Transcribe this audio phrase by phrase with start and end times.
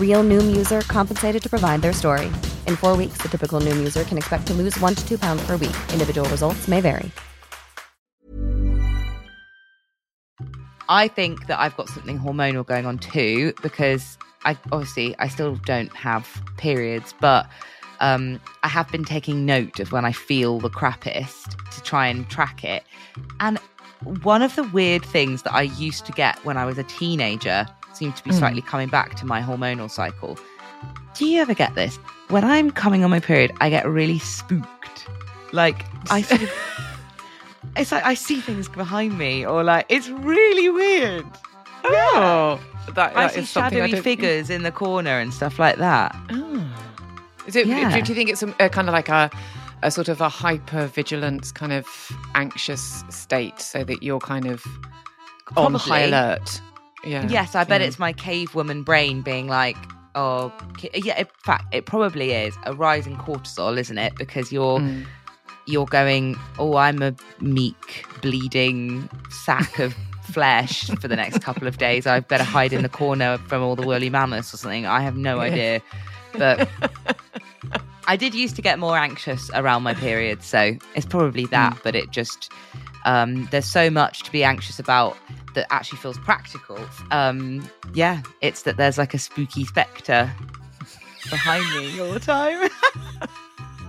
[0.00, 2.26] Real Noom user compensated to provide their story.
[2.66, 5.42] In four weeks, the typical Noom user can expect to lose one to two pounds
[5.46, 5.76] per week.
[5.92, 7.10] Individual results may vary.
[10.88, 15.54] I think that I've got something hormonal going on too because I obviously I still
[15.64, 16.26] don't have
[16.56, 17.48] periods, but
[18.00, 22.28] um, I have been taking note of when I feel the crappiest to try and
[22.28, 22.82] track it.
[23.38, 23.58] And
[24.22, 27.66] one of the weird things that I used to get when I was a teenager
[27.92, 28.66] seemed to be slightly mm.
[28.66, 30.38] coming back to my hormonal cycle.
[31.14, 31.96] Do you ever get this?
[32.28, 35.08] When I'm coming on my period, I get really spooked.
[35.52, 36.52] Like I sort of,
[37.76, 41.26] it's like I see things behind me, or like it's really weird.
[41.84, 42.60] Oh,
[42.94, 45.58] that, I that see is something I shadowy don't- figures in the corner and stuff
[45.58, 46.16] like that.
[46.30, 46.66] Oh.
[47.46, 47.66] Is it?
[47.66, 47.94] Yeah.
[47.94, 49.30] Do, do you think it's a, a kind of like a,
[49.82, 51.86] a sort of a hyper vigilance kind of
[52.34, 54.64] anxious state, so that you're kind of
[55.56, 56.60] on high alert?
[57.04, 57.26] Yeah.
[57.28, 57.86] Yes, I bet Yeah.
[57.88, 59.76] it's my cave woman brain being like,
[60.14, 60.52] oh,
[60.94, 61.18] yeah.
[61.18, 64.14] In fact, it probably is a rising cortisol, isn't it?
[64.16, 65.06] Because you're Mm.
[65.66, 69.94] you're going, oh, I'm a meek, bleeding sack of
[70.32, 72.06] flesh for the next couple of days.
[72.06, 74.86] I better hide in the corner from all the woolly mammoths or something.
[74.86, 75.80] I have no idea,
[76.32, 76.68] but.
[78.06, 81.78] I did used to get more anxious around my period, so it's probably that.
[81.84, 82.50] But it just
[83.04, 85.16] um, there's so much to be anxious about
[85.54, 86.78] that actually feels practical.
[87.10, 90.30] Um, yeah, it's that there's like a spooky spectre
[91.28, 92.68] behind me all the time.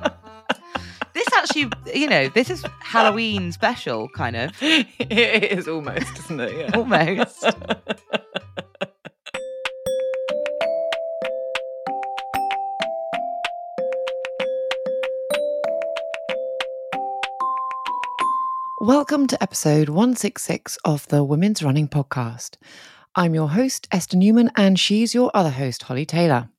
[1.13, 6.55] this actually, you know, this is Halloween special, kind of it is almost, isn't it?
[6.57, 6.77] Yeah.
[6.77, 7.45] almost.
[18.81, 22.55] Welcome to episode 166 of the Women's Running Podcast.
[23.13, 26.49] I'm your host, Esther Newman, and she's your other host, Holly Taylor.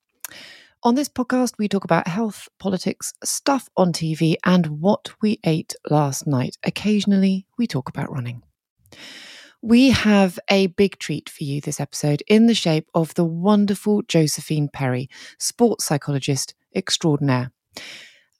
[0.84, 5.74] On this podcast, we talk about health, politics, stuff on TV, and what we ate
[5.90, 6.56] last night.
[6.62, 8.44] Occasionally, we talk about running.
[9.60, 14.02] We have a big treat for you this episode in the shape of the wonderful
[14.02, 15.10] Josephine Perry,
[15.40, 17.50] sports psychologist extraordinaire.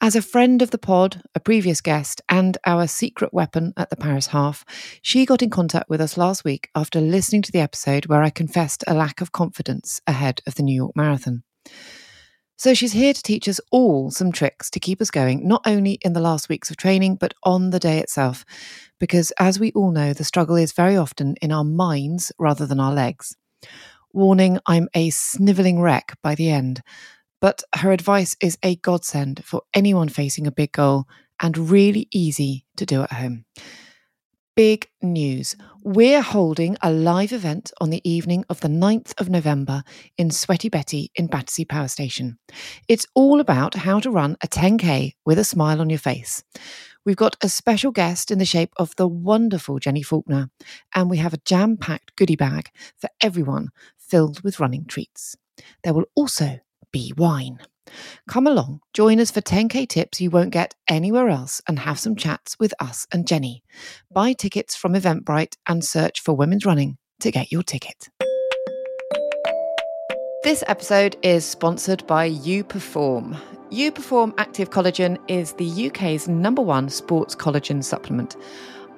[0.05, 3.95] As a friend of the pod, a previous guest, and our secret weapon at the
[3.95, 4.65] Paris Half,
[5.01, 8.31] she got in contact with us last week after listening to the episode where I
[8.31, 11.45] confessed a lack of confidence ahead of the New York Marathon.
[12.57, 15.99] So she's here to teach us all some tricks to keep us going, not only
[16.03, 18.45] in the last weeks of training, but on the day itself.
[18.99, 22.81] Because as we all know, the struggle is very often in our minds rather than
[22.81, 23.37] our legs.
[24.13, 26.83] Warning, I'm a snivelling wreck by the end
[27.43, 31.07] but her advice is a godsend for anyone facing a big goal
[31.41, 33.45] and really easy to do at home.
[34.55, 35.57] Big news.
[35.83, 39.83] We're holding a live event on the evening of the 9th of November
[40.17, 42.39] in Sweaty Betty in Battersea Power Station.
[42.87, 46.45] It's all about how to run a 10K with a smile on your face.
[47.05, 50.51] We've got a special guest in the shape of the wonderful Jenni Falconer,
[50.95, 55.35] and we have a jam packed goodie bag for everyone filled with running treats.
[55.83, 56.61] There will also
[56.93, 57.59] be wine.
[58.29, 62.17] Come along, join us for 10k tips you won't get anywhere else and have some
[62.17, 63.63] chats with us and Jenni.
[64.11, 68.09] Buy tickets from Eventbrite and search for Women's Running to get your ticket.
[70.45, 73.37] This episode is sponsored by You Perform.
[73.71, 78.37] You Perform Active Collagen is the UK's number one sports collagen supplement.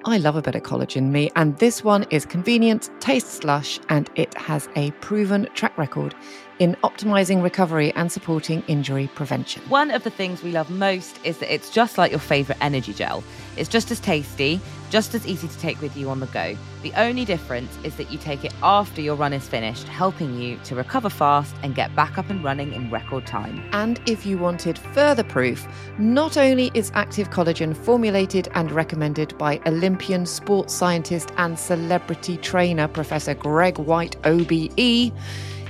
[0.05, 4.09] I love a bit of collagen, me, and this one is convenient, tastes lush, and
[4.15, 6.13] it has a proven track record
[6.59, 9.61] in optimizing recovery and supporting injury prevention.
[9.69, 12.93] One of the things we love most is that it's just like your favourite energy
[12.93, 13.23] gel.
[13.57, 14.59] It's just as tasty,
[14.89, 16.55] just as easy to take with you on the go.
[16.81, 20.57] The only difference is that you take it after your run is finished, helping you
[20.65, 23.67] to recover fast and get back up and running in record time.
[23.73, 25.67] And if you wanted further proof,
[25.97, 32.87] not only is active collagen formulated and recommended by Olympian sports scientist and celebrity trainer
[32.87, 35.11] Professor Greg Whyte, OBE,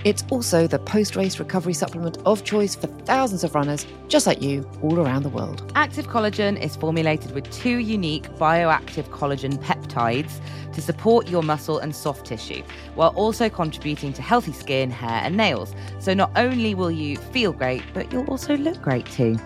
[0.05, 4.39] it's also the post race recovery supplement of choice for thousands of runners just like
[4.39, 5.71] you all around the world.
[5.75, 10.39] Active Collagen is formulated with two unique bioactive collagen peptides
[10.73, 12.61] to support your muscle and soft tissue,
[12.93, 15.73] while also contributing to healthy skin, hair, and nails.
[15.99, 19.39] So not only will you feel great, but you'll also look great too.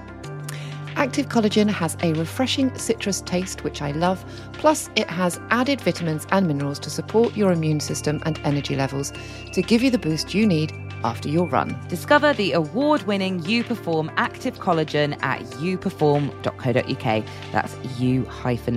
[0.95, 4.23] Active Collagen has a refreshing citrus taste, which I love.
[4.53, 9.13] Plus, it has added vitamins and minerals to support your immune system and energy levels
[9.53, 11.79] to give you the boost you need after your run.
[11.87, 17.25] Discover the award winning You Perform Active Collagen at youperform.co.uk.
[17.51, 18.23] That's u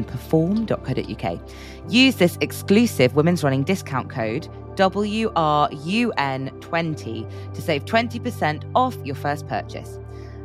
[0.05, 1.41] perform.co.uk.
[1.89, 9.99] Use this exclusive women's running discount code WRUN20 to save 20% off your first purchase.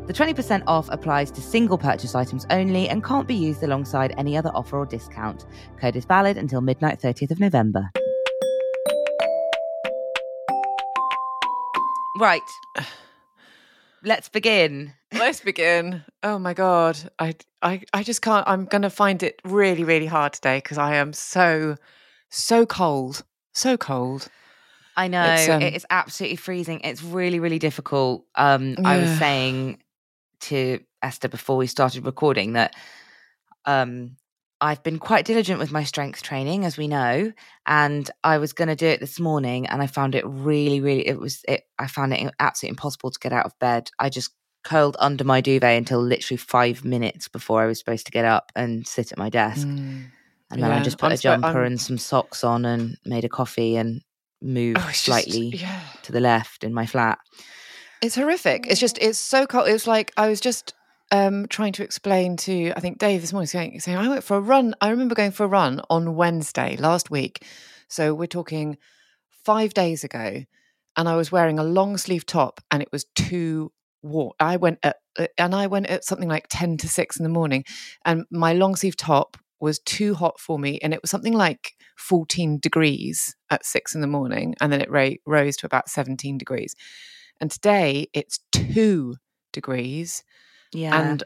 [0.08, 4.38] The 20% off applies to single purchase items only and can't be used alongside any
[4.38, 5.46] other offer or discount.
[5.82, 7.92] Code is valid until midnight 30th of November.
[12.18, 12.42] Right.
[14.02, 14.94] Let's begin.
[15.12, 16.06] Let's begin.
[16.24, 18.48] Oh my god, I I I just can't.
[18.48, 21.76] I'm going to find it really really hard today because I am so
[22.30, 24.30] so cold, so cold.
[24.96, 26.80] I know It's, um, it is absolutely freezing.
[26.84, 28.26] It's really, really difficult.
[28.36, 29.80] Um, I was saying
[30.42, 32.76] to Esther before we started recording that
[33.66, 34.16] um,
[34.60, 37.32] I've been quite diligent with my strength training, as we know,
[37.68, 41.08] and I was going to do it this morning, and I found it really, really.
[41.08, 41.44] It was.
[41.48, 43.90] It, I found it absolutely impossible to get out of bed.
[44.00, 44.32] I just
[44.64, 48.52] curled under my duvet until literally five minutes before I was supposed to get up
[48.56, 49.68] and sit at my desk.
[49.68, 50.06] Mm.
[50.50, 53.26] And then I just put I'm a jumper I'm- and some socks on and made
[53.26, 54.02] a coffee and
[54.42, 55.82] moved Oh, it's just- slightly yeah.
[56.04, 57.20] to the left in my flat.
[58.02, 58.68] It's horrific.
[58.68, 59.68] It's just it's so cold.
[59.68, 60.74] It was like I was just
[61.12, 64.38] um trying to explain to I think Dave this morning saying saying I went for
[64.38, 64.76] a run.
[64.82, 67.44] I remember going for a run on Wednesday last week.
[67.88, 68.78] So we're talking
[69.46, 70.44] five days ago,
[70.96, 73.72] and I was wearing a long sleeve top, and it was too
[74.04, 74.34] warm.
[74.40, 77.30] I went at uh, and I went at something like ten to six in the
[77.30, 77.64] morning,
[78.06, 81.74] and my long sleeve top was too hot for me, and it was something like
[81.98, 86.38] fourteen degrees at six in the morning, and then it ra- rose to about seventeen
[86.38, 86.76] degrees.
[87.42, 89.16] And today it's two
[89.54, 90.24] degrees,
[90.74, 91.00] Yeah.
[91.00, 91.24] and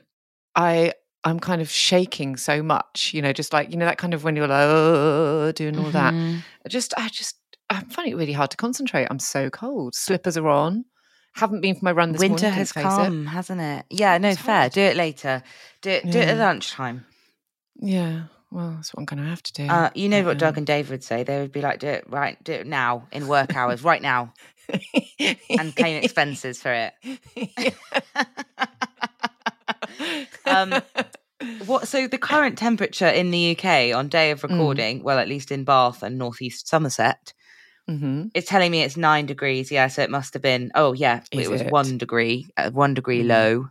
[0.55, 0.93] I
[1.23, 4.23] I'm kind of shaking so much, you know, just like you know that kind of
[4.23, 6.13] when you're like oh, doing all that.
[6.13, 6.43] Mhm.
[6.65, 7.35] I just I just
[7.69, 9.07] I'm finding it really hard to concentrate.
[9.09, 9.95] I'm so cold.
[9.95, 10.85] Slippers are on.
[11.35, 12.57] Haven't been for my run this Winter morning.
[12.57, 12.89] has didn't it.
[12.89, 13.85] come, hasn't it?
[13.89, 14.61] Yeah, no, It's fair.
[14.61, 14.73] hard.
[14.73, 15.41] Do it later.
[15.81, 16.11] Do it.
[16.11, 17.05] Do it at lunchtime.
[17.79, 19.67] Yeah, well, that's what I'm going to have to do.
[19.67, 21.23] Uh, you know what Doug and Dave would say?
[21.23, 22.41] They would be like, "Do it right.
[22.43, 24.33] Do it now in work hours, right now,
[25.49, 26.93] and claim expenses for it."
[30.45, 30.81] um,
[31.65, 31.87] what?
[31.87, 34.33] So the current temperature in the UK on day Mm.
[34.33, 37.33] of recording, well, at least in Bath and northeast Somerset,
[37.87, 39.71] hmm it's telling me it's nine degrees.
[39.71, 40.71] Yeah, so it must have been.
[40.75, 41.71] Oh, yeah, Is it was it?
[41.71, 43.27] one degree, uh, one degree Mm.
[43.27, 43.69] low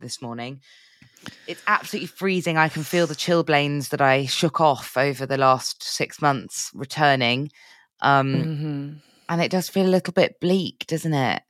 [0.00, 0.60] this morning.
[1.46, 2.56] It's absolutely freezing.
[2.56, 7.50] I can feel the chilblains that I shook off over the last six months returning,
[8.00, 8.92] um, hmm
[9.28, 11.42] and it does feel a little bit bleak, doesn't it?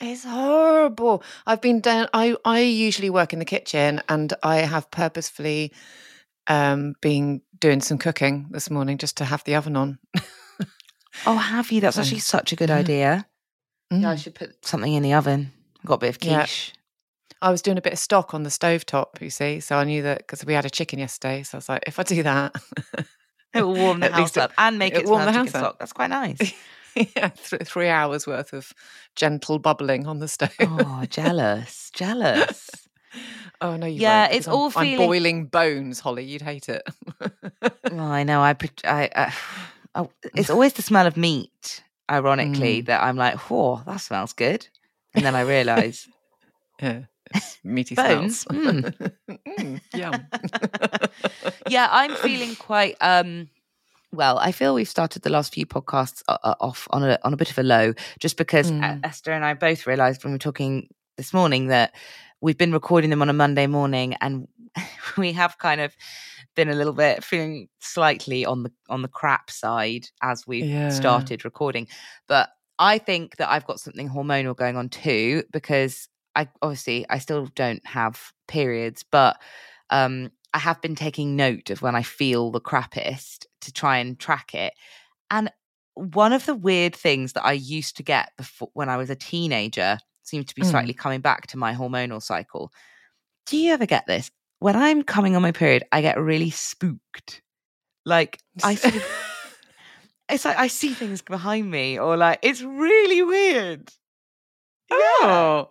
[0.00, 1.22] It's horrible.
[1.46, 2.08] I've been down.
[2.14, 5.72] I I usually work in the kitchen, and I have purposefully
[6.46, 9.98] um been doing some cooking this morning just to have the oven on.
[11.26, 11.80] Oh, have you?
[11.80, 12.76] That's actually such a good yeah.
[12.76, 13.26] idea.
[13.90, 14.18] Yeah, I Mm.
[14.22, 15.52] should put something in the oven.
[15.80, 16.40] I've got a bit of Yeah.
[16.44, 16.72] quiche.
[17.42, 20.02] I was doing a bit of stock on the stovetop, you see, so I knew
[20.02, 21.42] that because we had a chicken yesterday.
[21.42, 22.54] So I was like, if I do that,
[23.54, 25.60] It will warm the house it- up and make it warm the house up.
[25.60, 25.78] stock.
[25.80, 26.52] That's quite nice.
[27.16, 28.72] yeah, th- three hours worth of
[29.16, 30.54] gentle bubbling on the stove.
[30.60, 32.70] oh, jealous, jealous.
[33.62, 36.24] Oh no, you Yeah, it's I'm- all I'm feeling- boiling bones, Holly.
[36.24, 36.82] You'd hate it.
[37.90, 38.40] Well, I know.
[38.40, 38.54] I,
[38.84, 39.34] I, I
[39.96, 41.82] oh, it's always the smell of meat.
[42.08, 42.14] Mm.
[42.14, 44.68] Ironically, that I'm like, "Whoa, that smells good,"
[45.14, 46.08] and then I realise
[46.80, 47.02] yeah,
[47.64, 48.40] meaty Bones?
[48.40, 48.92] smells.
[49.58, 50.26] Mm, yum.
[51.68, 53.48] yeah, I'm feeling quite um
[54.12, 57.32] Well, I feel we've started the last few podcasts uh, uh, off on a on
[57.32, 59.00] a bit of a low, just because Mm.
[59.04, 61.94] Esther and I both realised when we were talking this morning that
[62.40, 64.48] we've been recording them on a Monday morning, and
[65.16, 65.94] we have kind of
[66.56, 70.88] been a little bit feeling slightly on the on the crap side as we've Yeah.
[70.88, 71.86] started recording.
[72.26, 77.18] But I think that I've got something hormonal going on too, because I obviously I
[77.18, 79.40] still don't have periods, but
[79.90, 84.18] um, I have been taking note of when I feel the crappiest to try and
[84.18, 84.74] track it.
[85.30, 85.50] And
[85.94, 89.16] one of the weird things that I used to get before when I was a
[89.16, 90.70] teenager seems to be Mm.
[90.70, 92.72] slightly coming back to my hormonal cycle.
[93.46, 94.30] Do you ever get this?
[94.60, 97.42] When I'm coming on my period, I get really spooked.
[98.04, 99.04] Like I sort of,
[100.28, 103.90] it's like I see things behind me, or like it's really weird.
[105.22, 105.64] Yeah.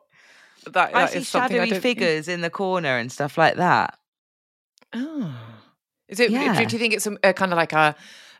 [0.68, 3.98] Oh, that, I see something I shadowy figures in the corner and stuff like that.
[4.94, 5.34] Oh,
[6.08, 6.32] is it?
[6.32, 6.54] Yeah.
[6.54, 7.96] Do, you think it's a, a kind of like a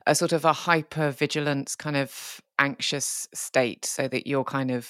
[0.08, 4.90] a sort of a hyper vigilance kind of anxious state, so that you're kind of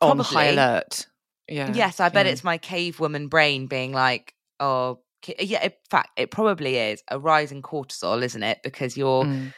[0.00, 1.06] on high alert?
[1.48, 1.72] Yeah.
[1.74, 2.32] Yes, I bet yeah.
[2.32, 5.00] it's my cave woman brain being like, oh,
[5.38, 5.64] yeah.
[5.64, 8.60] In fact, it probably is a rise in cortisol, isn't it?
[8.62, 9.52] Because you're Mm.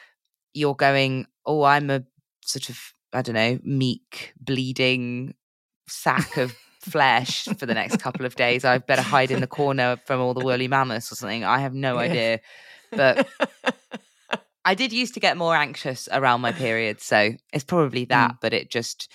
[0.53, 2.03] you're going, oh, I'm a
[2.43, 2.79] sort of
[3.13, 5.35] I don't know, meek, bleeding
[5.87, 8.65] sack of flesh for the next couple of days.
[8.65, 11.43] I better hide in the corner from all the woolly mammoths or something.
[11.43, 12.01] I have no Yeah.
[12.01, 12.39] idea,
[12.91, 13.27] but
[14.65, 18.35] I did used to get more anxious around my period, so it's probably that.
[18.41, 19.11] But it just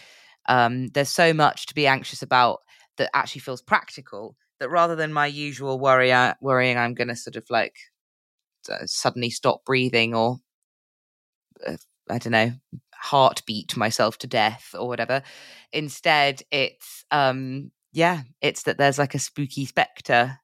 [0.46, 2.60] um, there's so much to be anxious about
[2.96, 4.36] that actually feels practical.
[4.60, 7.76] That rather than my usual worry, uh, worrying I'm going to sort of like
[8.68, 10.38] uh, suddenly stop breathing or
[11.66, 11.76] uh,
[12.10, 12.52] I don't know
[13.00, 15.22] heartbeat myself to death or whatever.
[15.72, 20.38] Instead, it's um yeah, it's that there's like a spooky spectre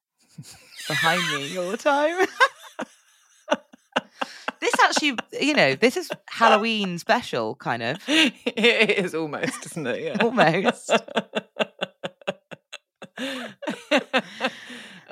[0.87, 2.25] behind me all the time.
[4.59, 7.97] this actually, you know, this is Halloween special, kind of.
[8.07, 10.03] it is almost, isn't it?
[10.03, 10.17] Yeah.
[10.21, 10.91] Almost.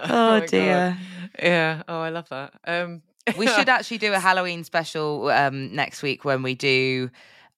[0.05, 0.47] Oh, God.
[0.47, 0.97] dear.
[1.41, 1.83] Yeah.
[1.87, 2.53] Oh, I love that.
[2.65, 3.03] Um,
[3.37, 7.09] We should actually do a Halloween special um, next week when we do.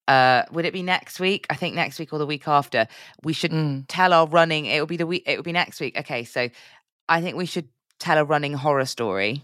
[0.08, 1.48] Uh, would it be next week?
[1.50, 2.88] I think next week or the week after.
[3.24, 3.86] We should Mm.
[3.88, 4.66] tell our running.
[4.68, 5.24] It will be the week.
[5.26, 5.98] It will be next week.
[5.98, 6.50] Okay, so
[7.10, 7.68] I think we should
[8.00, 9.44] tell a running horror story.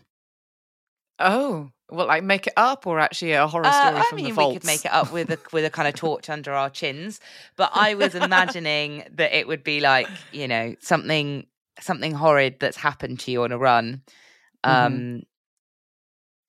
[1.19, 4.33] Oh, well, like make it up or actually a horror Uh, story I from mean,
[4.35, 6.69] the we could make it up with a with a kind of torch under our
[6.69, 7.19] chins.
[7.57, 11.45] But I was imagining that it would be like you know something
[11.79, 14.03] something horrid that's happened to you on a run.
[14.63, 15.25] Um, Mhm.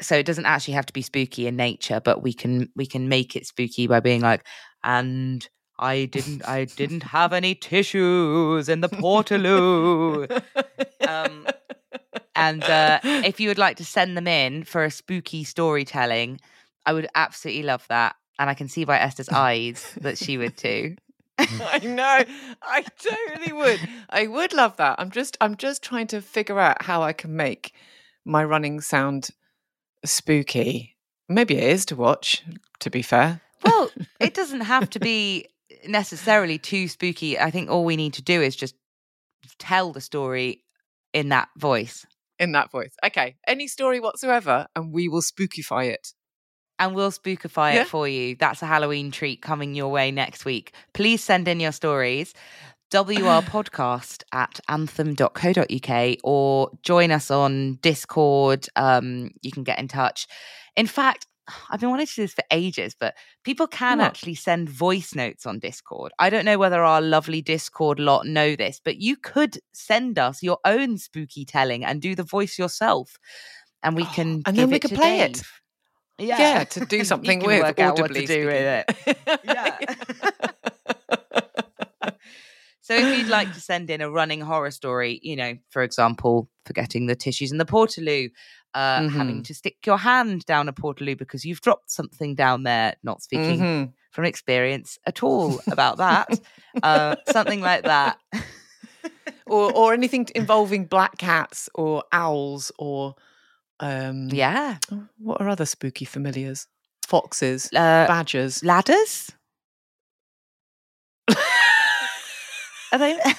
[0.02, 3.08] So it doesn't actually have to be spooky in nature, but we can we can
[3.08, 4.44] make it spooky by being like,
[4.84, 5.46] and
[5.78, 10.42] I didn't I didn't have any tissues in the portaloo.
[11.08, 11.46] Um,
[12.34, 16.40] And uh, if you would like to send them in for a spooky storytelling,
[16.86, 18.16] I would absolutely love that.
[18.38, 20.96] And I can see by Esther's eyes that she would too.
[21.38, 22.24] I know.
[22.62, 23.80] I totally would.
[24.10, 24.96] I would love that.
[24.98, 27.74] I'm just I'm just trying to figure out how I can make
[28.24, 29.30] my running sound
[30.04, 30.96] spooky.
[31.28, 32.42] Maybe it is to watch,
[32.80, 33.40] to be fair.
[33.64, 33.90] Well,
[34.20, 35.46] it doesn't have to be
[35.86, 37.38] necessarily too spooky.
[37.38, 38.74] I think all we need to do is just
[39.58, 40.64] tell the story
[41.12, 42.06] in that voice.
[42.38, 42.92] In that voice.
[43.04, 43.36] Okay.
[43.46, 46.12] Any story whatsoever, and we will spookify it.
[46.78, 47.82] and we'll spookify Yeah.
[47.82, 48.34] it for you.
[48.34, 50.72] That's a Halloween treat coming your way next week.
[50.94, 52.34] Please send in your stories.
[52.92, 58.66] WR podcast at anthem.co.uk or join us on Discord.
[58.76, 60.26] Um, you can get in touch.
[60.76, 61.26] In fact,
[61.70, 64.04] I've been wanting to do this for ages, but people can What?
[64.06, 66.12] actually send voice notes on Discord.
[66.18, 70.42] I don't know whether our lovely Discord lot know this, but you could send us
[70.42, 73.16] your own spooky telling and do the voice yourself.
[73.82, 75.32] And we Oh, can and give then we to play it.
[75.34, 75.48] Dave.
[76.18, 79.40] Yeah, to do something can with what audibly to do with it.
[79.44, 79.78] Yeah.
[82.92, 86.50] So if you'd like to send in a running horror story, you know, for example,
[86.66, 88.30] forgetting the tissues in the portaloo,
[88.74, 89.44] uh, having Mhm.
[89.44, 93.60] to stick your hand down a portaloo because you've dropped something down there, not speaking
[93.60, 93.92] Mhm.
[94.10, 96.28] from experience at all about that,
[96.82, 98.18] uh, something like that.
[99.46, 103.14] or or anything involving black cats or owls or
[103.80, 104.76] um yeah.
[105.16, 106.66] what are other spooky familiars?
[107.06, 108.62] Foxes, Uh, badgers.
[108.62, 109.30] ladders?
[112.92, 113.18] Are they?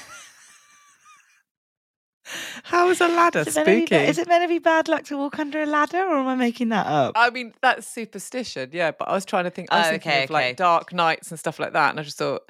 [2.64, 3.96] How is a ladder Is to be, spooky?
[3.96, 6.36] is it meant to be bad luck to walk under a ladder, or am I
[6.36, 7.12] making that up?
[7.16, 8.92] I mean, that's superstition, yeah.
[8.92, 9.68] But I was trying to think.
[9.72, 12.04] I was Oh, thinking okay, of like dark nights and stuff like that, and I
[12.04, 12.50] just thought,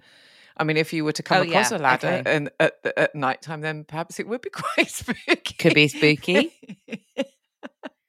[0.56, 2.32] I mean, if you were to come Oh, across yeah, a ladder okay.
[2.36, 5.56] and at at night time, then perhaps it would be quite spooky.
[5.58, 6.54] Could be spooky.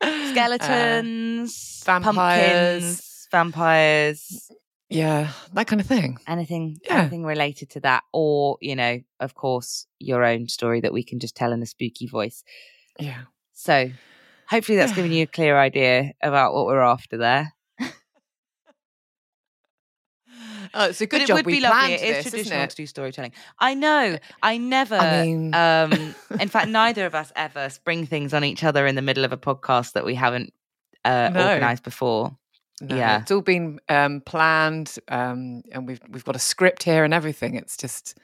[0.02, 1.82] Uh, Skeletons.
[1.86, 2.74] vampires.
[2.82, 4.50] pumpkins, vampires,
[4.94, 6.18] Yeah, that kind of thing.
[6.28, 7.00] anything, Yeah.
[7.00, 11.18] anything related to that, or you know, of course, your own story that we can
[11.18, 12.44] just tell in a spooky voice.
[12.98, 13.22] Yeah.
[13.52, 13.90] So,
[14.48, 17.52] hopefully, that's given you a clear idea about what we're after there.
[20.76, 21.92] Oh, it's a good but it job would we be lovely.
[21.94, 22.70] It is this, traditional it?
[22.70, 23.32] to do storytelling.
[23.60, 24.18] I know.
[24.42, 24.96] I never.
[24.96, 25.92] I mean- um,
[26.40, 29.32] in fact, neither of us ever spring things on each other in the middle of
[29.32, 30.52] a podcast that we haven't
[31.04, 31.48] uh, No.
[31.48, 32.36] organised before.
[32.80, 33.20] No, Yeah.
[33.20, 37.54] it's all been um, planned, um, and we've we've got a script here and everything.
[37.54, 38.18] It's just,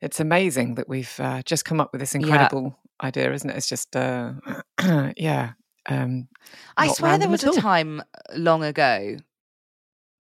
[0.00, 2.20] it's amazing that we've uh, just come up with this Yeah.
[2.20, 3.56] incredible idea, isn't it?
[3.56, 4.34] It's just, uh,
[5.16, 5.52] yeah.
[5.86, 6.28] Um,
[6.76, 8.02] I swear there was a time
[8.36, 9.16] long ago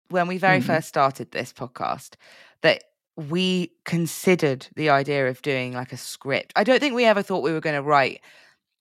[0.10, 0.64] when we very Mhm.
[0.66, 2.16] first started this podcast
[2.62, 2.84] that
[3.18, 6.54] we considered the idea of doing like a script.
[6.56, 8.22] I don't think we ever thought we were going to write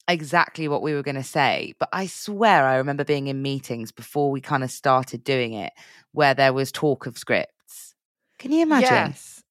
[0.08, 3.92] exactly what we were going to say, but I swear I remember being in meetings
[3.92, 5.72] before we kind of started doing it
[6.12, 7.94] where there was talk of scripts.
[8.38, 8.88] Can you imagine?
[8.90, 9.42] Yes.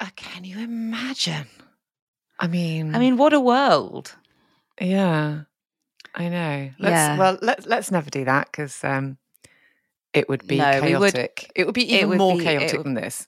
[0.00, 1.46] Uh, can you imagine?
[2.40, 4.14] I mean, I mean, what a world.
[4.80, 5.40] yeah,
[6.14, 6.70] I know.
[6.78, 7.18] Let's, Yeah.
[7.18, 9.18] Well, let's let's never do that because um,
[10.14, 11.50] it would be No, we would- chaotic.
[11.54, 13.26] it would be even would more be- chaotic would- than this.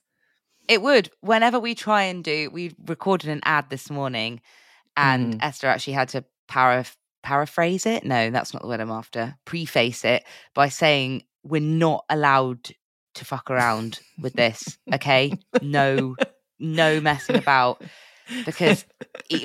[0.67, 1.09] It would.
[1.21, 4.41] Whenever we try and do, we recorded an ad this morning,
[4.95, 5.39] and Mm.
[5.43, 6.85] Esther actually had to para-
[7.23, 8.03] paraphrase it.
[8.03, 9.35] No, that's not the word I'm after.
[9.45, 12.69] Preface it by saying we're not allowed
[13.15, 14.77] to fuck around with this.
[14.93, 16.15] Okay, no,
[16.59, 17.81] no messing about.
[18.45, 18.85] Because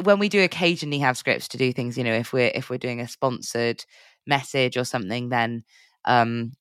[0.02, 2.78] when we do occasionally have scripts to do things, you know, if we're if we're
[2.78, 3.84] doing a sponsored
[4.26, 5.64] message or something, then
[6.04, 6.52] um,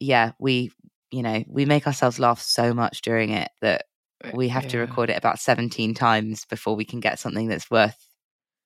[0.00, 0.72] yeah, we
[1.10, 3.84] you know we make ourselves laugh so much during it that
[4.32, 8.11] we have to record it about 17 times before we can get something that's worth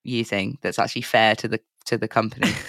[0.07, 2.51] using that's actually fair to the to the company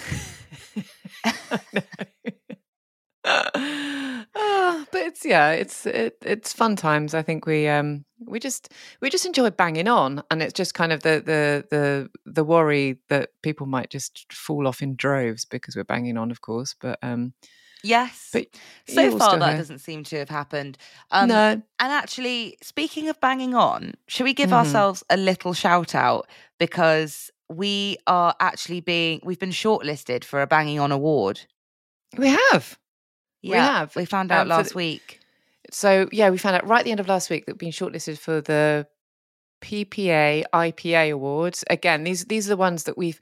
[3.25, 7.13] Ah, but it's yeah, it's it, it's fun times.
[7.13, 10.91] I think we um we just we just enjoy banging on, and it's just kind
[10.91, 15.75] of the the the the worry that people might just fall off in droves because
[15.75, 16.75] we're banging on, of course.
[16.79, 17.33] But um,
[17.83, 18.47] yes but
[18.87, 20.77] so far that doesn't seem to have happened
[21.11, 24.53] um no, and actually speaking of banging on should we give Mhm.
[24.53, 26.27] ourselves a little shout out
[26.59, 31.41] because we are actually being we've been shortlisted for a banging on award
[32.17, 32.77] we have.
[33.43, 35.19] We have, we found out um, last the- week
[35.71, 37.71] So yeah, we found out right at the end of last week that we've been
[37.71, 38.87] shortlisted for the
[39.61, 41.63] PPA IPA awards.
[41.69, 43.19] Again, these these are the ones that we've.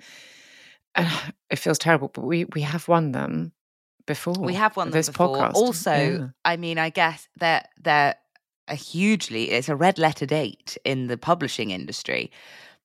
[0.96, 1.10] Uh,
[1.50, 3.52] it feels terrible, but we we have won them
[4.08, 4.34] before.
[4.34, 5.54] we have them this before podcast.
[5.54, 6.28] also Yeah.
[6.44, 8.16] i mean i guess they're they're
[8.68, 12.32] a hugely it's a red letter date in the publishing industry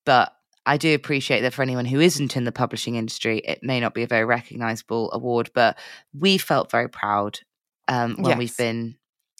[0.04, 0.32] but
[0.66, 3.94] i do appreciate that for anyone who isn't in the publishing industry it may not
[3.94, 5.78] be a very recognizable award but
[6.12, 7.40] we felt very proud
[7.88, 8.96] um, when we've been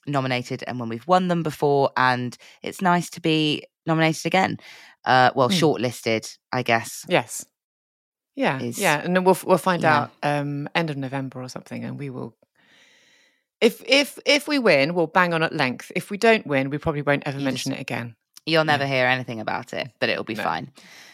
[0.07, 4.57] nominated and when we've won them before and it's nice to be nominated again
[5.05, 5.55] uh, well Hmm.
[5.55, 7.45] shortlisted i guess Yes.
[8.35, 10.03] Yeah, is- yeah, and then we'll we'll find yeah.
[10.03, 12.35] out um end of November or something, and we will.
[13.61, 15.93] If if if we win, we'll bang on at length.
[15.95, 18.17] If we don't win, we probably won't ever You mention just- it again.
[18.45, 20.43] you'll never hear anything about it but it'll be No.
[20.43, 20.73] fine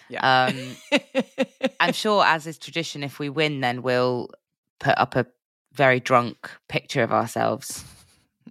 [0.08, 0.46] Yeah.
[0.46, 0.56] um,
[1.80, 4.30] I'm sure, as is tradition, if we win, then we'll
[4.78, 5.26] put up a
[5.74, 7.84] very drunk picture of ourselves.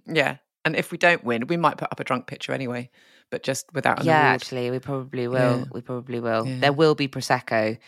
[0.06, 2.88] yeah, and if we don't win, we might put up a drunk picture anyway,
[3.30, 4.34] but just without yeah, award.
[4.42, 5.58] actually, we probably will.
[5.58, 5.64] Yeah.
[5.72, 6.46] We probably will.
[6.46, 6.60] Yeah.
[6.60, 7.78] There will be prosecco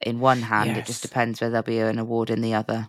[0.00, 0.76] in one hand.
[0.76, 2.88] It just depends whether there'll be an award in the other.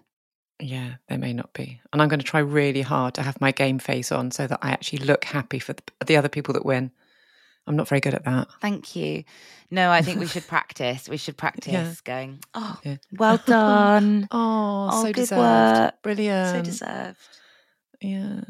[0.60, 1.82] Yeah, there may not be.
[1.92, 4.60] And I'm going to try really hard to have my game face on so that
[4.62, 6.92] I actually look happy for the, the other people that win.
[7.68, 8.48] I'm not very good at that.
[8.62, 9.24] Thank you.
[9.72, 11.10] No, I think we should practice.
[11.10, 12.40] We should practice going.
[12.54, 12.98] Oh, Yeah.
[13.18, 14.28] well done.
[14.32, 15.40] Oh, Oh, so good deserved.
[15.40, 16.02] work.
[16.04, 16.56] Brilliant.
[16.56, 17.18] so deserved.
[18.02, 18.42] Yeah.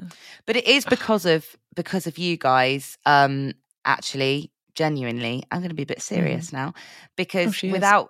[0.46, 3.54] but it is because of because of you guys um
[3.86, 6.74] actually genuinely i'm going to be a bit serious now
[7.15, 7.70] because Mm-hmm.
[7.70, 8.10] Oh, without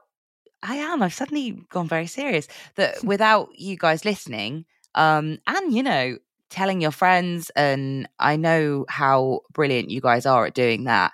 [0.64, 4.66] i am i've suddenly gone very serious that without you guys listening
[4.96, 6.18] um and you know
[6.50, 11.12] telling your friends and i know how brilliant you guys are at doing that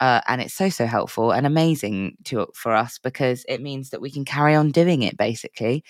[0.00, 4.00] uh, and it's so so helpful and amazing to for us because it means that
[4.00, 5.84] we can carry on doing it basically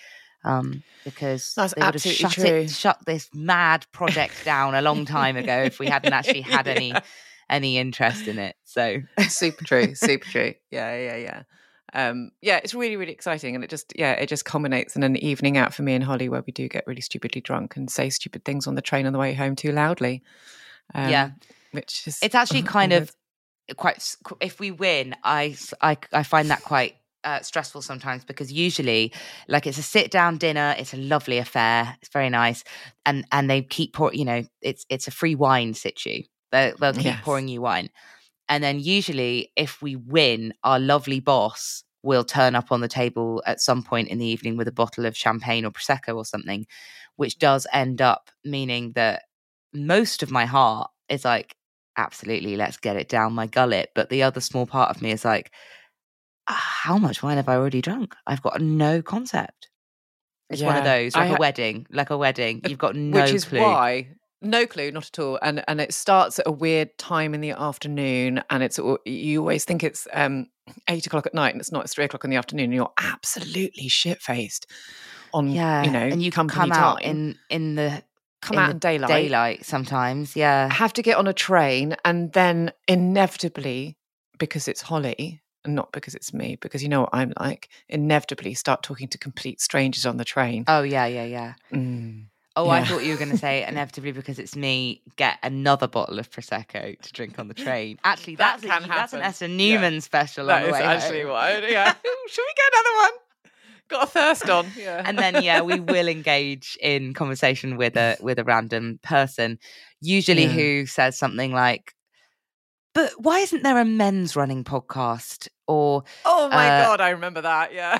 [0.44, 2.44] um, because That's they would have shut true.
[2.44, 6.68] it shut this mad project down a long time ago if we hadn't actually had
[6.68, 7.00] any Yeah.
[7.48, 8.56] any interest in it.
[8.64, 11.42] So super true super true yeah yeah yeah
[11.94, 15.16] um yeah it's really really exciting and it just yeah it just culminates in an
[15.16, 18.08] evening out for me and holly where we do get really stupidly drunk and say
[18.10, 20.22] stupid things on the train on the way home too loudly
[20.94, 21.30] um, Yeah.
[21.72, 23.12] which is it's actually kind of
[23.76, 29.12] quite if we win I, I, I find that quite uh, stressful sometimes because usually,
[29.48, 30.74] like, it's a sit down dinner.
[30.76, 31.96] It's a lovely affair.
[32.00, 32.64] It's very nice,
[33.06, 34.12] and and they keep pour.
[34.12, 36.24] You know, it's it's a free wine situ.
[36.50, 37.22] They'll, they'll keep Yes.
[37.22, 37.90] pouring you wine,
[38.52, 43.42] and then usually, if we win, our lovely boss will turn up on the table
[43.46, 46.66] at some point in the evening with a bottle of champagne or prosecco or something,
[47.16, 49.22] which does end up meaning that
[49.72, 51.56] most of my heart is like,
[51.96, 53.88] absolutely, let's get it down my gullet.
[53.94, 55.50] But the other small part of me is like,
[56.46, 58.14] "Ah, how much wine have I already drunk?
[58.26, 59.70] I've got no concept.
[60.50, 62.60] It's one of those, I like a wedding, like a wedding.
[62.68, 63.60] You've got no which is clue.
[63.60, 64.08] why
[64.42, 67.50] no clue not at all and and it starts at a weird time in the
[67.50, 70.46] afternoon and it's you always think it's um
[70.88, 72.92] eight o'clock at night and it's not it's three o'clock in the afternoon and you're
[72.98, 74.66] absolutely shit-faced
[75.32, 77.10] on yeah, you know and you come out time.
[77.10, 78.02] in in the
[78.40, 80.36] come in out in daylight daylight sometimes.
[80.36, 83.96] Yeah, have to get on a train and then inevitably
[84.38, 88.52] because it's holly and not because it's me because you know what i'm like inevitably
[88.54, 91.54] start talking to complete strangers on the train Oh yeah, yeah, yeah.
[91.72, 92.26] Mm.
[92.54, 95.00] Oh, I thought you were going to say inevitably because it's me.
[95.16, 97.98] Get another bottle of prosecco to drink on the train.
[98.04, 99.22] Actually, That that's a- can that's an.
[99.22, 100.50] Esther Newman special.
[100.50, 101.30] on that the is way actually home.
[101.30, 101.94] what yeah
[102.28, 103.10] should we get another one
[103.88, 108.16] got a thirst on yeah and then yeah, we will engage in conversation with a
[108.20, 109.58] with a random person,
[110.00, 110.48] usually Yeah.
[110.50, 111.94] who says something like,
[112.94, 117.40] "But why isn't there a men's running podcast?" Or oh my uh, god i remember
[117.40, 117.98] that yeah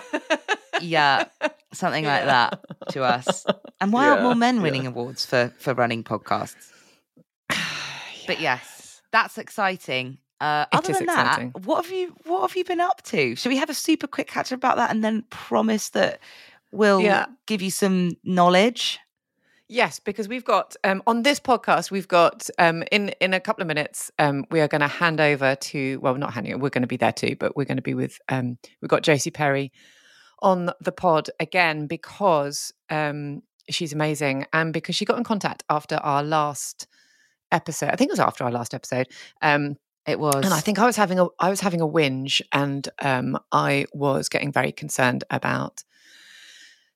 [0.83, 1.25] yeah,
[1.73, 3.47] something like that to us.
[3.81, 4.63] And why aren't more men yeah.
[4.63, 6.71] winning awards for for running podcasts?
[8.25, 10.19] But yes, that's exciting.
[10.41, 13.35] Uh, other than that, what have you what have you been up to?
[13.35, 16.21] Should we have a super quick catch up about that and then promise that
[16.71, 17.27] we'll Yeah.
[17.47, 19.01] give you some knowledge?
[19.73, 23.63] Yes, because we've got um, on this podcast, we've got um, in in a couple
[23.63, 26.83] of minutes, um, we are going to hand over to well, not handing we're going
[26.83, 29.73] to be there too, but we're going to be with um, we've got Josie Perry
[30.43, 35.97] on the pod again because um, she's amazing and because she got in contact after
[35.97, 36.87] our last
[37.51, 37.89] episode.
[37.89, 39.09] I think it was after our last episode.
[39.41, 42.43] Um, It was, and I think I was having a I was having a whinge,
[42.53, 45.83] and um, I was getting very concerned about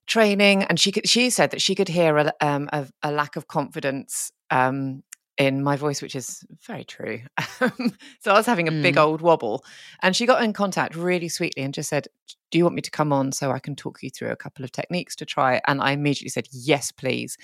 [0.06, 0.62] training.
[0.64, 3.48] And she could, she said that she could hear a, um, a, a lack of
[3.48, 5.02] confidence um,
[5.38, 7.20] in my voice, which is very true.
[7.58, 9.00] so I was having a big Mm.
[9.02, 9.64] old wobble,
[10.02, 12.06] and she got in contact really sweetly and just said,
[12.50, 14.64] "Do you want me to come on so I can talk you through a couple
[14.64, 17.36] of techniques to try?" And I immediately said, "Yes, please."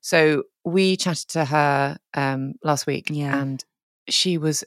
[0.00, 3.40] So we chatted to her um, last week, Yeah.
[3.40, 3.64] and
[4.08, 4.64] she was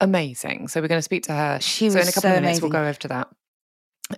[0.00, 0.68] amazing.
[0.68, 1.58] So we're going to speak to her.
[1.60, 3.28] She so in was a couple so of minutes, we'll go over to that.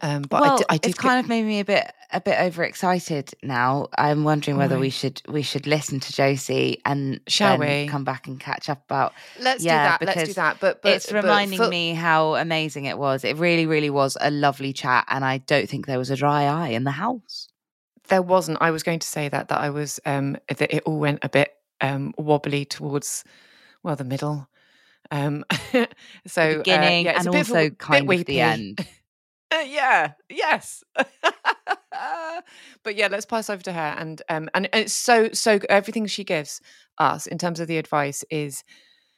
[0.02, 2.38] Um, but well, I, di- did it's kind of made me a bit a bit
[2.40, 3.88] overexcited now.
[3.98, 7.88] I'm wondering whether we should we should listen to Josie and Shall then we?
[7.88, 10.14] come back and catch up about let's yeah, do that.
[10.16, 10.58] Let's do that.
[10.60, 13.24] But, but it's but reminding for- me how amazing it was.
[13.24, 16.44] It really, really was a lovely chat, and I don't think there was a dry
[16.44, 17.48] eye in the house.
[18.08, 18.58] there wasn't.
[18.60, 21.28] I was going to say that that I was um, that it all went a
[21.28, 23.24] bit um, wobbly towards
[23.82, 24.48] well the middle.
[25.10, 25.44] Um,
[26.26, 28.24] so uh, Beginning yeah, and a bit of a also kind of weepy.
[28.34, 28.86] the end.
[29.52, 30.12] Uh, yeah.
[30.28, 30.84] Yes.
[32.82, 36.24] but yeah, let's pass over to her, and um, and it's so so everything she
[36.24, 36.60] gives
[36.98, 38.62] us in terms of the advice is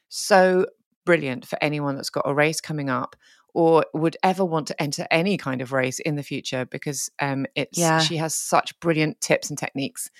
[0.08, 0.66] so
[1.04, 3.16] brilliant for anyone that's got a race coming up
[3.54, 7.44] or would ever want to enter any kind of race in the future because um
[7.56, 7.98] it's Yeah.
[7.98, 10.10] she has such brilliant tips and techniques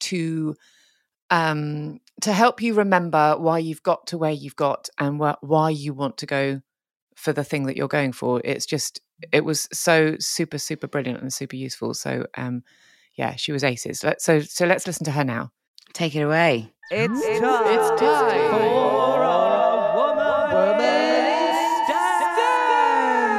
[0.00, 0.56] to
[1.30, 5.70] um to help you remember why you've got to where you've got and wh- why
[5.70, 6.60] you want to go
[7.14, 11.20] for the thing that you're going for it's just it was so super super brilliant
[11.20, 12.62] and super useful so um
[13.16, 15.50] yeah she was aces so so let's listen to her now
[15.92, 16.72] Take it away.
[16.90, 20.50] It's It's time for a woman.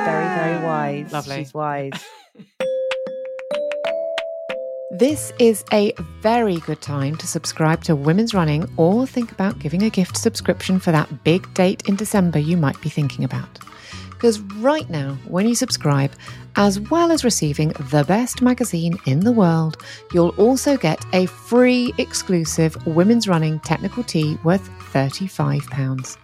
[0.06, 1.12] Very, very wise.
[1.12, 1.38] Lovely.
[1.38, 1.92] She's wise.
[4.96, 5.92] This is a
[6.22, 10.80] very good time to subscribe to Women's Running or think about giving a gift subscription
[10.80, 13.58] for that big date in December you might be thinking about.
[14.24, 16.14] Because right now, when you subscribe,
[16.56, 19.84] as well as receiving the best magazine in the world,
[20.14, 26.16] you'll also get a free exclusive Women's Running technical tee worth £35.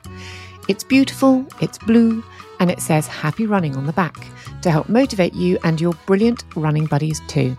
[0.69, 2.23] It's beautiful, it's blue,
[2.61, 4.15] and it says Happy Running on the back
[4.61, 7.57] to help motivate you and your brilliant running buddies too.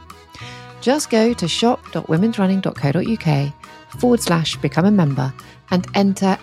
[0.81, 3.53] Just go to shop.womensrunning.co.uk
[4.01, 5.35] forward slash become a member
[5.71, 6.39] and enter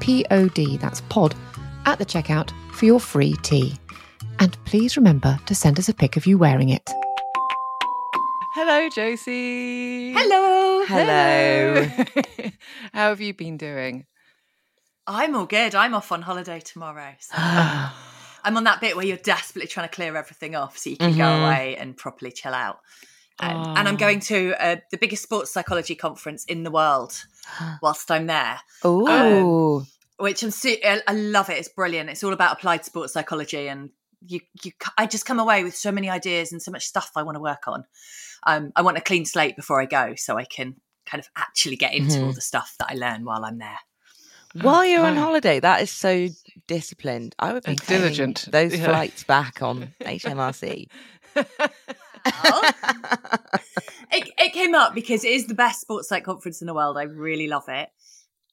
[0.00, 1.34] X23WRPOD, that's pod,
[1.84, 3.74] at the checkout for your free tea.
[4.38, 6.90] And please remember to send us a pic of you wearing it.
[8.54, 10.12] Hello, Josie.
[10.12, 10.84] Hello.
[10.86, 11.84] Hello.
[12.92, 14.06] How have you been doing?
[15.06, 15.74] I'm all good.
[15.74, 17.12] I'm off on holiday tomorrow.
[17.20, 17.92] So I
[18.44, 21.12] I'm on that bit where you're desperately trying to clear everything off so you can
[21.16, 21.44] go Mhm.
[21.44, 22.78] away and properly chill out.
[23.38, 23.98] Um, And I'm Oh.
[23.98, 27.24] going to uh, the biggest sports psychology conference in the world
[27.82, 29.86] whilst I'm there, Oh,
[30.18, 31.58] which I'm su- I I love it.
[31.58, 32.10] It's brilliant.
[32.10, 33.90] It's all about applied sports psychology, and
[34.26, 37.10] you, you, c- I just come away with so many ideas and so much stuff
[37.16, 37.84] I want to work on.
[38.44, 41.76] Um, I want a clean slate before I go, so I can kind of actually
[41.76, 43.78] get into all the stuff that I learn while I'm there.
[44.62, 46.28] while you're on holiday, that is so
[46.66, 47.34] disciplined.
[47.38, 48.48] I would be And diligent.
[48.50, 48.86] Those Yeah.
[48.86, 50.88] flights back on HMRC.
[54.12, 56.96] it, it came up because it is the best sports psych conference in the world.
[56.98, 57.88] I really love it.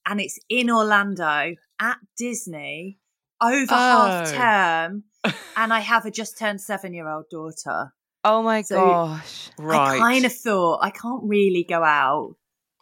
[0.06, 3.00] And it's in Orlando at Disney
[3.42, 4.32] over half Oh.
[4.34, 5.04] term.
[5.56, 7.94] and I have a just turned seven year old daughter.
[8.26, 9.50] oh my So- gosh.
[9.58, 9.96] right.
[9.96, 12.36] I kind of thought I can't really go out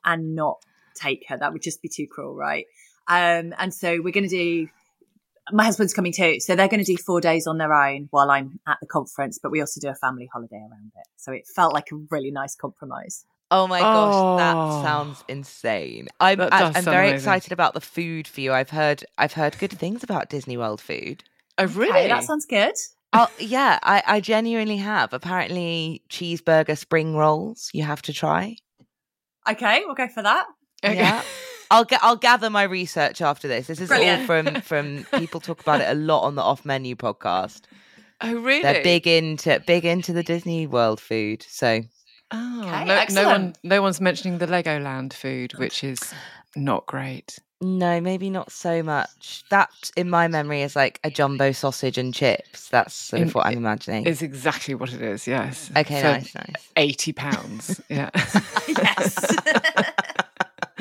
[0.04, 0.58] and not
[0.96, 1.38] take her.
[1.38, 2.66] That would just be too cruel, right?
[3.08, 4.68] Um, and so we're going to do.
[5.52, 8.30] My husband's coming too, so they're going to do four days on their own while
[8.30, 9.40] I'm at the conference.
[9.42, 12.32] But we also do a family holiday around it, so it felt like a really
[12.32, 13.26] nice compromise.
[13.50, 14.82] Oh my gosh, that Oh.
[14.82, 16.08] sounds insane.
[16.20, 17.18] I'm That I, does I'm sound very amazing.
[17.18, 18.54] excited about the food for you.
[18.54, 21.24] I've heard I've heard good things about Disney World food.
[21.58, 21.92] Oh, really?
[21.92, 22.76] Okay, that sounds good.
[23.14, 25.12] Oh yeah, I, I genuinely have.
[25.12, 28.56] Apparently, cheeseburger spring rolls you have to try.
[29.50, 30.46] Okay, we'll go for that.
[30.86, 30.96] Okay.
[30.96, 31.24] Yeah.
[31.72, 33.66] I'll get I'll gather my research after this.
[33.68, 34.22] This is Brilliant.
[34.22, 37.62] all from from people talk about it a lot on the off menu podcast.
[38.22, 38.62] Oh, really?
[38.62, 41.44] They're big into big into the Disney World food.
[41.50, 41.82] So
[42.34, 46.00] Oh, Okay, no, no one, no one's mentioning the Legoland food, which is
[46.56, 47.40] not great.
[47.60, 49.44] no, maybe not so much.
[49.50, 52.70] That in my memory is like a jumbo sausage and chips.
[52.70, 54.06] That's sort In- of what I'm imagining.
[54.06, 55.28] It's exactly what it is.
[55.28, 55.72] Yes.
[55.76, 56.70] Okay, For nice, nice.
[56.78, 57.82] Eighty pounds.
[57.90, 58.10] Yeah.
[58.68, 59.36] Yes.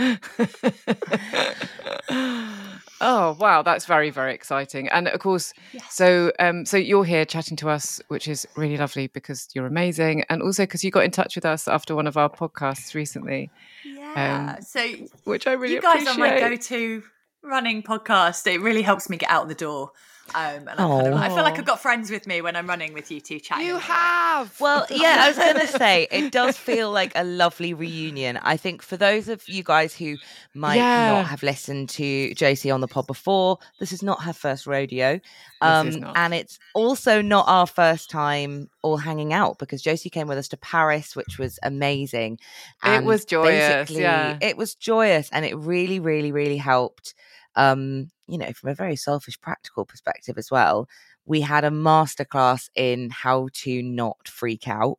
[3.01, 4.89] oh wow, that's very very exciting.
[4.89, 5.53] And of course,
[5.89, 10.25] so um, so you're here chatting to us, which is really lovely because you're amazing,
[10.31, 13.51] and also because you got in touch with us after one of our podcasts recently,
[13.85, 14.57] yeah.
[14.57, 14.87] Um, so
[15.25, 17.03] which I really you guys are my go-to
[17.43, 18.47] running podcast.
[18.47, 19.91] It really helps me get out the door.
[20.35, 22.67] Um, and I, kind of, I feel like I've got friends with me when I'm
[22.67, 23.67] running with you two chatting.
[23.67, 24.61] You have.
[24.61, 28.39] Well, yeah, I was going to say it does feel like a lovely reunion.
[28.43, 30.17] I think for those of you guys who
[30.55, 31.13] might Yeah.
[31.13, 35.21] not have listened to Josie on the pod before, this is not her first rodeo.
[35.61, 36.05] Um.
[36.15, 40.49] And it's also not our first time all hanging out because Josie came with us
[40.49, 42.39] to Paris, which was amazing.
[42.85, 44.39] It was joyous, yeah.
[44.41, 47.15] It was joyous and it really, really, really helped.
[47.61, 50.89] Um, you know, from a very selfish, practical perspective as well,
[51.27, 54.99] we had a masterclass in how to not freak out.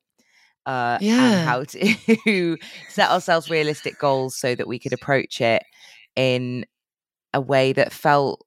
[0.65, 1.25] Uh, Yeah.
[1.27, 5.63] and how to set ourselves realistic goals so that we could approach it
[6.15, 6.65] in
[7.33, 8.45] a way that felt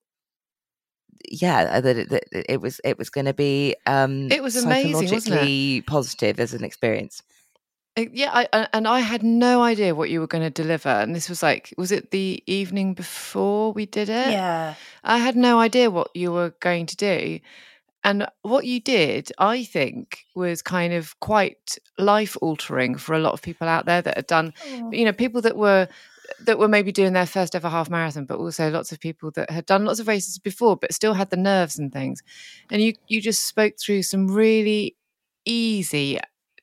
[1.31, 4.93] yeah that it, that it was it was going to be um It was amazing,
[5.13, 5.53] wasn't it?
[5.53, 7.23] psychologically positive as an experience
[7.97, 10.89] Yeah, I, and I had no idea what you were going to deliver.
[10.89, 14.33] And this was like, was it the evening before we did it?
[14.33, 14.75] Yeah.
[15.05, 17.39] I had no idea what you were going to do.
[18.03, 23.33] And what you did, I think, was kind of quite life altering for a lot
[23.33, 24.91] of people out there that had done, oh.
[24.93, 25.89] you know, people that were
[26.41, 29.51] that were maybe doing their first ever half marathon, but also lots of people that
[29.51, 32.23] had done lots of races before, but still had the nerves and things.
[32.71, 34.97] And you you just spoke through some really
[35.47, 36.19] easy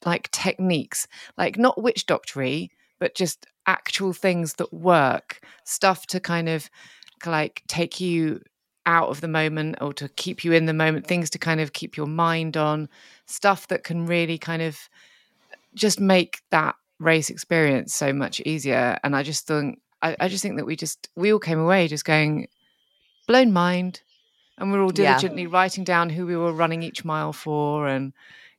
[0.05, 6.49] like techniques, like not witch doctory, but just actual things that work, stuff to kind
[6.49, 6.69] of
[7.25, 8.41] like take you
[8.85, 11.73] out of the moment or to keep you in the moment, things to kind of
[11.73, 12.89] keep your mind on,
[13.27, 14.89] stuff that can really kind of
[15.75, 18.97] just make that race experience so much easier.
[19.03, 21.87] And I just think I, I just think that we just we all came away
[21.87, 22.47] just going
[23.27, 24.01] blown mind.
[24.57, 25.13] And we're all Yeah.
[25.13, 28.13] diligently writing down who we were running each mile for and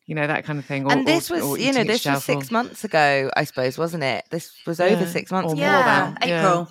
[0.06, 0.86] you know, that kind of thing.
[0.86, 3.44] Or, and this or- was or you know, this was gel six months ago i
[3.44, 6.14] suppose wasn't it this was over six months or ago more Yeah.
[6.20, 6.38] than- yeah.
[6.40, 6.68] April.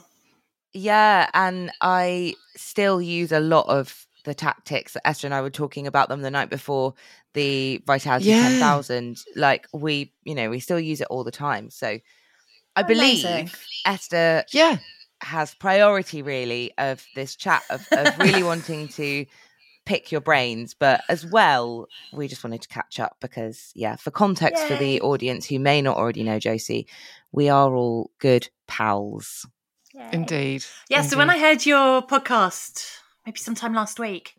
[0.74, 5.50] Yeah, and I still use a lot of the tactics that Esther and I were
[5.50, 6.94] talking about them the night before
[7.34, 8.44] the Vitality Yeah.
[8.44, 9.18] 10,000.
[9.36, 11.70] Like we, you know, we still use it all the time.
[11.72, 12.00] So
[12.78, 13.52] I believe Amazing.
[13.86, 14.78] Esther Yeah.
[15.22, 19.26] has priority really of this chat of, of really wanting to
[19.86, 24.12] pick your brains, but as well, we just wanted to catch up because, yeah, for
[24.12, 26.88] context for the audience who may not already know Josie,
[27.32, 29.48] we are all good pals.
[30.12, 30.64] Indeed.
[30.90, 34.36] Yeah, so when I heard your podcast, maybe sometime last week,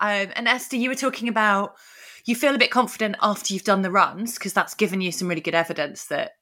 [0.00, 1.74] um, and Esther, you were talking about
[2.24, 5.28] you feel a bit confident after you've done the runs because that's given you some
[5.28, 6.32] really good evidence that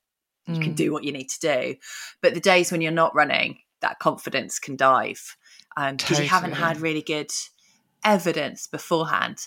[0.46, 0.76] you can Mm.
[0.76, 1.76] do what you need to do.
[2.20, 5.36] But the days when you're not running, that confidence can dive
[5.76, 7.30] um, because you haven't had really good
[8.04, 9.46] evidence beforehand.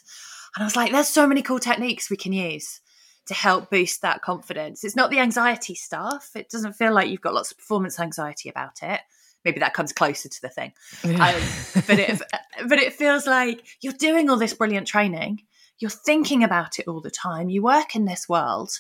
[0.56, 2.80] And I was like, there's so many cool techniques we can use
[3.28, 4.84] to help boost that confidence.
[4.84, 6.32] It's not the anxiety stuff.
[6.36, 9.02] It doesn't feel like you've got lots of performance anxiety about it.
[9.44, 10.74] Maybe that comes closer to the thing.
[11.04, 11.28] Yeah.
[11.28, 11.41] Um,
[11.88, 12.22] but it
[12.68, 15.44] but it feels like you're doing all this brilliant training.
[15.78, 17.50] You're thinking about it all the time.
[17.50, 18.72] You work in this world.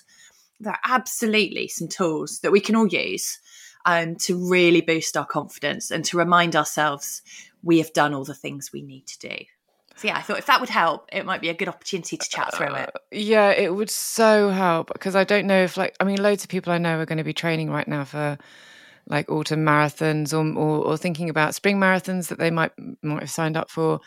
[0.59, 3.39] There are absolutely some tools that we can all use
[3.85, 7.21] um, to really boost our confidence and to remind ourselves
[7.61, 9.35] we have done all the things we need to do.
[9.97, 12.29] So yeah, I thought if that would help, it might be a good opportunity to
[12.29, 12.89] chat through it.
[13.11, 16.49] Yeah, it would so help because I don't know if like I mean loads of
[16.49, 18.37] people I know are going to be training right now for
[19.07, 23.31] like autumn marathons or, or or thinking about spring marathons that they might might have
[23.31, 24.01] signed up for,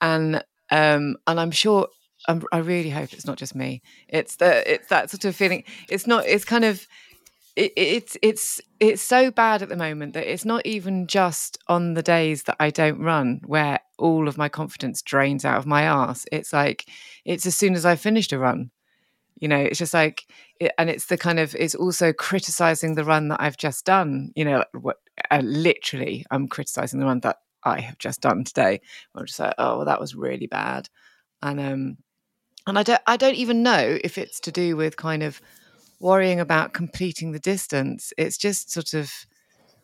[0.00, 0.36] and
[0.70, 1.88] um and I'm sure
[2.26, 3.82] I'm, I really hope it's not just me.
[4.08, 5.64] It's the it's that sort of feeling.
[5.88, 6.26] It's not.
[6.26, 6.86] It's kind of
[7.56, 11.94] it, it's it's it's so bad at the moment that it's not even just on
[11.94, 15.82] the days that I don't run where all of my confidence drains out of my
[15.82, 16.24] ass.
[16.30, 16.86] It's like
[17.24, 18.70] it's as soon as I finished a run.
[19.40, 20.26] You know, it's just like,
[20.58, 24.32] it, and it's the kind of it's also criticizing the run that I've just done.
[24.34, 24.96] You know, what
[25.30, 28.80] uh, literally I'm criticizing the run that I have just done today.
[29.14, 30.88] I'm just like, oh, well, that was really bad,
[31.42, 31.98] and um,
[32.66, 35.40] and I don't I don't even know if it's to do with kind of
[36.00, 38.12] worrying about completing the distance.
[38.16, 39.12] It's just sort of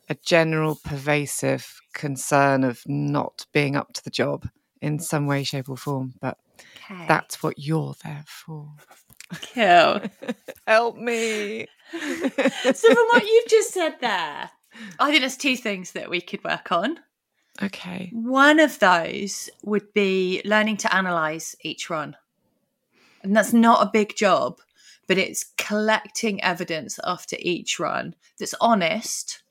[0.09, 4.48] a general pervasive concern of not being up to the job
[4.81, 6.14] in some way, shape, or form.
[6.20, 6.37] But
[6.77, 7.07] Okay.
[7.09, 8.68] that's what you're there for.
[9.55, 10.00] cool.
[10.66, 11.66] Help me.
[11.92, 12.03] so
[12.38, 14.50] from what you've just said there,
[14.98, 16.98] I think there's two things that we could work on.
[17.62, 18.11] okay.
[18.12, 22.16] One of those would be learning to analyze each run.
[23.22, 24.61] And that's not a big job,
[25.07, 29.43] but it's collecting evidence after each run that's honest.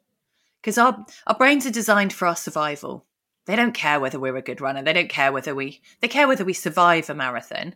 [0.62, 3.06] Because our, our brains are designed for our survival.
[3.46, 4.82] They don't care whether we're a good runner.
[4.82, 7.76] They don't care whether we they care whether we survive a marathon.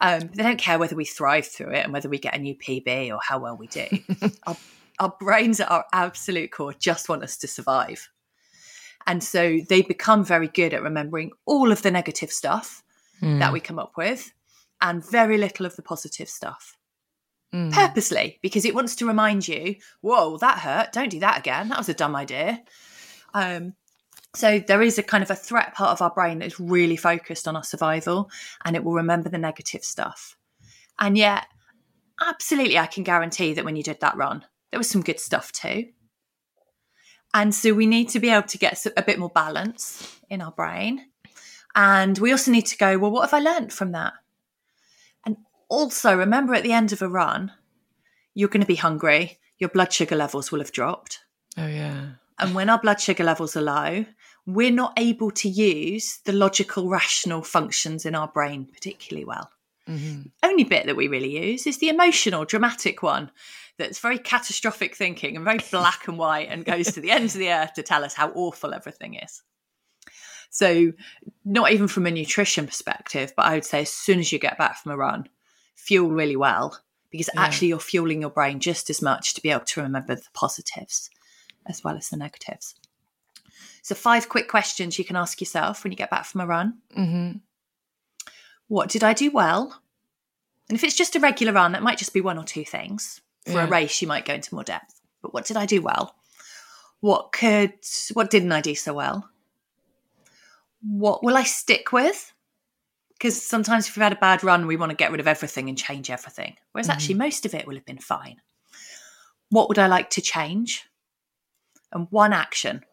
[0.00, 2.54] Um, they don't care whether we thrive through it and whether we get a new
[2.54, 3.86] PB or how well we do.
[4.46, 4.56] our,
[5.00, 8.10] our brains at our absolute core just want us to survive.
[9.06, 12.84] And so they become very good at remembering all of the negative stuff
[13.20, 14.32] that we come up with
[14.80, 16.77] and very little of the positive stuff.
[17.54, 17.72] Mm.
[17.72, 20.92] Purposely, because it wants to remind you, whoa, that hurt.
[20.92, 21.70] Don't do that again.
[21.70, 22.62] That was a dumb idea.
[23.32, 23.74] Um,
[24.34, 26.96] so there is a kind of a threat part of our brain that is really
[26.96, 28.30] focused on our survival
[28.64, 30.36] and it will remember the negative stuff.
[30.98, 31.46] And yet,
[32.20, 35.50] absolutely, I can guarantee that when you did that run, there was some good stuff
[35.50, 35.86] too.
[37.32, 40.52] And so we need to be able to get a bit more balance in our
[40.52, 41.06] brain.
[41.74, 44.14] And we also need to go, well, what have I learned from that?
[45.68, 47.52] Also remember at the end of a run,
[48.34, 51.20] you're going to be hungry, your blood sugar levels will have dropped.
[51.56, 52.10] Oh yeah.
[52.38, 54.06] And when our blood sugar levels are low,
[54.46, 59.50] we're not able to use the logical, rational functions in our brain particularly well.
[59.88, 60.30] Mhm.
[60.42, 63.30] Only bit that we really use is the emotional, dramatic one
[63.78, 67.40] that's very catastrophic thinking and very black and white and goes to the ends of
[67.40, 69.42] the earth to tell us how awful everything is.
[70.50, 70.92] So,
[71.44, 74.58] not even from a nutrition perspective, but I would say as soon as you get
[74.58, 75.28] back from a run,
[75.78, 76.78] fuel really well
[77.10, 77.42] because Yeah.
[77.42, 81.08] actually you're fueling your brain just as much to be able to remember the positives
[81.66, 82.74] as well as the negatives.
[83.82, 86.78] So, five quick questions you can ask yourself when you get back from a run.
[86.96, 87.40] Mhm.
[88.66, 89.80] What did I do well?
[90.68, 93.22] And if it's just a regular run, that might just be one or two things.
[93.46, 93.64] For Yeah.
[93.64, 95.00] a race, you might go into more depth.
[95.22, 96.14] But what did I do well?
[97.00, 97.72] What could
[98.12, 99.30] what didn't I do so well?
[100.82, 102.32] What will I stick with?
[103.18, 105.68] Because sometimes if we've had a bad run, we want to get rid of everything
[105.68, 106.56] and change everything.
[106.72, 106.94] Whereas mm-hmm.
[106.94, 108.36] actually most of it will have been fine.
[109.50, 110.84] What would I like to change?
[111.92, 112.84] And one action.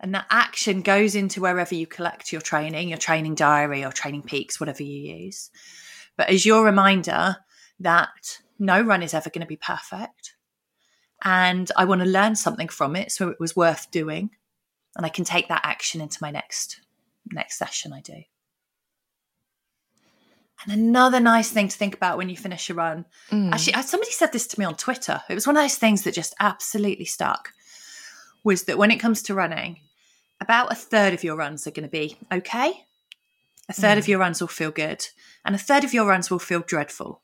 [0.00, 4.60] And that action goes into wherever you collect your training, your training diary or TrainingPeaks,
[4.60, 5.50] whatever you use.
[6.16, 7.36] But as your reminder
[7.80, 10.34] that no run is ever going to be perfect.
[11.24, 13.10] And I want to learn something from it.
[13.12, 14.30] So it was worth doing.
[14.96, 16.80] And I can take that action into my next
[17.30, 18.22] next session I do.
[20.64, 23.04] And another nice thing to think about when you finish a run.
[23.30, 23.52] Mm.
[23.52, 25.22] Actually, somebody said this to me on Twitter.
[25.28, 27.52] It was one of those things that just absolutely stuck.
[28.44, 29.80] Was that when it comes to running,
[30.40, 32.72] about a third of your runs are going to be okay,
[33.68, 35.06] a third of your runs will feel good,
[35.44, 37.22] and a third of your runs will feel dreadful.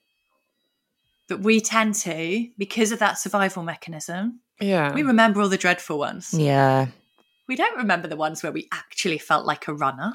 [1.28, 4.93] But we tend to, because of that survival mechanism, Yeah.
[4.95, 6.35] we remember all the dreadful ones.
[6.35, 6.89] Yeah.
[7.49, 10.14] We don't remember the ones where we actually felt like a runner,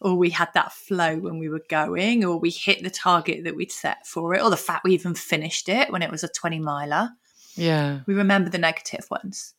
[0.00, 3.56] or we had that flow when we were going, or we hit the target that
[3.56, 6.28] we'd set for it, or the fact we even finished it when it was a
[6.28, 7.10] 20 miler.
[7.54, 8.00] yeah.
[8.06, 9.54] We remember the negative ones.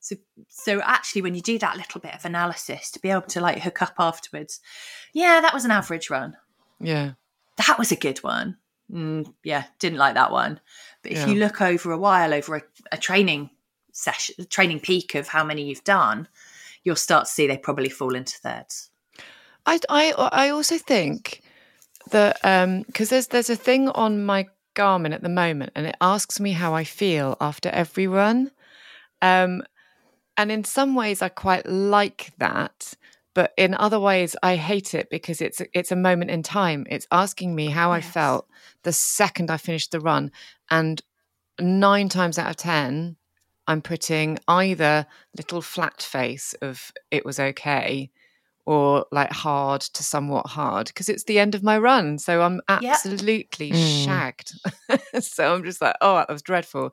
[0.00, 0.14] So,
[0.48, 3.60] so actually, when you do that little bit of analysis to be able to like
[3.60, 4.60] hook up afterwards,
[5.12, 6.36] yeah, that was an average run.
[6.80, 7.12] Yeah.
[7.66, 8.58] That was a good one.
[8.92, 10.60] Mm, yeah, didn't like that one.
[11.02, 11.26] But if Yeah.
[11.26, 12.62] you look over a while, over a,
[12.92, 13.50] a training
[13.92, 16.28] session, training peak of how many you've done,
[16.84, 18.90] you'll start to see they probably fall into thirds.
[19.68, 21.42] I, I, I also think
[22.10, 22.38] that
[22.86, 26.52] because there's there's a thing on my Garmin at the moment, and it asks me
[26.52, 28.50] how I feel after every run.
[29.20, 29.62] Um,
[30.38, 32.94] and in some ways, I quite like that,
[33.34, 36.86] but in other ways, I hate it because it's it's a moment in time.
[36.88, 38.48] It's asking me how I felt
[38.84, 40.32] the second I finished the run,
[40.70, 41.02] and
[41.60, 43.16] nine times out of ten,
[43.66, 45.06] I'm putting either
[45.36, 48.10] little flat face of it was okay
[48.68, 52.18] or like hard to somewhat hard because it's the end of my run.
[52.18, 54.04] So I'm absolutely Mm.
[54.04, 54.52] shagged.
[55.24, 56.92] so I'm just like, oh, that was dreadful.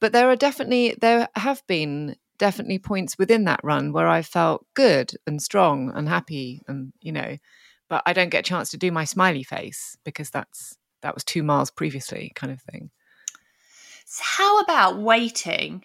[0.00, 4.64] But there are definitely, there have been definitely points within that run where I felt
[4.72, 7.36] good and strong and happy and, you know,
[7.90, 11.22] but I don't get a chance to do my smiley face because that's, that was
[11.22, 12.90] two miles previously kind of thing.
[14.06, 15.84] So how about waiting?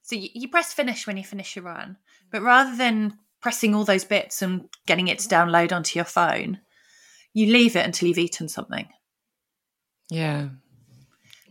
[0.00, 1.98] So you, you press finish when you finish your run,
[2.30, 6.58] but rather than pressing all those bits and getting it to download onto your phone,
[7.34, 8.88] you leave it until you've eaten something.
[10.08, 10.48] Yeah.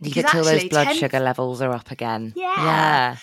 [0.00, 2.32] Leave Because it till those blood 10 sugar levels are up again.
[2.34, 2.56] Yeah.
[2.56, 3.16] Yeah.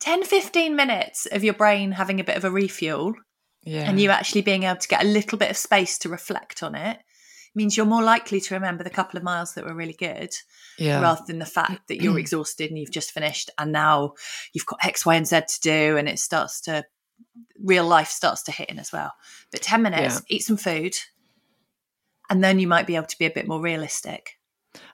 [0.00, 3.14] 10, 15 minutes of your brain having a bit of a refuel
[3.62, 3.88] Yeah.
[3.88, 6.74] and you actually being able to get a little bit of space to reflect on
[6.74, 6.98] it
[7.54, 10.30] means you're more likely to remember the couple of miles that were really good
[10.80, 11.00] yeah.
[11.00, 14.14] rather than the fact that you're exhausted and you've just finished and now
[14.52, 16.84] you've got X, Y, and Z to do and it starts to
[17.58, 19.12] real life starts to hit in as well.
[19.50, 20.36] But 10 minutes, Yeah.
[20.36, 20.94] eat some food,
[22.30, 24.38] and then you might be able to be a bit more realistic.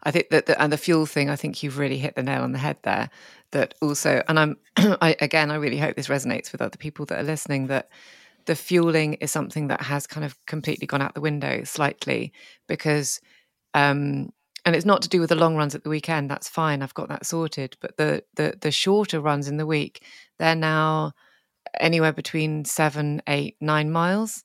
[0.02, 1.30] I think that the, and the fuel thing.
[1.30, 3.10] I think you've really hit the nail on the head there.
[3.52, 7.18] That also, and I'm I, again, I really hope this resonates with other people that
[7.18, 7.66] are listening.
[7.68, 7.88] That
[8.46, 12.32] the fueling is something that has kind of completely gone out the window slightly
[12.68, 13.20] because,
[13.74, 14.30] um,
[14.64, 16.30] and it's not to do with the long runs at the weekend.
[16.30, 16.82] That's fine.
[16.82, 17.76] I've got that sorted.
[17.80, 20.04] But the the the shorter runs in the week,
[20.38, 21.12] they're now
[21.78, 24.44] anywhere between seven, eight, nine miles.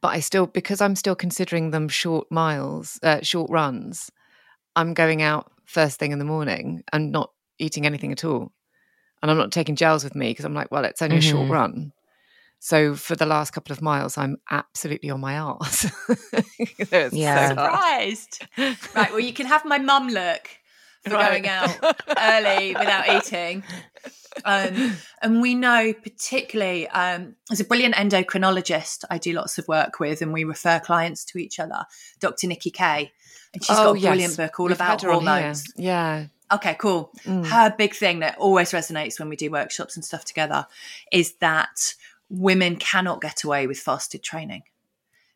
[0.00, 4.10] But I still, because I'm still considering them short miles, uh, short runs.
[4.76, 8.52] I'm going out first thing in the morning and not eating anything at all.
[9.22, 11.46] And I'm not taking gels with me because I'm like, well, it's only a short
[11.48, 11.50] Mhm.
[11.50, 11.92] run.
[12.58, 15.86] So for the last couple of miles, I'm absolutely on my arse.
[16.68, 17.48] It's so Yeah.
[17.48, 18.46] Surprised.
[18.94, 20.48] right, well, you can have my mum look
[21.04, 21.30] for Right.
[21.42, 21.76] going out
[22.18, 23.62] early without eating.
[24.44, 29.98] Um, and we know, particularly, um, as a brilliant endocrinologist, I do lots of work
[30.00, 31.84] with, and we refer clients to each other,
[32.20, 32.46] Dr.
[32.46, 33.10] Nicky Keay.
[33.52, 34.10] And she's got a Oh, yes.
[34.10, 35.30] brilliant book all We've about had her on here.
[35.30, 35.72] hormones.
[35.76, 36.26] Yeah.
[36.52, 37.10] Okay, cool.
[37.24, 37.46] Mm.
[37.46, 40.66] Her big thing that always resonates when we do workshops and stuff together
[41.12, 41.94] is that
[42.28, 44.62] women cannot get away with fasted training.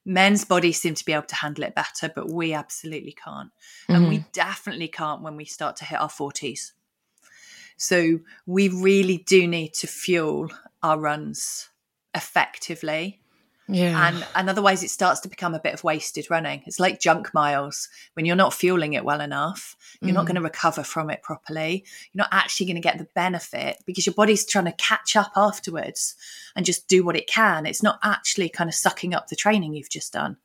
[0.05, 3.51] Men's bodies seem to be able to handle it better, but we absolutely can't.
[3.89, 6.73] And we definitely can't when we start to hit our 40s.
[7.77, 10.51] So we really do need to fuel
[10.83, 11.69] our runs
[12.15, 13.21] effectively
[13.69, 14.09] Yeah.
[14.09, 17.33] and and otherwise it starts to become a bit of wasted running it's like junk
[17.33, 20.29] miles when you're not fueling it well enough you're not Mm.
[20.29, 24.05] going to recover from it properly you're not actually going to get the benefit because
[24.07, 26.15] your body's trying to catch up afterwards
[26.55, 29.73] and just do what it can it's not actually kind of sucking up the training
[29.75, 30.37] you've just done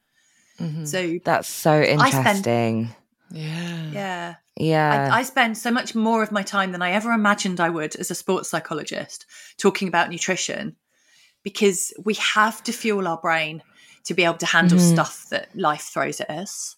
[0.59, 0.87] Mhm.
[0.87, 2.95] so That's so spend- interesting.
[3.31, 3.91] Yeah.
[3.91, 5.09] yeah yeah.
[5.11, 7.95] I, I spend so much more of my time than I ever imagined I would
[7.95, 9.25] as a sports psychologist
[9.57, 10.75] talking about nutrition
[11.43, 13.63] because we have to fuel our brain
[14.03, 14.91] to be able to handle Mhm.
[14.93, 16.75] stuff that life throws at us.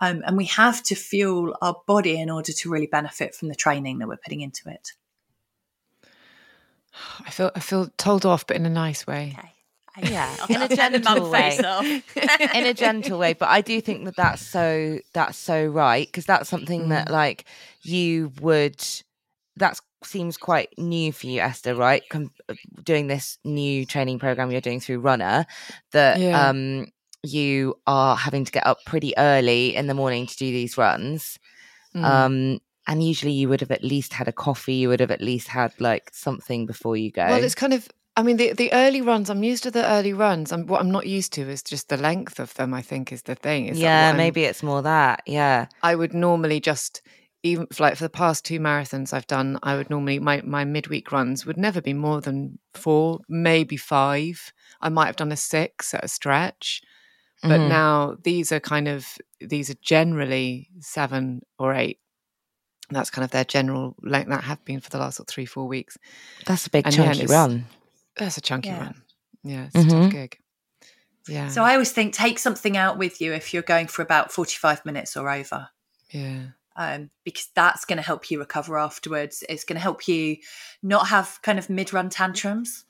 [0.00, 3.54] Um, and we have to fuel our body in order to really benefit from the
[3.54, 4.92] training that we're putting into it.
[7.24, 9.34] I feel I feel told off, but in a nice way.
[9.38, 9.52] Okay.
[10.02, 12.02] Yeah, in a I'll turn the mum gentle way.
[12.54, 16.24] in a gentle way but i do think that that's so that's so right because
[16.24, 17.44] that's something that like
[17.82, 18.82] you would
[19.56, 22.30] that seems quite new for you esther right Com-
[22.82, 25.46] doing this new training program you're doing through Runna
[25.92, 26.48] that Yeah.
[26.48, 26.86] um
[27.22, 31.38] you are having to get up pretty early in the morning to do these runs
[31.94, 32.04] Mm.
[32.04, 35.20] um and usually you would have at least had a coffee you would have at
[35.20, 37.86] least had like something before you go Well, it's kind of.
[38.16, 39.30] I mean, the the early runs.
[39.30, 40.52] I'm used to the early runs.
[40.52, 42.74] I'm, what I'm not used to is just the length of them.
[42.74, 43.68] I think is the thing.
[43.68, 47.02] Is yeah maybe it's more that yeah I would normally just
[47.42, 50.64] even for like for the past two marathons I've done, I would normally my my
[50.64, 54.52] midweek runs would never be more than four, maybe five.
[54.80, 56.82] I might have done a six at a stretch,
[57.42, 57.68] but Mhm.
[57.68, 59.06] now these are kind of
[59.40, 61.98] these are generally seven or eight
[62.90, 65.46] that's kind of their general length that have been for the last sort of three,
[65.46, 65.96] four weeks.
[66.44, 67.66] That's a big And chunky run.
[68.16, 68.80] That's a chunky Yeah.
[68.80, 69.02] run.
[69.42, 70.02] Yeah, it's a Mhm.
[70.04, 70.38] tough gig.
[71.28, 71.48] Yeah.
[71.48, 74.84] So I always think take something out with you if you're going for about 45
[74.84, 75.68] minutes or over.
[76.10, 76.48] yeah.
[76.76, 79.44] um, because that's going to help you recover afterwards.
[79.48, 80.38] It's going to help you
[80.82, 82.84] not have kind of mid run tantrums.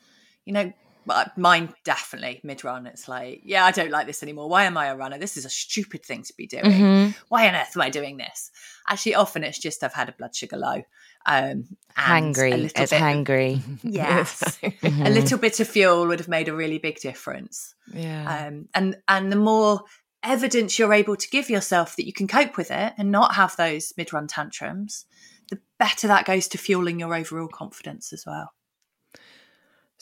[0.44, 0.72] You know,
[1.06, 2.86] but mine definitely mid run.
[2.86, 4.48] It's like, yeah, I don't like this anymore.
[4.48, 5.18] Why am I a runner?
[5.18, 6.64] This is a stupid thing to be doing.
[6.64, 7.14] Mhm.
[7.28, 8.50] Why on earth am I doing this?
[8.88, 10.82] Actually, often it's just I've had a blood sugar low.
[11.26, 12.50] Um, a Hangry.
[12.52, 13.60] little It's bit- hangry.
[13.82, 15.14] Yes, a Mhm.
[15.14, 18.46] little bit of fuel would have made a really big difference Yeah.
[18.48, 19.82] um, and and the more
[20.24, 23.56] evidence you're able to give yourself that you can cope with it and not have
[23.56, 25.04] those mid-run tantrums
[25.50, 28.52] the better that goes to fueling your overall confidence as well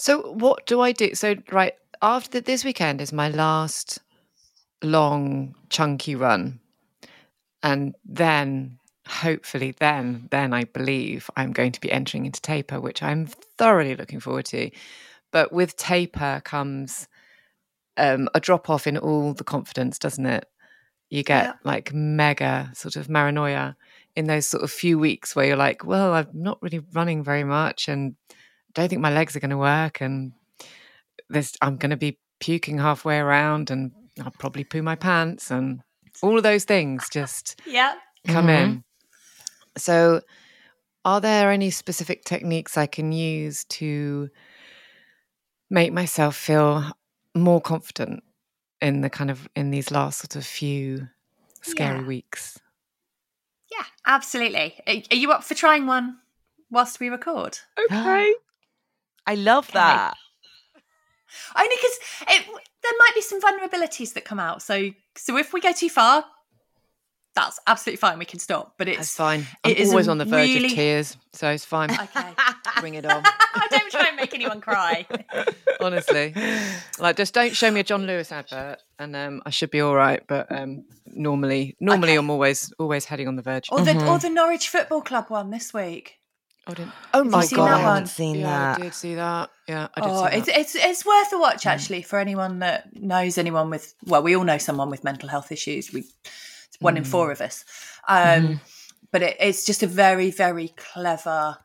[0.01, 1.14] So what do I do?
[1.14, 3.98] So right after this weekend is my last
[4.82, 6.59] long chunky run,
[7.62, 13.03] and then hopefully then then I believe I'm going to be entering into taper, which
[13.03, 13.26] I'm
[13.59, 14.70] thoroughly looking forward to.
[15.32, 17.07] But with taper comes
[17.98, 20.46] um, a drop off in all the confidence, doesn't it?
[21.11, 21.53] You get Yeah.
[21.62, 23.76] like mega sort of paranoia
[24.16, 27.44] in those sort of few weeks where you're like, well, I'm not really running very
[27.44, 28.16] much, and
[28.75, 30.33] don't think my legs are going to work and
[31.29, 33.93] this I'm going to be puking halfway around and
[34.23, 35.81] I'll probably poo my pants and
[36.23, 37.95] all of those things just yeah
[38.27, 38.62] come Mhm.
[38.62, 38.85] in.
[39.77, 40.21] So
[41.05, 44.29] are there any specific techniques I can use to
[45.71, 46.85] make myself feel
[47.35, 48.23] more confident
[48.81, 51.09] in the kind of in these last sort of few
[51.62, 52.07] scary Yeah.
[52.07, 52.59] weeks?
[53.71, 56.18] yeah absolutely are, are you up for trying one
[56.71, 58.35] whilst we record Okay.
[59.31, 59.78] I love Okay.
[59.78, 60.14] that.
[61.57, 61.97] only because
[62.83, 66.24] there might be some vulnerabilities that come out so so if we go too far
[67.37, 69.47] that's absolutely fine we can stop but That's it's fine.
[69.64, 71.91] I'm it always on the verge really- of tears, so it's fine.
[71.93, 72.31] okay
[72.81, 73.22] Bring it on.
[73.64, 75.07] I don't try and make anyone cry
[75.81, 76.35] honestly.
[76.99, 79.95] Like, just don't show me a John Lewis advert, and um, I should be all
[79.95, 80.22] right.
[80.26, 82.18] But um, normally, normally Okay.
[82.18, 83.68] I'm always always heading on the verge.
[83.70, 86.20] or the or the Norwich Football Club one this week
[86.67, 87.69] Oh, didn't- oh my seen god!
[87.69, 88.79] that I haven't seen yeah, that.
[88.79, 89.51] I did see that.
[89.67, 90.59] Yeah, I did Oh, see it's, that.
[90.59, 91.71] it's it's worth a watch hmm.
[91.71, 93.95] actually for anyone that knows anyone with.
[94.05, 95.93] Well, we all know someone with mental health issues.
[95.93, 97.33] We, it's one in four hmm.
[97.33, 97.65] of us.
[98.09, 98.55] Um, hmm.
[99.13, 101.57] But it, it's just a very very clever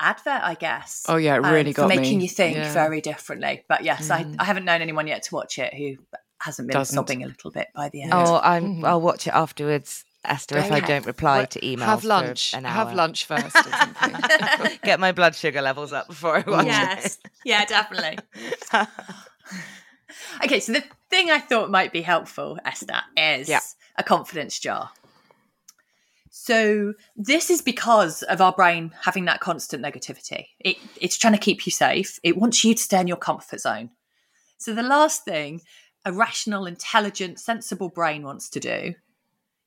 [0.00, 1.04] advert, I guess.
[1.08, 2.24] Oh, yeah, it um, really for got making me.
[2.24, 2.72] you think Yeah.
[2.72, 3.64] very differently.
[3.68, 5.96] But yes, I, I haven't known anyone yet to watch it who
[6.40, 6.94] hasn't been Doesn't.
[6.94, 8.12] sobbing a little bit by the end.
[8.14, 11.84] Oh, I'm, I'll watch it afterwards, Esther, if I don't reply What- to emails.
[11.84, 12.54] have for lunch.
[12.54, 13.54] an Have lunch first.
[13.56, 14.78] Or something.
[14.82, 18.18] Get my blood sugar levels up before I watch yes, yeah, definitely.
[20.44, 23.60] okay, so the thing I thought might be helpful, Esther, is Yeah.
[23.96, 24.90] a confidence jar.
[26.30, 30.46] So this is because of our brain having that constant negativity.
[30.60, 32.18] It, it's trying to keep you safe.
[32.22, 33.90] It wants you to stay in your comfort zone.
[34.58, 35.62] So the last thing
[36.04, 38.94] a rational, intelligent, sensible brain wants to do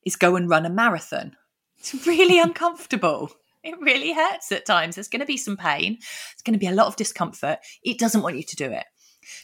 [0.06, 1.36] is go and run a marathon.
[1.80, 3.32] It's really uncomfortable.
[3.64, 4.96] It really hurts at times.
[4.96, 5.98] There's going to be some pain.
[6.34, 7.60] It's going to be a lot of discomfort.
[7.84, 8.86] It doesn't want you to do it.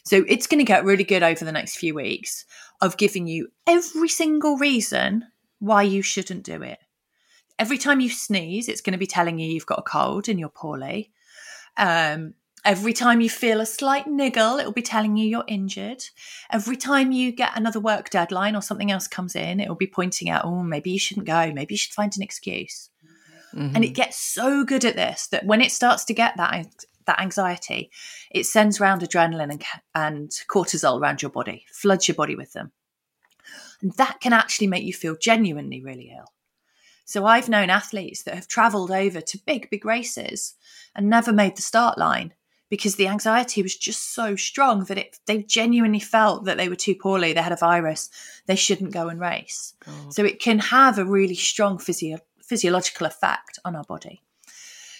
[0.03, 2.45] So it's going to get really good over the next few weeks
[2.81, 5.25] of giving you every single reason
[5.59, 6.79] why you shouldn't do it.
[7.59, 10.39] Every time you sneeze, it's going to be telling you you've got a cold and
[10.39, 11.11] you're poorly.
[11.75, 12.33] Um,
[12.67, 16.03] every time you feel a slight niggle, it'll be telling you you're injured.
[16.51, 20.29] Every time you get another work deadline or something else comes in, it'll be pointing
[20.29, 21.51] out, oh, maybe you shouldn't go.
[21.53, 22.89] Maybe you should find an excuse.
[23.53, 23.93] And it mm-hmm.
[23.93, 26.67] gets so good at this that when it starts to get that
[27.05, 27.89] that anxiety,
[28.29, 29.63] it sends round adrenaline and,
[29.95, 32.73] and cortisol around your body, floods your body with them.
[33.81, 36.33] And that can actually make you feel genuinely really ill.
[37.05, 40.55] So I've known athletes that have travelled over to big, big races
[40.93, 42.33] and never made the start line
[42.69, 46.75] because the anxiety was just so strong that it they genuinely felt that they were
[46.75, 48.09] too poorly, they had a virus,
[48.45, 49.73] they shouldn't go and race.
[50.09, 54.21] So it can have a really strong physio- physiological effect on our body.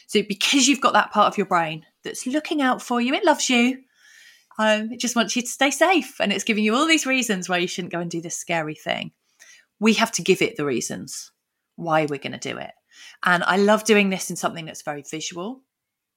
[0.07, 3.26] So because you've got that part of your brain that's looking out for you, it
[3.26, 3.84] loves you.
[4.59, 7.47] Um, it just wants you to stay safe, and it's giving you all these reasons
[7.47, 9.11] why you shouldn't go and do this scary thing.
[9.80, 11.32] We have to give it the reasons
[11.76, 12.72] why we're going to do it.
[13.24, 15.61] And I love doing this in something that's very visual.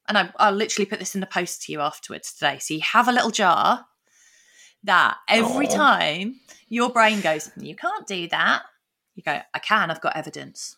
[0.09, 2.59] And I, I'll literally put this in the post to you afterwards today.
[2.59, 3.87] So you have a little jar
[4.85, 8.63] that every time your brain goes, You can't do that,
[9.15, 10.77] you go, I can, I've got evidence.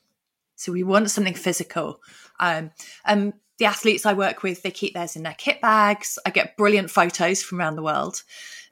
[0.57, 2.01] So we want something physical.
[2.39, 2.71] Um,
[3.05, 6.19] um, the athletes I work with, they keep theirs in their kit bags.
[6.27, 8.23] I get brilliant photos from around the world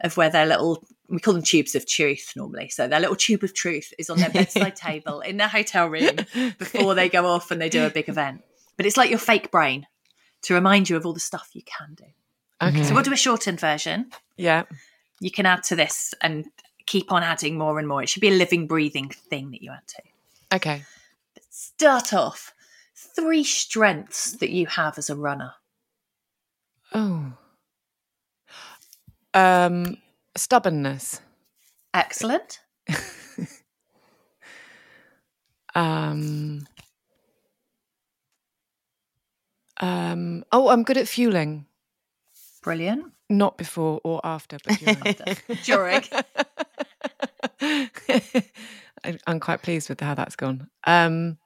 [0.00, 2.68] of where their little we call them tubes of truth normally.
[2.68, 6.16] So their little tube of truth is on their bedside table in their hotel room
[6.58, 8.42] before they go off and they do a big event.
[8.76, 9.86] But it's like your fake brain
[10.42, 12.04] to remind you of all the stuff you can do.
[12.62, 12.82] Okay.
[12.84, 14.10] So we'll do a shortened version.
[14.36, 14.64] yeah.
[15.20, 16.46] You can add to this and
[16.86, 18.02] keep on adding more and more.
[18.02, 20.02] It should be a living, breathing thing that you add to.
[20.56, 20.82] Okay.
[21.50, 22.54] Start off
[22.96, 25.52] three strengths that you have as a runner.
[26.94, 27.32] Oh.
[29.34, 29.98] Um,
[30.36, 31.20] stubbornness.
[31.92, 32.60] Excellent.
[35.74, 36.66] Um.
[39.80, 40.44] Um.
[40.52, 41.66] Oh, I'm good at fueling.
[42.62, 43.06] Brilliant.
[43.30, 45.02] Not before or after, but during.
[45.64, 46.02] During.
[49.04, 50.68] I- I'm quite pleased with how that's gone.
[50.86, 51.38] Um,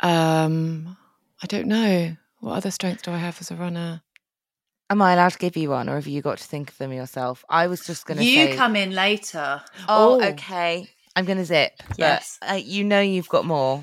[0.00, 0.96] um,
[1.42, 2.16] I don't know.
[2.40, 4.02] What other strengths do I have as a runner?
[4.88, 6.92] Am I allowed to give you one, or have you got to think of them
[6.92, 7.44] yourself?
[7.50, 8.56] I was just going to You say.
[8.56, 9.60] come in later.
[9.88, 10.24] oh, Oh.
[10.28, 10.88] okay.
[11.16, 11.72] I'm going to zip.
[11.88, 12.38] but, Yes.
[12.48, 13.82] uh, you know you've got more.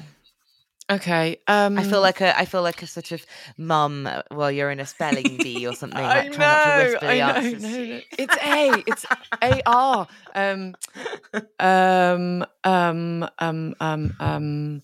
[0.92, 1.38] Okay.
[1.48, 3.26] Um, I feel like a I feel like a sort of
[3.58, 6.00] mum uh, while you're in a spelling bee or something.
[6.00, 7.64] I like, trying not to know, whisper the I know, answers.
[7.64, 8.02] no, no.
[8.18, 8.84] It's A.
[8.86, 9.06] It's
[9.42, 10.08] A R.
[10.36, 10.76] Um,
[11.60, 14.82] um, um, um, um, um,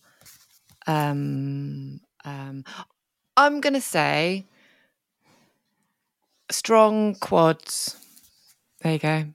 [0.88, 2.64] um, um.
[3.36, 4.46] I'm gonna say
[6.50, 7.98] strong quads.
[8.82, 9.26] There you go.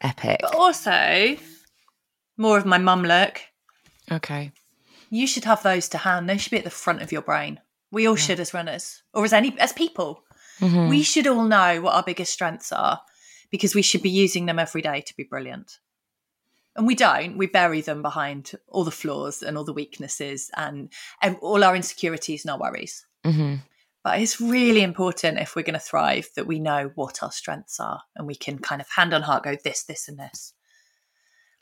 [0.00, 0.38] Epic.
[0.42, 1.36] But also,
[2.36, 3.40] more of my mum look.
[4.10, 4.52] Okay.
[5.10, 6.28] You should have those to hand.
[6.28, 7.60] They should be at the front of your brain.
[7.90, 10.24] We all should as runners, or as any as people.
[10.60, 10.88] Mm-hmm.
[10.88, 13.00] We should all know what our biggest strengths are
[13.50, 15.78] because we should be using them every day to be brilliant.
[16.76, 17.38] And we don't.
[17.38, 20.92] We bury them behind all the flaws and all the weaknesses and,
[21.22, 23.06] and all our insecurities and our worries.
[23.24, 23.56] hmm
[24.02, 27.78] But it's really important if we're going to thrive that we know what our strengths
[27.78, 30.52] are and we can kind of hand on heart go this, this, and this.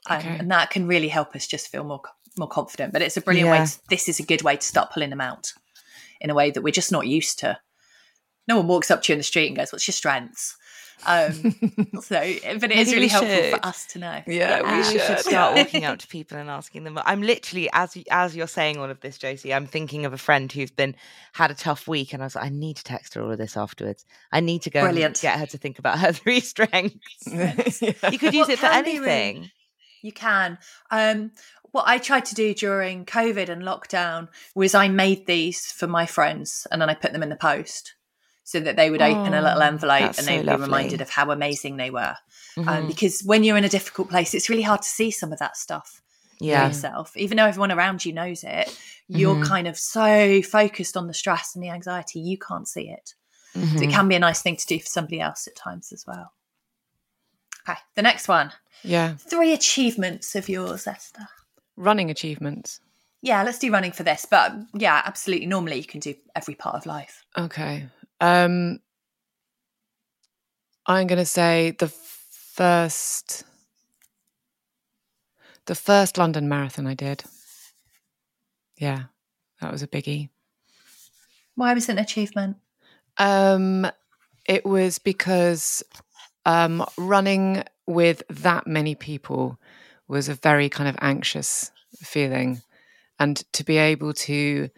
[0.09, 0.39] And, Okay.
[0.39, 2.01] and that can really help us just feel more
[2.39, 2.93] more confident.
[2.93, 3.65] But it's a brilliant way.
[3.65, 5.53] To, this is a good way to start pulling them out
[6.21, 7.59] in a way that we're just not used to.
[8.49, 10.57] No one walks up to you in the street and goes, "What's your strengths?"
[11.05, 11.33] Um,
[12.01, 12.15] so,
[12.61, 13.55] but it is Maybe really helpful should.
[13.55, 14.23] for us to know.
[14.27, 16.97] Yeah, we should start walking out to people and asking them.
[17.05, 19.53] I'm literally as as you're saying all of this, Josie.
[19.53, 20.95] I'm thinking of a friend who's been
[21.33, 23.39] had a tough week, and I was like, I need to text her all of
[23.39, 24.05] this afterwards.
[24.31, 25.17] I need to go Brilliant.
[25.19, 27.01] and get her to think about her three strengths.
[27.27, 29.51] You could use What it for can be really- anything.
[30.03, 30.59] You can.
[30.91, 31.31] Um,
[31.73, 36.07] what I tried to do during COVID and lockdown was I made these for my
[36.07, 37.95] friends and then I put them in the post
[38.45, 41.11] so that they would open a little Oh, envelope and they would be reminded of
[41.11, 42.15] how amazing they were.
[42.59, 42.87] Um, Mhm.
[42.89, 45.57] because when you're in a difficult place, it's really hard to see some of that
[45.57, 46.03] stuff
[46.39, 47.17] for yeah, yourself.
[47.17, 48.77] Even though everyone around you knows it,
[49.09, 49.45] you're Mhm.
[49.45, 53.15] kind of so focused on the stress and the anxiety, you can't see it.
[53.55, 53.93] So it Mhm.
[53.93, 56.33] can be a nice thing to do for somebody else at times as well.
[57.69, 58.53] Okay, the next one.
[58.83, 59.15] Yeah.
[59.19, 61.29] Three achievements of yours, Esther.
[61.83, 62.81] Running achievements.
[63.23, 64.25] Yeah, let's do running for this.
[64.25, 65.47] But yeah, absolutely.
[65.47, 67.25] Normally, you can do every part of life.
[67.37, 67.89] Okay.
[68.21, 68.79] Um
[70.87, 73.45] I'm going to say the first
[75.67, 77.25] the first London marathon I did.
[78.77, 79.05] Yeah.
[79.61, 80.29] That was a biggie.
[81.57, 82.59] Why was it an achievement?
[83.19, 83.89] Um
[84.47, 85.83] it was because
[86.47, 89.59] um running with that many people
[90.09, 92.63] was a very kind of anxious feeling.
[93.19, 94.69] And to be able to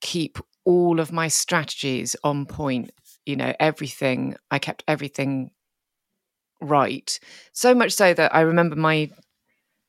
[0.00, 2.92] keep all of my strategies on point
[3.28, 5.50] you know everything i kept everything
[6.60, 7.20] right.
[7.52, 9.10] So much so that i remember my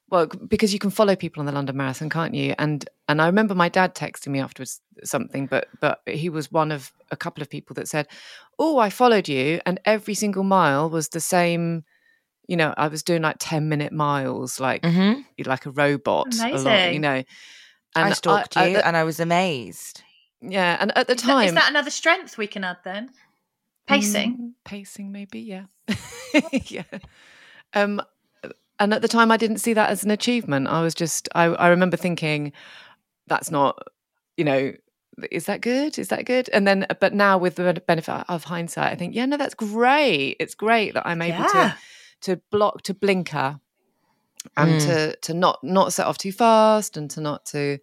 [0.10, 2.54] well because you can follow people on the london marathon can't you?
[2.58, 6.72] And and i remember my dad texting me afterwards something but but he was one
[6.72, 8.08] of a couple of people that said
[8.60, 11.84] oh i followed you and every single mile was the same
[12.50, 15.24] you know i was doing like 10 minute miles like Mhm.
[15.46, 17.02] like a robot along, you Amazing.
[17.02, 17.24] know
[17.96, 20.04] I stalked at you, the- and I was amazed.
[20.42, 23.10] yeah and at the Is time is that another strength we can add then?
[23.88, 24.38] Pacing.
[24.38, 25.66] Mm, pacing, maybe, yeah.
[26.78, 26.84] yeah.
[27.74, 28.02] Um,
[28.80, 30.68] and at the time, I didn't see that as an achievement.
[30.68, 32.54] I was just, I, I remember thinking,
[33.28, 33.82] that's not,
[34.38, 34.74] you know,
[35.32, 35.98] is that good?
[35.98, 36.50] Is that good?
[36.54, 40.38] And then, but now with the benefit of hindsight, I think, yeah, no, that's great.
[40.40, 41.48] It's great that I'm able Yeah.
[41.72, 41.76] to
[42.22, 43.60] to block, to blinker,
[44.58, 44.86] and Mm.
[44.86, 47.80] to to not not set off too fast, and to not to,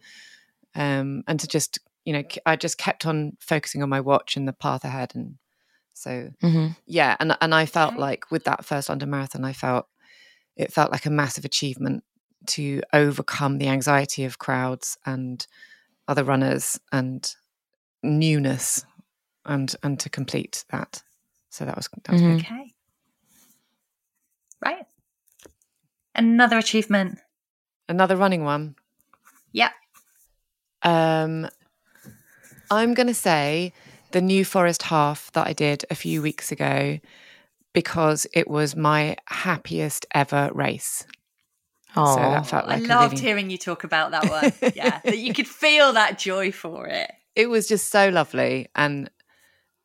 [0.74, 4.46] um, and to just, you know, I just kept on focusing on my watch and
[4.48, 5.38] the path ahead, and
[5.94, 9.86] so hmm yeah and and i felt like with that first london marathon i felt
[10.56, 12.04] it felt like a massive achievement
[12.46, 15.46] to overcome the anxiety of crowds and
[16.06, 17.34] other runners and
[18.02, 18.84] newness
[19.44, 21.02] and and to complete that.
[21.50, 22.34] So that was that was Mhm.
[22.34, 22.74] Okay.
[24.64, 24.84] Right.
[26.14, 27.18] Another achievement.
[27.88, 28.74] Another running one.
[29.52, 29.72] Yep.
[30.82, 31.48] Um,
[32.70, 33.72] I'm going to say
[34.12, 36.98] the New Forest half that I did a few weeks ago
[37.72, 41.04] because it was my happiest ever race.
[41.94, 42.30] Oh, So Aw.
[42.30, 44.52] that felt like I a loved really- hearing you talk about that one.
[44.74, 45.00] Yeah.
[45.04, 47.10] that you could feel that joy for it.
[47.34, 49.10] it was just so lovely and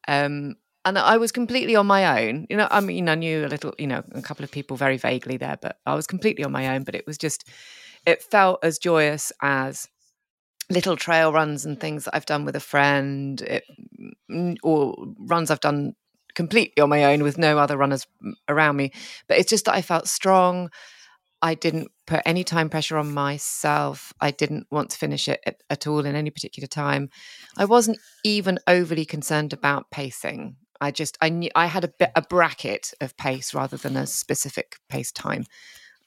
[0.07, 0.55] um
[0.85, 2.47] and I was completely on my own.
[2.49, 4.97] You know, I mean, I knew a little, you know, a couple of people very
[4.97, 6.83] vaguely there, but I was completely on my own.
[6.83, 7.47] But it was just,
[8.05, 9.87] it felt as joyous as
[10.69, 13.63] little trail runs and things that I've done with a friend, it,
[14.31, 15.93] mm, or runs I've done
[16.33, 18.91] completely on my own with no other runners mm, around me.
[19.27, 20.69] But it's just that I felt strong.
[21.43, 24.13] I didn't put any time pressure on myself.
[24.21, 27.09] I didn't want to finish it at, at all in any particular time.
[27.57, 30.55] I wasn't even overly concerned about pacing.
[30.81, 34.07] I just I knew I had a bit a bracket of pace rather than a
[34.07, 35.45] specific pace time,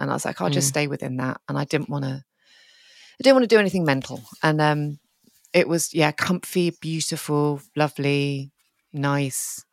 [0.00, 1.40] and I was like, I'll just stay within that.
[1.48, 4.22] And I didn't want to, I didn't want to do anything mental.
[4.42, 4.98] And um,
[5.52, 8.50] it was yeah, comfy, beautiful, lovely,
[8.92, 9.64] nice.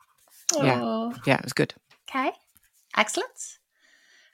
[0.62, 1.74] Yeah, yeah, it was good.
[2.10, 2.32] Okay.
[2.95, 3.58] Excellent.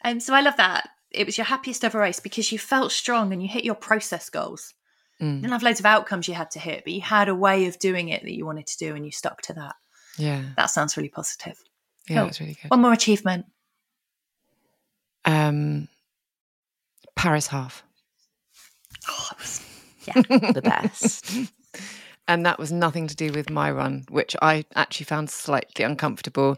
[0.04, 0.90] Um, so I love that.
[1.12, 4.30] It was your happiest ever race because you felt strong and you hit your process
[4.30, 4.74] goals.
[5.20, 7.36] You Mm, didn't have loads of outcomes you had to hit, but you had a
[7.36, 9.76] way of doing it that you wanted to do and you stuck to that.
[10.18, 11.58] Yeah, That sounds really positive.
[12.10, 12.26] yeah, Cool.
[12.26, 12.72] it was really good.
[12.72, 13.46] One more achievement.
[15.26, 15.88] Um,
[17.16, 17.84] Paris half.
[19.10, 19.62] Oh, it was,
[20.06, 20.22] yeah.
[20.52, 21.32] the best.
[22.28, 26.58] and that was nothing to do with my run, which I actually found slightly uncomfortable.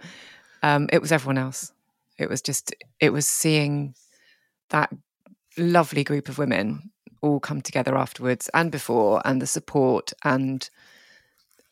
[0.63, 1.71] Um, it was everyone else.
[2.17, 3.95] It was just, it was seeing
[4.69, 4.91] that
[5.57, 6.91] lovely group of women
[7.21, 10.69] all come together afterwards and before, and the support and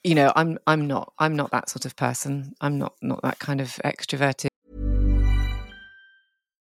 [0.07, 2.53] you know, I'm I'm not I'm not that sort of person.
[2.61, 4.47] I'm not not that kind of extroverted.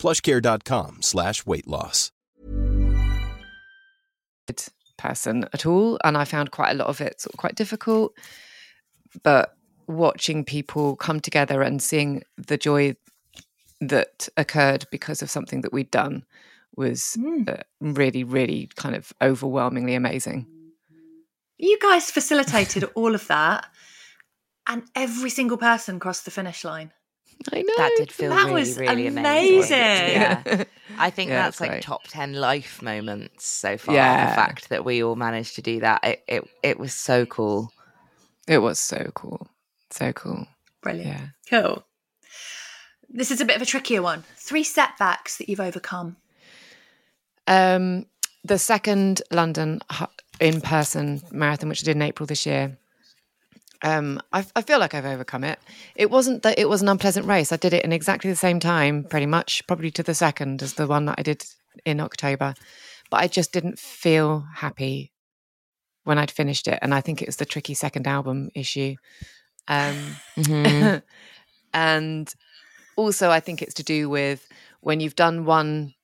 [0.00, 2.10] plushcare.com slash weight loss.
[4.98, 8.12] person at all and i found quite a lot of it sort of quite difficult
[9.22, 12.94] but watching people come together and seeing the joy
[13.80, 16.22] that occurred because of something that we'd done
[16.76, 17.16] was
[17.48, 20.46] uh, really really kind of overwhelmingly amazing
[21.62, 23.66] You guys facilitated all of that,
[24.66, 26.90] and every single person crossed the finish line.
[27.52, 29.18] I know That did feel That really, was really amazing.
[29.18, 29.76] amazing.
[29.78, 30.64] Yeah.
[30.98, 33.94] I think Yeah, that's it's like top 10 life moments so far.
[33.94, 34.28] Yeah.
[34.30, 37.72] The fact that we all managed to do that, it, it, it was so cool.
[38.46, 39.48] it was so cool
[39.90, 40.46] so cool
[40.82, 41.08] Brilliant.
[41.08, 41.26] yeah
[41.62, 41.84] Cool.
[43.08, 44.22] This is a bit of a trickier one.
[44.36, 46.16] Three setbacks that you've overcome.
[47.48, 48.06] Um,
[48.44, 49.80] the second London
[50.40, 52.76] in person marathon, which I did in April this year,
[53.82, 55.58] um, I, I feel like I've overcome it.
[55.94, 57.52] It wasn't that it was an unpleasant race.
[57.52, 60.74] I did it in exactly the same time, pretty much, probably to the second as
[60.74, 61.44] the one that I did
[61.84, 62.54] in October.
[63.10, 65.12] But I just didn't feel happy
[66.04, 66.78] when I'd finished it.
[66.82, 68.96] And I think it was the tricky second album issue.
[69.68, 71.02] Um, Mhm.
[71.74, 72.32] and
[72.96, 74.46] also I think it's to do with
[74.80, 75.94] when you've done one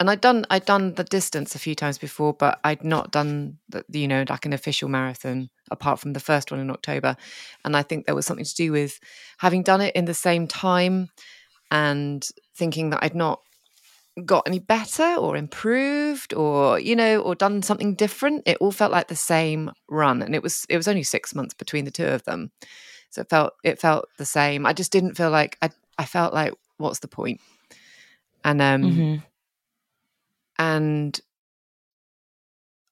[0.00, 3.58] and I'd done I'd done the distance a few times before, but I'd not done
[3.68, 7.16] the, you know like an official marathon apart from the first one in October,
[7.64, 8.98] and I think there was something to do with
[9.38, 11.08] having done it in the same time
[11.70, 12.26] and
[12.56, 13.40] thinking that I'd not
[14.24, 18.42] got any better or improved or you know or done something different.
[18.46, 21.54] It all felt like the same run, and it was it was only six months
[21.54, 22.50] between the two of them,
[23.10, 24.66] so it felt it felt the same.
[24.66, 27.08] I just didn't feel like I I felt like what's the?
[28.44, 29.22] And um Mhm.
[30.58, 31.20] And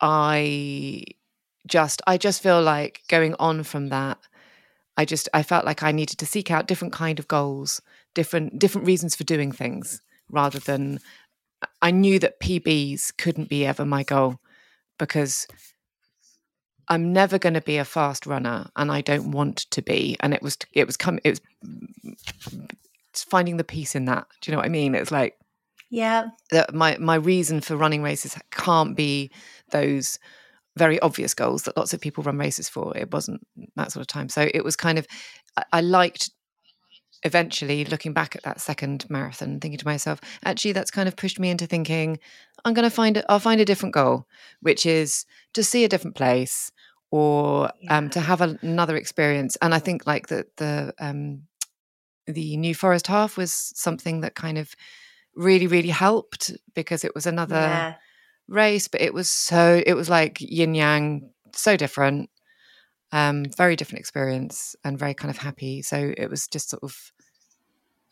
[0.01, 1.05] I
[1.67, 4.19] just I just feel like going on from that
[4.97, 7.81] I just I felt like I needed to seek out different kind of goals,
[8.15, 11.01] different different reasons for doing things, rather than
[11.81, 14.41] I knew that PBs couldn't be ever my goal
[14.99, 15.47] because
[16.89, 20.17] I'm never going to be a fast runner, and I don't want to be.
[20.21, 21.41] And it was it was come it
[22.05, 24.27] was finding the peace in that.
[24.41, 24.95] Do you know what I mean?
[24.95, 25.39] It's like
[25.93, 26.29] Yeah.
[26.51, 29.31] that my my reason for running races can't be
[29.71, 30.19] those
[30.75, 32.97] very obvious goals that lots of people run races for.
[32.97, 34.31] It wasn't that sort of time.
[34.31, 35.07] So it was kind of
[35.59, 36.31] I, I liked
[37.25, 41.39] eventually looking back at that second marathon thinking to myself, actually that's kind of pushed
[41.39, 42.19] me into thinking
[42.65, 44.27] I'm going to find it I'll find a different goal,
[44.61, 46.73] which is to see a different place
[47.11, 49.59] or um, to have a, another experience.
[49.61, 51.43] And I think like the the um,
[52.27, 54.75] the New Forest half was something that kind of
[55.35, 57.95] really really helped because it was another Yeah.
[58.49, 62.31] race, but it was so it was like yin yang, so different,
[63.13, 65.83] um, very different experience, and very kind of happy.
[65.83, 67.13] So it was just sort of,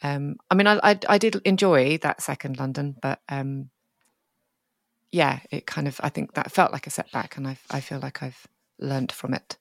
[0.03, 3.71] um, I mean, I, I I did enjoy that second London, but um,
[5.13, 7.99] yeah, it kind of I think that felt like a setback, and I I feel
[7.99, 8.47] like I've
[8.79, 9.59] learned from it.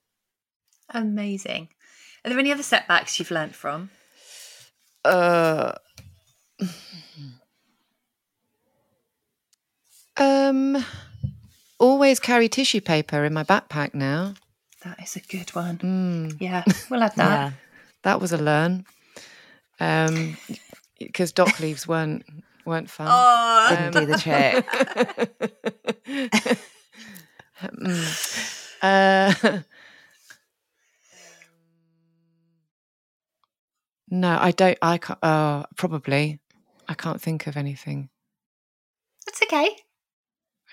[0.91, 1.69] Amazing.
[2.23, 3.89] Are there any other setbacks you've learned from?
[5.05, 5.73] Uh,
[10.19, 10.83] um,
[11.79, 14.33] always carry tissue paper in my backpack now.
[14.83, 15.77] That is a good one.
[15.79, 16.37] Mm.
[16.39, 17.29] Yeah, we'll add that.
[17.29, 17.51] Yeah.
[18.03, 18.85] That was a learn.
[19.79, 20.37] Um,
[20.99, 22.23] because dock leaves weren't
[22.65, 23.07] weren't fun.
[23.09, 24.65] Oh, Didn't do the trick.
[27.61, 28.69] Mm.
[28.81, 29.59] Uh,
[34.09, 34.77] no, I don't.
[34.81, 35.19] I can't.
[35.21, 36.39] Oh, probably.
[36.87, 38.09] I can't think of anything.
[39.25, 39.75] that's okay.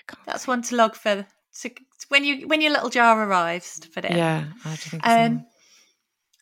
[0.07, 0.25] Can't.
[0.25, 1.25] That's one to log for
[1.61, 1.71] to,
[2.09, 4.17] when you when your little jar arrives to put it in.
[4.17, 5.05] Yeah, I think.
[5.05, 5.45] Um, something.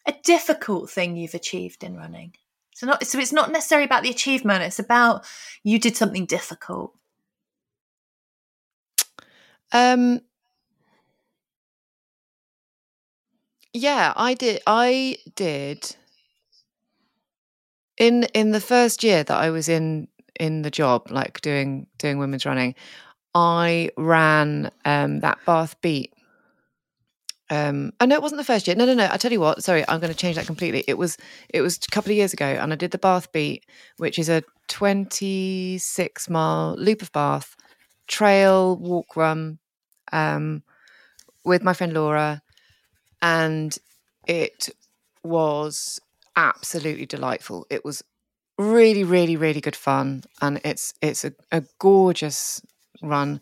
[0.08, 2.34] a difficult thing you've achieved in running.
[2.76, 4.64] So not so it's not necessarily about the achievement.
[4.64, 5.26] It's about
[5.64, 6.94] you did something difficult.
[9.72, 10.22] Um,
[13.74, 14.62] yeah, I did.
[14.68, 15.96] I did.
[17.98, 22.18] In in the first year that I was in in the job, like doing doing
[22.18, 22.76] women's running,
[23.36, 26.14] I ran um, that Bath Beat.
[27.52, 28.76] Um, oh no, it wasn't the first year.
[28.76, 29.08] No, no, no.
[29.12, 29.64] I tell you what.
[29.64, 30.84] Sorry, I'm going to change that completely.
[30.88, 31.18] It was
[31.50, 33.66] it was a couple of years ago, and I did the Bath Beat,
[33.98, 37.56] which is a 26 mile loop of Bath,
[38.08, 39.60] trail, walk, run,
[40.12, 40.64] um,
[41.44, 42.42] with my friend Laura,
[43.22, 43.78] and
[44.28, 44.70] it
[45.24, 46.00] was
[46.36, 47.68] absolutely delightful.
[47.70, 48.04] It was
[48.58, 52.62] really, really, really good fun, and it's it's a, a gorgeous
[53.06, 53.42] run.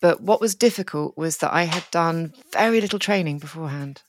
[0.00, 4.02] But what was difficult was that I had done very little training beforehand,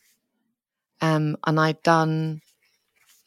[1.02, 2.42] um, and I'd done.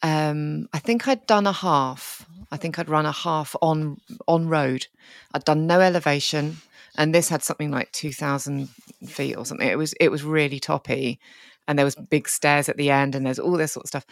[0.01, 2.25] Um, I think I'd done a half.
[2.51, 3.97] I think I'd run a half on
[4.27, 4.87] on road.
[5.33, 6.57] I'd done no elevation,
[6.95, 8.69] and this had something like two thousand
[9.07, 9.67] feet or something.
[9.67, 11.19] It was it was really toppy,
[11.67, 14.05] and there was big stairs at the end, and there's all this sort of stuff.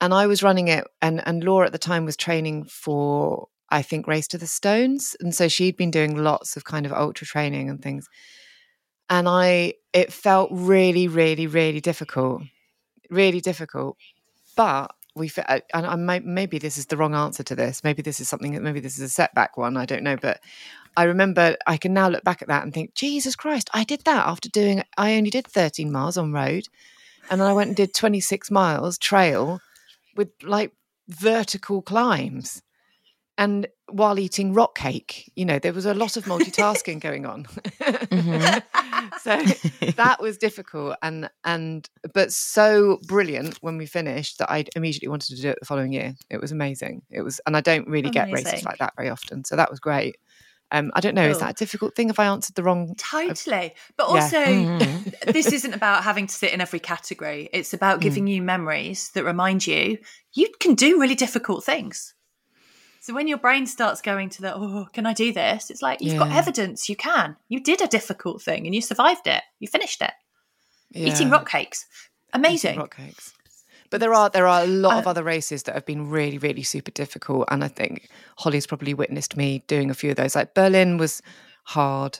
[0.00, 3.82] And I was running it, and and Laura at the time was training for I
[3.82, 7.26] think Race to the Stones, and so she'd been doing lots of kind of ultra
[7.26, 8.08] training and things.
[9.10, 12.42] And I, it felt really, really, really difficult,
[13.10, 13.96] really difficult.
[14.56, 15.30] But we,
[15.74, 17.82] and I maybe this is the wrong answer to this.
[17.82, 18.52] Maybe this is something.
[18.52, 19.76] that Maybe this is a setback one.
[19.76, 20.40] I don't know, but
[20.96, 24.02] I remember I can now look back at that and think, Jesus Christ, I did
[24.04, 24.82] that after doing.
[24.96, 26.68] I only did 13 miles on road,
[27.30, 29.60] and then I went and did 26 miles trail
[30.16, 30.72] with like
[31.08, 32.62] vertical climbs
[33.38, 37.46] and while eating rock cake you know there was a lot of multitasking going on
[39.18, 39.44] so
[39.96, 45.34] that was difficult and and but so brilliant when we finished that i immediately wanted
[45.36, 48.10] to do it the following year it was amazing it was and i don't really
[48.10, 50.16] get races like that very often so that was great
[50.72, 53.74] um i don't know is that a difficult thing if i answered the wrong Totally.
[53.96, 54.20] But Yeah.
[54.20, 55.32] also Mhm.
[55.32, 57.48] this isn't about having to sit in every category.
[57.52, 58.02] It's about Mm.
[58.02, 59.98] giving you memories that remind you
[60.34, 62.14] you can do really difficult things.
[63.06, 65.70] So when your brain starts going to the, oh, can I do this?
[65.70, 67.36] It's like you've got evidence you can.
[67.48, 69.44] You did a difficult thing and you survived it.
[69.60, 70.10] You finished it.
[70.92, 71.86] Eating rock cakes.
[72.30, 72.78] Eating Amazing.
[72.80, 73.32] rock cakes.
[73.90, 76.38] But there are there are a lot of Uh, other races that have been really
[76.38, 80.34] really super difficult, and I think Holly's probably witnessed me doing a few of those.
[80.34, 81.22] Like Berlin was
[81.62, 82.18] hard.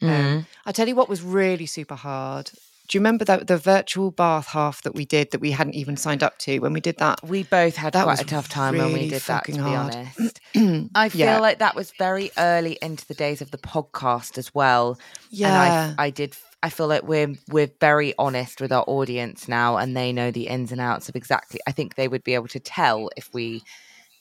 [0.00, 0.08] Mm.
[0.08, 2.50] Um, I tell you what was really super hard
[2.90, 5.96] Do you remember that the virtual bath half that we did that we hadn't even
[5.96, 7.20] signed up to when we did that?
[7.22, 9.58] We both had That quite was a tough time when we did that, to be
[9.58, 9.94] hard.
[9.94, 10.40] honest.
[10.96, 11.38] I feel Yeah.
[11.38, 14.98] like that was very early into the days of the podcast as well.
[15.30, 15.92] Yeah.
[15.94, 16.36] And I, I did.
[16.64, 20.48] I feel like we're we're very honest with our audience now, and they know the
[20.48, 21.60] ins and outs of exactly.
[21.68, 23.62] I think they would be able to tell if we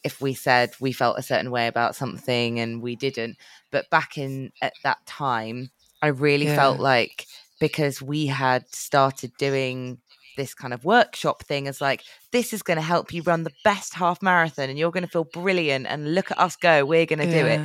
[0.04, 3.38] if we said we felt a certain way about something and we didn't.
[3.72, 5.72] But back in at that time,
[6.04, 6.56] I really Yeah.
[6.56, 7.26] felt like
[7.60, 10.00] because we had started doing
[10.38, 13.52] this kind of workshop thing as like this is going to help you run the
[13.66, 17.06] best half marathon and you're going to feel brilliant and look at us go we're
[17.06, 17.62] going to do it.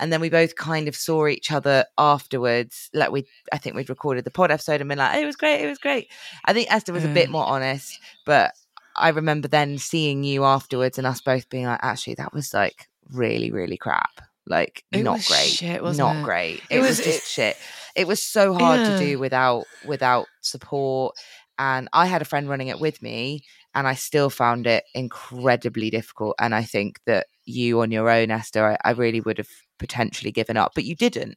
[0.00, 3.90] And then we both kind of saw each other afterwards like we i think we'd
[3.90, 6.10] recorded the pod episode and been like oh, it was great it was great.
[6.44, 7.32] I think esther was a bit mm.
[7.32, 8.54] more honest but
[8.96, 12.88] i remember then seeing you afterwards and us both being like actually that was like
[13.10, 14.20] really really crap.
[14.46, 16.22] Like It not great shit, not it?
[16.24, 16.62] great.
[16.68, 17.56] It it, was, was- just it- shit
[17.94, 18.84] it was so hard Yeah.
[18.84, 21.16] to do without without support
[21.58, 23.42] and i had a friend running it with me
[23.74, 28.30] and i still found it incredibly difficult and i think that you on your own
[28.30, 31.36] esther i, I really would have potentially given up but you didn't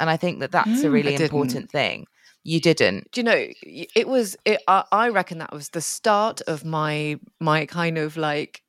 [0.00, 2.06] and i think that that's Mm, a really important thing.
[2.44, 3.10] You didn't.
[3.10, 7.18] Do you know it was it, I, I reckon that was the start of my
[7.40, 8.62] my kind of like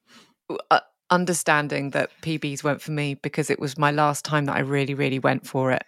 [0.71, 0.79] uh,
[1.11, 4.93] understanding that pbs weren't for me because it was my last time that i really
[4.93, 5.83] really went for it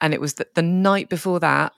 [0.00, 1.72] and it was that the night before that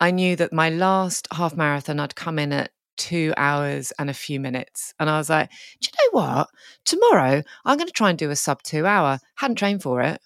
[0.00, 4.14] i knew that my last half marathon i'd come in at two hours and a
[4.14, 5.48] few minutes and i was like
[5.80, 6.48] do you know what
[6.84, 10.20] tomorrow i'm going to try and do a sub two hour hadn't trained for it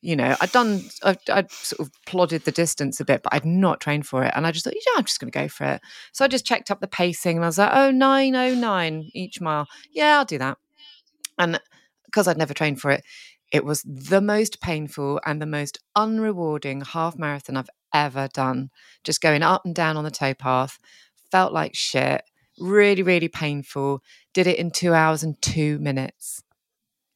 [0.00, 3.44] you know, I'd done, I'd, I'd sort of plodded the distance a bit, but I'd
[3.44, 4.32] not trained for it.
[4.36, 5.80] And I just thought, yeah, I'm just going to go for it.
[6.12, 9.10] So I just checked up the pacing and I was like, oh, nine, oh, nine
[9.12, 9.66] each mile.
[9.90, 10.58] Yeah, I'll do that.
[11.36, 11.60] And
[12.06, 13.02] because I'd never trained for it,
[13.50, 18.70] it was the most painful and the most unrewarding half marathon I've ever done.
[19.04, 20.78] Just going up and down on the towpath,
[21.30, 22.22] felt like shit,
[22.58, 24.02] really, really painful.
[24.34, 26.42] Did it in two hours and two minutes.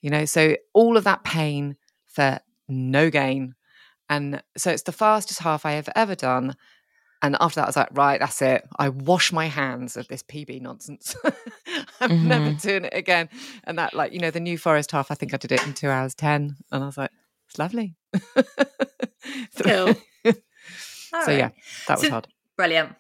[0.01, 1.77] You know, so all of that pain
[2.07, 3.55] for no gain.
[4.09, 6.57] And so it's the fastest half I have ever done.
[7.23, 8.67] And after that, I was like, right, that's it.
[8.79, 11.15] I wash my hands of this PB nonsense.
[12.01, 13.29] I'm never doing it again.
[13.65, 15.73] And that, like, you know, the New Forest half, I think I did it in
[15.73, 16.57] two hours 10.
[16.73, 17.11] And I was like,
[17.49, 17.95] it's lovely.
[19.63, 19.95] Cool.
[20.25, 20.33] so,
[21.15, 21.51] All yeah,
[21.87, 22.29] that was So- hard.
[22.57, 22.95] Brilliant.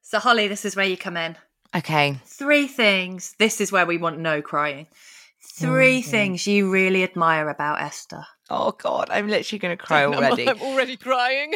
[0.00, 1.36] So, Holly, this is where you come in.
[1.76, 3.34] okay Three things.
[3.38, 4.86] This is where we want no crying.
[5.58, 6.10] 3 Mm-hmm.
[6.10, 8.24] things you really admire about Esther.
[8.48, 11.54] oh god i'm literally going to cry already I'm already crying.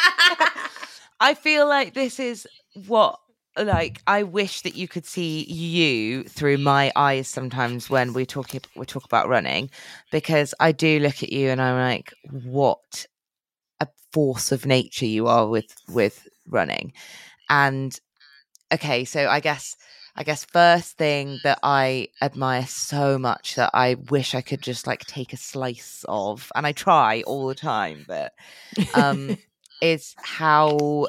[1.20, 2.46] I feel like this is
[2.86, 3.18] what
[3.58, 8.50] like I wish that you could see you through my eyes sometimes when we talk
[8.76, 9.70] we talk about running
[10.12, 13.06] because I do look at you and I'm like what
[13.80, 16.92] a force of nature you are with with running.
[17.48, 17.98] And
[18.72, 19.76] okay so I guess
[20.16, 24.86] I guess first thing that I admire so much that I wish I could just
[24.86, 28.32] like take a slice of and I try all the time but
[28.94, 29.36] um
[29.80, 31.06] is how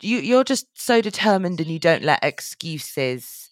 [0.00, 3.50] you you're just so determined and you don't let excuses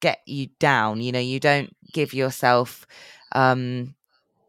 [0.00, 2.86] get you down you know you don't give yourself
[3.32, 3.94] um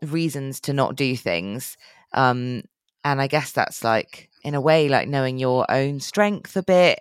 [0.01, 1.77] reasons to not do things
[2.13, 2.61] um
[3.03, 6.99] and i guess that's like in a way like knowing your own strength a bit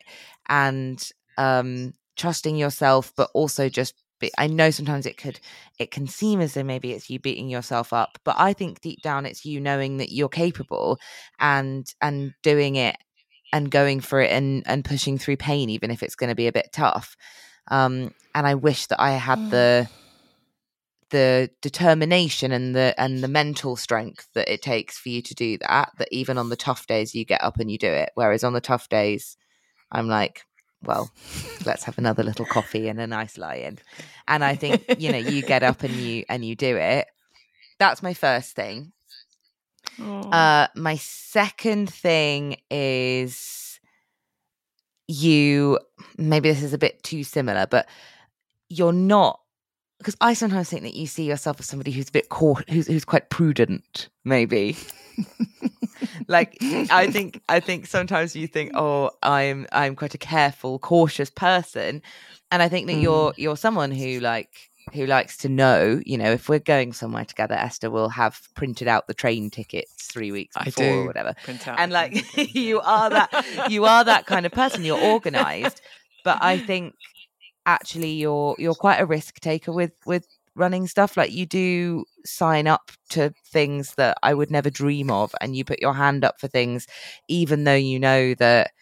[0.48, 3.94] and um trusting yourself but also just
[4.38, 5.38] i know sometimes it could
[5.78, 9.00] it can seem as though maybe it's you beating yourself up but i think deep
[9.02, 10.98] down it's you knowing that you're capable
[11.38, 12.96] and and doing it
[13.52, 16.46] and going for it and and pushing through pain even if it's going to be
[16.46, 17.16] a bit tough.
[17.68, 19.88] Um and i wish that i had the
[21.10, 25.56] the determination and the and the mental strength that it takes for you to do
[25.58, 28.42] that that even on the tough days you get up and you do it whereas
[28.42, 29.36] on the tough days
[29.92, 30.42] i'm like
[30.82, 31.10] well
[31.64, 33.78] let's have another little coffee and a nice lie in.
[34.28, 37.06] And i think you know you get up and you and you do it.
[37.78, 38.92] That's my first thing.
[39.98, 43.80] Uh, my second thing is
[45.08, 45.78] you.
[46.18, 47.88] Maybe this is a bit too similar, but
[48.68, 49.40] you're not
[49.98, 53.04] because I sometimes think that you see yourself as somebody who's a bit who's who's
[53.04, 54.76] quite prudent, maybe.
[56.28, 61.30] like I think I think sometimes you think, oh, I'm I'm quite a careful, cautious
[61.30, 62.02] person,
[62.50, 64.50] and I think that you're you're someone who like
[64.92, 68.86] who likes to know, you know, if we're going somewhere together, Esther will have printed
[68.86, 71.34] out the train tickets three weeks before or whatever.
[71.78, 74.84] And like you are that you are that kind of person.
[74.84, 75.80] You're organized,
[76.24, 76.94] but I think
[77.66, 81.16] actually you're you're quite a risk taker with with running stuff.
[81.16, 85.64] Like you do sign up to things that I would never dream of, and you
[85.64, 86.86] put your hand up for things,
[87.28, 88.72] even though you know that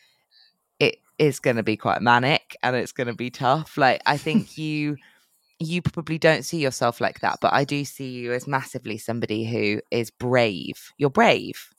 [0.80, 3.76] it is going to be quite manic and it's going to be tough.
[3.76, 4.96] Like I think you
[5.60, 9.46] you probably don't see yourself like that, but I do see you as massively somebody
[9.46, 10.92] who is brave.
[10.98, 11.70] You're brave.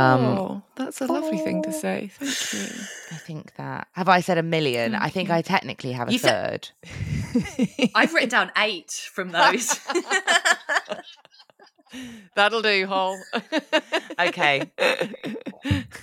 [0.00, 1.44] Um, oh, that's a lovely oh.
[1.44, 2.10] thing to say.
[2.14, 2.84] Thank you.
[3.12, 3.88] I think that.
[3.92, 4.92] Have I said a million?
[4.92, 5.28] Thank I think.
[5.28, 6.70] I technically have a you third.
[7.94, 9.78] I've written down eight from those.
[12.34, 13.20] That'll do, Hall.
[14.18, 14.70] okay.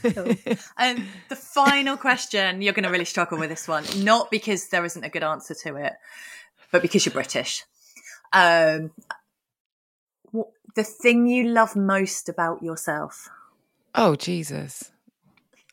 [0.04, 0.36] Cool.
[0.78, 4.68] And um, the final question, you're going to really struggle with this one, not because
[4.68, 5.94] there isn't a good answer to it,
[6.72, 7.64] but because you're British.
[8.34, 8.92] Um,
[10.76, 13.30] the thing you love most about yourself?
[13.98, 14.92] Oh, Jesus.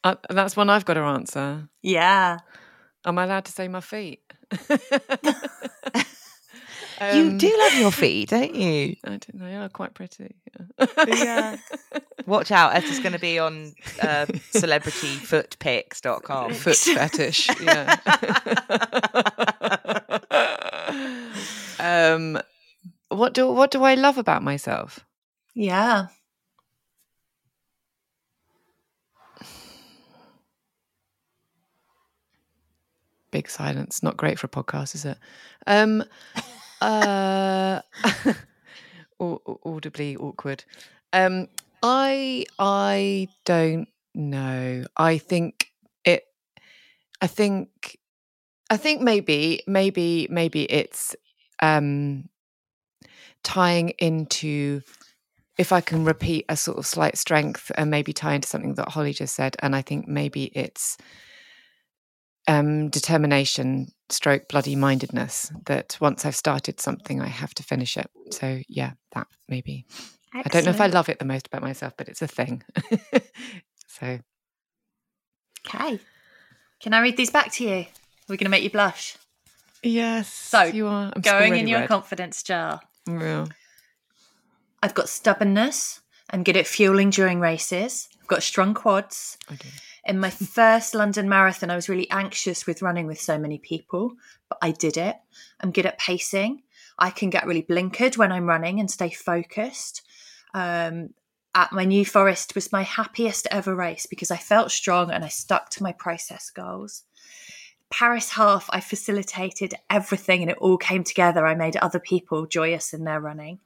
[0.03, 1.69] Uh, that's one I've got to answer.
[1.83, 2.39] Yeah.
[3.05, 4.23] Am I allowed to say my feet?
[4.71, 4.79] um,
[7.15, 8.97] you do love your feet, don't you?
[9.05, 9.45] I don't know.
[9.45, 10.37] They are quite pretty.
[11.07, 11.59] yeah.
[12.27, 12.75] Watch out.
[12.75, 16.55] Esther's going to be on uh, celebrityfootpics.com.
[16.65, 17.51] Foot fetish.
[17.61, 17.97] Yeah.
[21.79, 22.41] um,
[23.09, 25.01] what do what do I love about myself?
[25.55, 26.07] Yeah.
[33.35, 34.01] Big silence.
[34.01, 35.19] Not great for a podcast, is it?
[35.67, 36.05] Um,
[36.81, 37.81] uh,
[39.67, 40.63] audibly awkward.
[41.13, 41.49] Um,
[41.83, 44.85] I I don't know.
[44.97, 45.73] I think
[46.05, 46.23] it.
[47.21, 47.99] I think.
[48.71, 51.17] I think maybe maybe maybe it's
[51.61, 52.29] um,
[53.43, 54.81] tying into
[55.59, 58.91] if I can repeat a sort of slight strength and maybe tie into something that
[58.91, 60.97] Holly just said, and I think maybe it's
[62.49, 68.11] um, determination stroke bloody mindedness that once I've started something, I have to finish it.
[68.31, 69.87] So, yeah, that maybe.
[70.35, 70.47] Excellent.
[70.47, 72.63] I don't know if I love it the most about myself, but it's a thing.
[73.87, 74.19] so.
[75.67, 76.01] Okay.
[76.81, 77.87] Can I read these back to you?
[78.29, 79.17] We're going to make you blush.
[79.83, 80.33] Yes.
[80.33, 81.13] So, you are.
[81.15, 81.89] I'm going in your red.
[81.89, 82.81] confidence jar.
[83.07, 83.49] Real.
[84.83, 86.01] I've got stubbornness.
[86.31, 88.09] I'm good at fueling during races.
[88.21, 89.39] I've got strong quads.
[89.49, 89.69] I do.
[90.07, 94.15] In my first London marathon, I was really anxious with running with so many people,
[94.49, 95.17] but I did it.
[95.61, 96.63] I'm good at pacing.
[96.99, 100.03] I can get really blinkered when I'm running and stay focused.
[100.53, 101.11] Um,
[101.55, 105.29] at my New Forest was my happiest ever race because I felt strong and I
[105.29, 107.05] stuck to my process goals.
[107.91, 111.47] Paris half, I facilitated everything and it all came together.
[111.47, 113.61] I made other people joyous in their running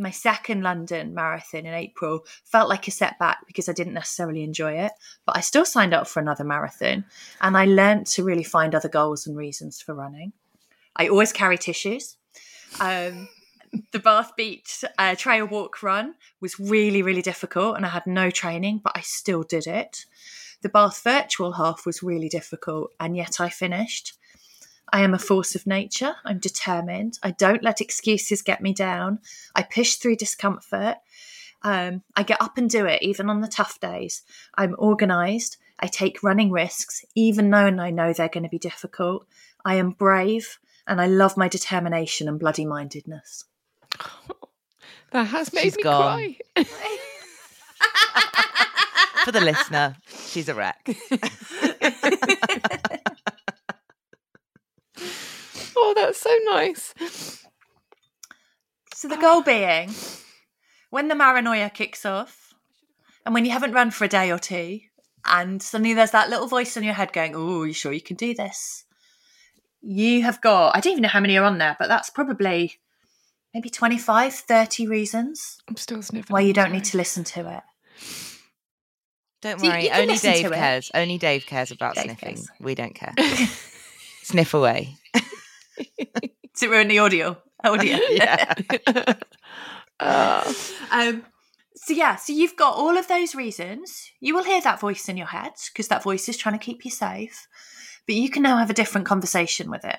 [0.00, 4.72] my second London marathon in April felt like a setback because I didn't necessarily enjoy
[4.72, 4.92] it,
[5.26, 7.04] but I still signed up for another marathon
[7.40, 10.32] and I learned to really find other goals and reasons for running.
[10.96, 12.16] I always carry tissues.
[12.80, 13.28] Um,
[13.92, 18.30] the Bath Beach uh, trail walk run was really, really difficult and I had no
[18.30, 20.06] training, but I still did it.
[20.62, 24.14] The Bath virtual half was really difficult and yet I finished.
[24.92, 26.14] I am a force of nature.
[26.24, 27.18] I'm determined.
[27.22, 29.20] I don't let excuses get me down.
[29.54, 30.96] I push through discomfort.
[31.62, 34.22] Um, I get up and do it, even on the tough days.
[34.54, 35.56] I'm organized.
[35.78, 39.26] I take running risks, even though I know they're going to be difficult.
[39.64, 43.44] I am brave and I love my determination and bloody mindedness.
[45.12, 46.34] that has made she's me gone.
[46.54, 46.64] cry.
[49.24, 50.88] For the listener, she's a wreck.
[55.82, 56.94] Oh, that's so nice.
[58.94, 59.90] So the goal being
[60.90, 62.52] when the paranoia kicks off
[63.24, 64.80] and when you haven't run for a day or two
[65.24, 68.16] and suddenly there's that little voice in your head going, Oh, you sure you can
[68.16, 68.84] do this?
[69.80, 72.78] You have got, I don't even know how many are on there, but that's probably
[73.54, 75.56] maybe 25, 30 reasons.
[75.66, 76.34] I'm still sniffing.
[76.34, 77.62] Why you don't need to listen to it.
[79.40, 80.90] Don't worry, you only Dave cares.
[80.92, 80.98] It.
[80.98, 82.36] Only Dave cares about Dave sniffing.
[82.36, 82.50] Cares.
[82.60, 83.14] We don't care.
[84.22, 84.96] Sniff away.
[86.54, 87.38] Is it ruin the audio?
[87.64, 87.98] Audio.
[88.10, 88.54] yeah.
[90.00, 90.54] uh.
[90.90, 91.24] um,
[91.76, 94.10] so yeah, so you've got all of those reasons.
[94.20, 96.84] You will hear that voice in your head because that voice is trying to keep
[96.84, 97.46] you safe.
[98.06, 99.98] But you can now have a different conversation with it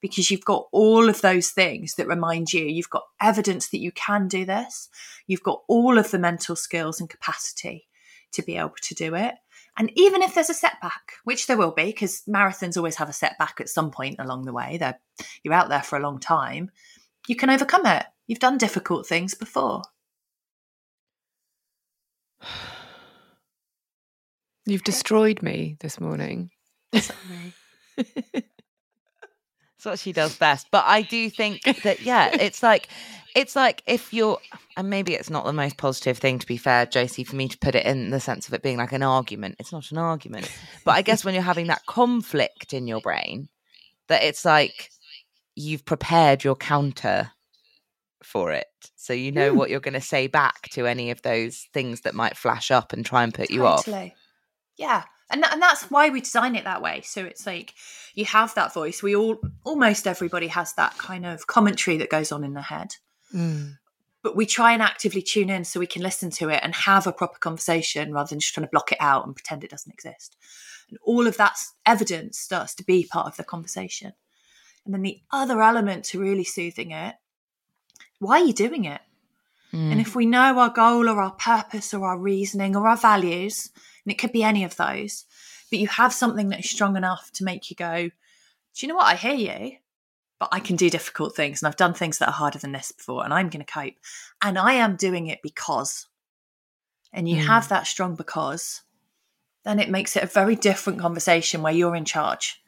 [0.00, 2.64] because you've got all of those things that remind you.
[2.64, 4.90] You've got evidence that you can do this.
[5.26, 7.88] You've got all of the mental skills and capacity
[8.32, 9.34] to be able to do it.
[9.76, 13.12] And even if there's a setback, which there will be, because marathons always have a
[13.12, 15.00] setback at some point along the way, They're,
[15.42, 16.70] you're out there for a long time,
[17.26, 18.06] you can overcome it.
[18.26, 19.82] You've done difficult things before.
[24.66, 26.50] You've destroyed me this morning.
[26.94, 28.44] Sorry.
[29.84, 30.68] That's what she does best.
[30.70, 32.88] But I do think that yeah, it's like
[33.34, 34.38] it's like if you're
[34.76, 37.58] and maybe it's not the most positive thing to be fair, Josie, for me to
[37.58, 39.56] put it in the sense of it being like an argument.
[39.58, 40.50] It's not an argument.
[40.84, 43.48] But I guess when you're having that conflict in your brain,
[44.08, 44.90] that it's like
[45.54, 47.30] you've prepared your counter
[48.22, 48.66] for it.
[48.96, 49.56] So you know Mm.
[49.56, 52.92] what you're going to say back to any of those things that might flash up
[52.94, 53.84] and try and put you off.
[53.84, 54.14] Totally.
[54.76, 55.04] Yeah.
[55.30, 57.02] And, tha- and that's why we design it that way.
[57.04, 57.74] So it's like
[58.14, 59.02] you have that voice.
[59.02, 62.96] We all, almost everybody has that kind of commentary that goes on in their head.
[63.34, 63.78] Mm.
[64.22, 67.06] But we try and actively tune in so we can listen to it and have
[67.06, 69.92] a proper conversation rather than just trying to block it out and pretend it doesn't
[69.92, 70.36] exist.
[70.88, 74.12] And all of that evidence starts to be part of the conversation.
[74.84, 77.14] And then the other element to really soothing it
[78.18, 79.00] why are you doing it?
[79.90, 83.70] And if we know our goal or our purpose or our reasoning or our values,
[84.04, 85.24] and it could be any of those,
[85.70, 88.10] but you have something that is strong enough to make you go,
[88.74, 89.06] Do you know what?
[89.06, 89.76] I hear you,
[90.38, 91.62] but I can do difficult things.
[91.62, 93.94] And I've done things that are harder than this before, and I'm going to cope.
[94.42, 96.06] And I am doing it because.
[97.12, 97.68] And you have mm.
[97.68, 98.82] that strong because,
[99.64, 102.60] then it makes it a very different conversation where you're in charge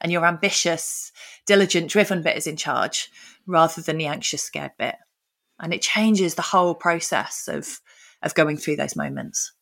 [0.00, 1.12] and your ambitious,
[1.46, 3.10] diligent, driven bit is in charge
[3.46, 4.96] rather than the anxious, scared bit
[5.60, 7.80] and it changes the whole process of
[8.22, 9.52] of going through those moments.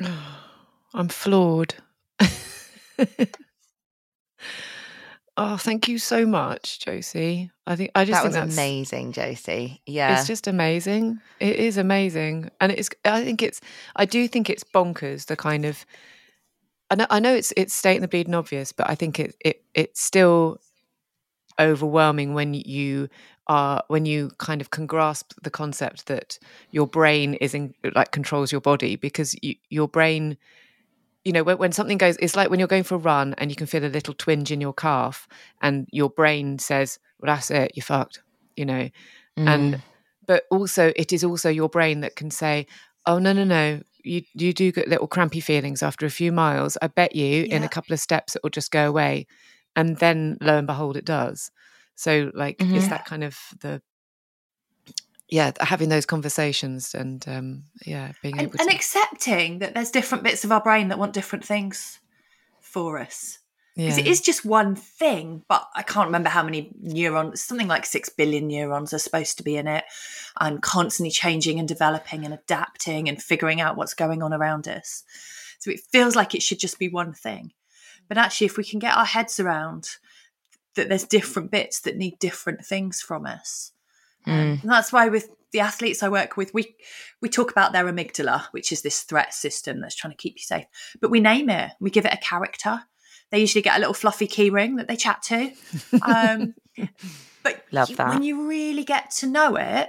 [0.94, 1.74] I'm floored.
[5.36, 7.50] oh, thank you so much, Josie.
[7.66, 9.80] I think I just that think was that's amazing, Josie.
[9.86, 10.18] Yeah.
[10.18, 11.20] It's just amazing.
[11.38, 12.90] It is amazing, and it's.
[13.04, 13.60] I think it's.
[13.96, 15.26] I do think it's bonkers.
[15.26, 15.84] The kind of.
[16.90, 17.06] I know.
[17.10, 20.58] I know it's it's stating the bleeding obvious, but I think it it it's still
[21.60, 23.08] overwhelming when you
[23.46, 26.38] are when you kind of can grasp the concept that
[26.70, 30.36] your brain is in like controls your body because you, your brain
[31.24, 33.50] you know when, when something goes it's like when you're going for a run and
[33.50, 35.26] you can feel a little twinge in your calf
[35.62, 38.20] and your brain says well that's it you're fucked
[38.56, 38.88] you know?
[39.38, 39.48] Mm.
[39.48, 39.82] and
[40.26, 42.66] but also it is also your brain that can say
[43.06, 46.76] oh no no no you you do get little crampy feelings after a few miles.
[46.80, 49.26] I bet you in a couple of steps it will just go away.
[49.76, 51.50] And then lo and behold it does
[52.00, 52.76] so like Mhm.
[52.76, 53.82] it's that kind of the
[55.28, 59.90] yeah having those conversations and um yeah being And, able and to accepting that there's
[59.90, 62.00] different bits of our brain that want different things
[62.60, 63.38] for us.
[63.76, 67.68] Because yeah it is just one thing, but I can't remember how many neurons, something
[67.68, 69.84] like six billion neurons are supposed to be in it,
[70.40, 75.04] and constantly changing and developing and adapting and figuring out what's going on around us.
[75.58, 77.52] So it feels like it should just be one thing.
[78.08, 79.96] But actually, if we can get our heads around
[80.76, 83.72] that there's different bits that need different things from us.
[84.26, 84.60] Mm.
[84.62, 86.76] and that's why with the athletes I work with, we
[87.22, 90.42] we talk about their amygdala, which is this threat system that's trying to keep you
[90.44, 90.66] safe.
[91.00, 92.82] But we name it, we give it a character.
[93.30, 95.52] They usually get a little fluffy key ring that they chat to.
[96.02, 96.54] Um,
[97.42, 98.08] but Love you- that.
[98.10, 99.88] when you really get to know it,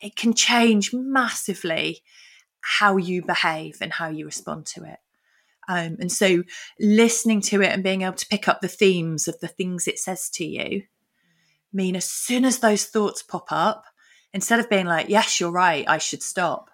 [0.00, 2.02] it can change massively
[2.60, 4.98] how you behave and how you respond to it.
[5.68, 6.42] Um, and so
[6.78, 9.98] listening to it and being able to pick up the themes of the things it
[9.98, 10.82] says to you
[11.72, 13.84] mean as soon as those thoughts pop up,
[14.32, 16.70] instead of being like, yes, you're right, I should stop,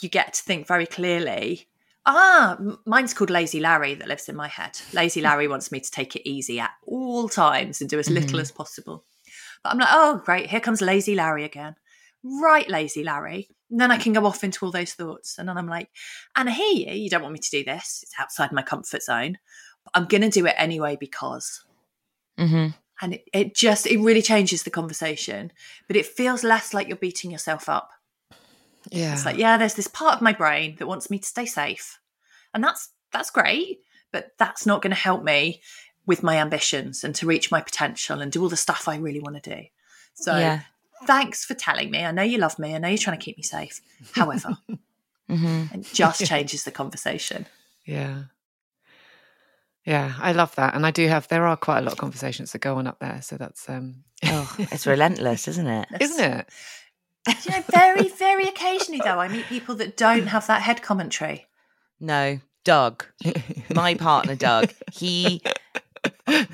[0.00, 1.66] you get to think very clearly.
[2.06, 4.78] Ah, mine's called Lazy Larry that lives in my head.
[4.92, 8.38] Lazy Larry wants me to take it easy at all times and do as little
[8.38, 8.42] Mhm.
[8.42, 9.04] as possible.
[9.62, 11.76] But I'm like, oh, great, here comes Lazy Larry again.
[12.22, 13.48] Right, Lazy Larry.
[13.70, 15.38] And then I can go off into all those thoughts.
[15.38, 15.88] And then I'm like,
[16.36, 18.00] and I hear you, you don't want me to do this.
[18.02, 19.38] It's outside my comfort zone.
[19.84, 21.64] But I'm going to do it anyway because
[22.38, 22.68] hmm
[23.00, 25.52] and it, it just it really changes the conversation
[25.86, 27.90] but it feels less like you're beating yourself up
[28.90, 31.46] yeah it's like yeah there's this part of my brain that wants me to stay
[31.46, 31.98] safe
[32.52, 33.80] and that's that's great
[34.12, 35.60] but that's not going to help me
[36.06, 39.20] with my ambitions and to reach my potential and do all the stuff i really
[39.20, 39.62] want to do
[40.14, 40.60] so yeah.
[41.06, 43.36] Thanks for telling me i know you love me i know you're trying to keep
[43.36, 43.80] me safe
[44.12, 44.56] however
[45.28, 47.46] hmm it just changes the conversation
[47.86, 48.24] Yeah.
[49.86, 50.74] Yeah, I love that.
[50.74, 53.00] And I do have there are quite a lot of conversations that go on up
[53.00, 53.20] there.
[53.22, 55.88] So that's um Oh, it's relentless, isn't it?
[56.00, 56.48] isn't it?
[57.26, 60.82] Do you know very very occasionally though i meet people that don't have that head
[60.82, 61.46] commentary
[62.00, 63.06] No, Doug,
[63.74, 65.42] my partner, Doug, he.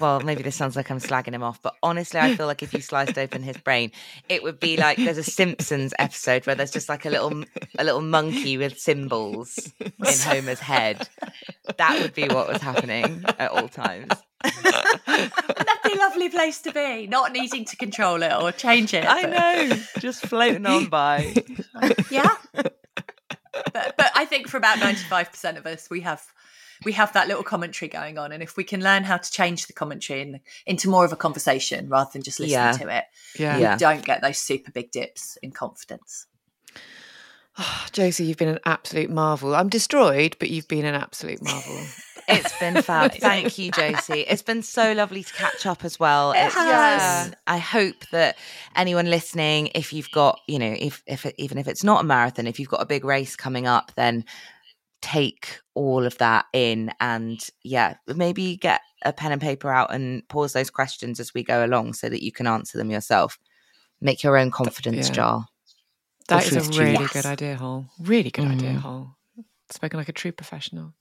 [0.01, 2.75] Well, maybe this sounds like I'm slagging him off, but honestly, I feel like if
[2.75, 3.93] you sliced open his brain,
[4.29, 7.45] it would be like there's a Simpsons episode where there's just like a little
[7.79, 9.91] a little monkey with cymbals in
[10.25, 11.09] Homer's head.
[11.77, 14.11] That would be what was happening at all times.
[14.43, 19.05] That'd be a lovely place to be, not needing to control it or change it.
[19.07, 21.33] I but- know, just floating on by.
[22.11, 22.35] Yeah.
[22.55, 26.23] but, but I think for about 95% of us, we have
[26.85, 29.66] we have that little commentary going on, and if we can learn how to change
[29.66, 32.73] the commentary in, into more of a conversation rather than just listening Yeah.
[32.73, 33.05] to it,
[33.39, 33.57] Yeah.
[33.57, 33.77] we Yeah.
[33.77, 36.27] don't get those super big dips in confidence.
[37.93, 39.55] Josie, you've been an absolute marvel.
[39.55, 41.81] I'm destroyed, but you've been an absolute marvel.
[42.32, 43.12] It's been fab.
[43.15, 44.20] Thank you, Josie.
[44.20, 46.31] It's been so lovely to catch up as well.
[46.31, 47.27] It's has.
[47.31, 48.36] been- I hope that
[48.77, 52.47] anyone listening, if you've got, you know, if if even if it's not a marathon,
[52.47, 54.24] if you've got a big race coming up, then
[55.02, 60.27] take all of that in and yeah, maybe get a pen and paper out and
[60.28, 63.39] pause those questions as we go along so that you can answer them yourself.
[64.01, 65.14] Make your own confidence yeah.
[65.14, 65.47] jar.
[66.28, 67.12] That Or is truth a really juice.
[67.12, 67.86] good idea, Hol.
[68.01, 68.77] Really good idea, Mm.
[68.81, 69.16] Hol.
[69.70, 70.94] Spoken like a true professional.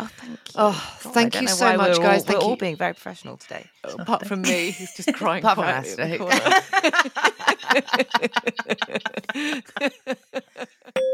[0.00, 0.54] Oh, thank you.
[0.54, 2.20] Oh, God, thank don't you so much, we're guys.
[2.20, 3.66] All, Thank we're all being very professional today.
[3.82, 6.18] Apart from me, who's just crying Apart from quietly in the
[9.34, 10.94] corner.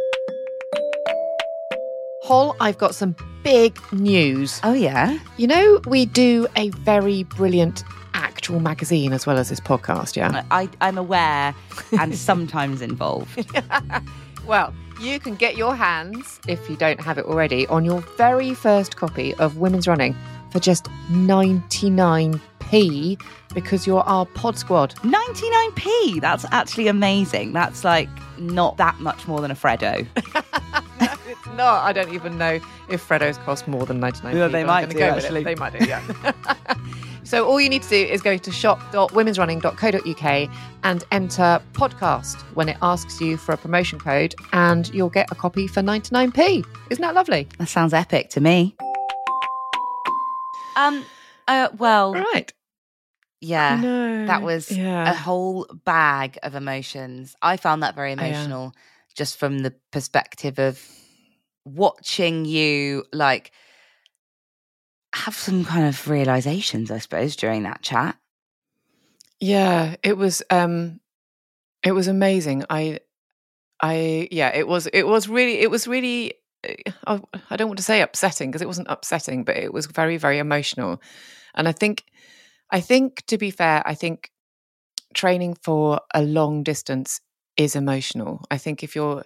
[2.24, 4.59] Hol, I've got some big news.
[4.64, 5.18] Oh yeah.
[5.36, 7.84] You know, we do a very brilliant
[8.14, 10.42] actual magazine as well as this podcast, yeah?
[10.51, 11.55] I, I'm aware
[11.98, 13.46] and sometimes involved.
[14.46, 18.52] Well, you can get your hands, if you don't have it already, on your very
[18.52, 20.14] first copy of Women's Running
[20.51, 23.18] for just 99p
[23.55, 24.94] because you're our pod squad.
[24.96, 26.20] 99p.
[26.20, 27.55] That's actually amazing.
[27.55, 30.06] That's like not that much more than a Freddo.
[31.47, 31.85] it's not.
[31.85, 34.35] I don't even know if Freddos cost more than 99p.
[34.35, 35.45] Yeah, they might do, go actually.
[35.45, 36.03] They might do, yeah.
[37.25, 40.51] so all you need to do is go to shop.womensrunning.co.uk
[40.85, 45.35] and enter podcast when it asks you for a promotion code and you'll get a
[45.35, 46.65] copy for 99p.
[46.91, 47.49] Isn't that lovely?
[47.59, 48.77] That sounds epic to me.
[50.77, 51.05] Um.
[51.47, 51.69] Uh.
[51.79, 52.15] Well.
[52.15, 52.53] Right.
[53.41, 53.79] Yeah.
[53.81, 54.27] No.
[54.27, 55.11] That was yeah.
[55.11, 57.37] a whole bag of emotions.
[57.43, 58.25] I found that very Oh, yeah.
[58.29, 58.75] emotional,
[59.15, 60.83] just from the perspective of
[61.65, 63.53] watching you like
[65.15, 68.16] have some kind of realizations, I suppose, during that chat.
[69.41, 71.01] Yeah, it was um
[71.82, 72.65] it was amazing.
[72.70, 73.01] I
[73.82, 76.35] I yeah, it was it was really it was really
[76.66, 76.74] uh,
[77.32, 80.16] I I don't want to say upsetting because it wasn't upsetting, but it was very
[80.16, 81.01] very emotional.
[81.55, 82.05] And I think
[82.70, 84.31] I think to be fair, I think
[85.15, 87.20] training for a long distance
[87.57, 88.45] is emotional.
[88.51, 89.24] I think if you're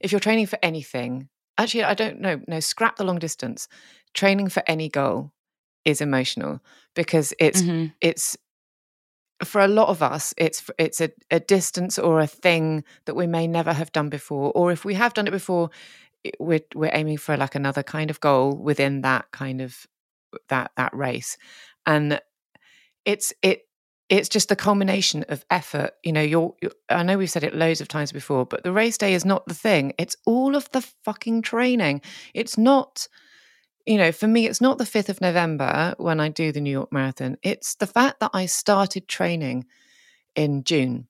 [0.00, 3.68] if you're training for anything, actually I don't know, no, scrap the long distance.
[4.14, 5.32] Training for any goal
[5.84, 6.60] is emotional
[6.94, 7.92] because it's Mhm.
[8.00, 8.36] it's
[9.44, 13.26] for a lot of us it's it's a, a distance or a thing that we
[13.26, 15.70] may never have done before or if we have done it before
[16.38, 19.86] we're we're aiming for like another kind of goal within that kind of
[20.48, 21.38] that that race
[21.86, 22.20] and
[23.06, 23.62] it's it
[24.10, 27.54] it's just the culmination of effort you know you're, you i know we've said it
[27.54, 30.70] loads of times before but the race day is not the thing it's all of
[30.72, 32.02] the fucking training
[32.34, 33.08] it's not
[33.86, 36.70] you know, for me, it's not the 5th of November when I do the New
[36.70, 37.36] York Marathon.
[37.42, 39.66] It's the fact that I started training
[40.36, 41.08] in June.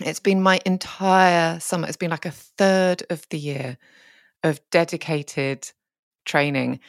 [0.00, 1.88] It's been my entire summer.
[1.88, 3.78] It's been like a third of the year
[4.42, 5.72] of dedicated
[6.24, 6.80] training.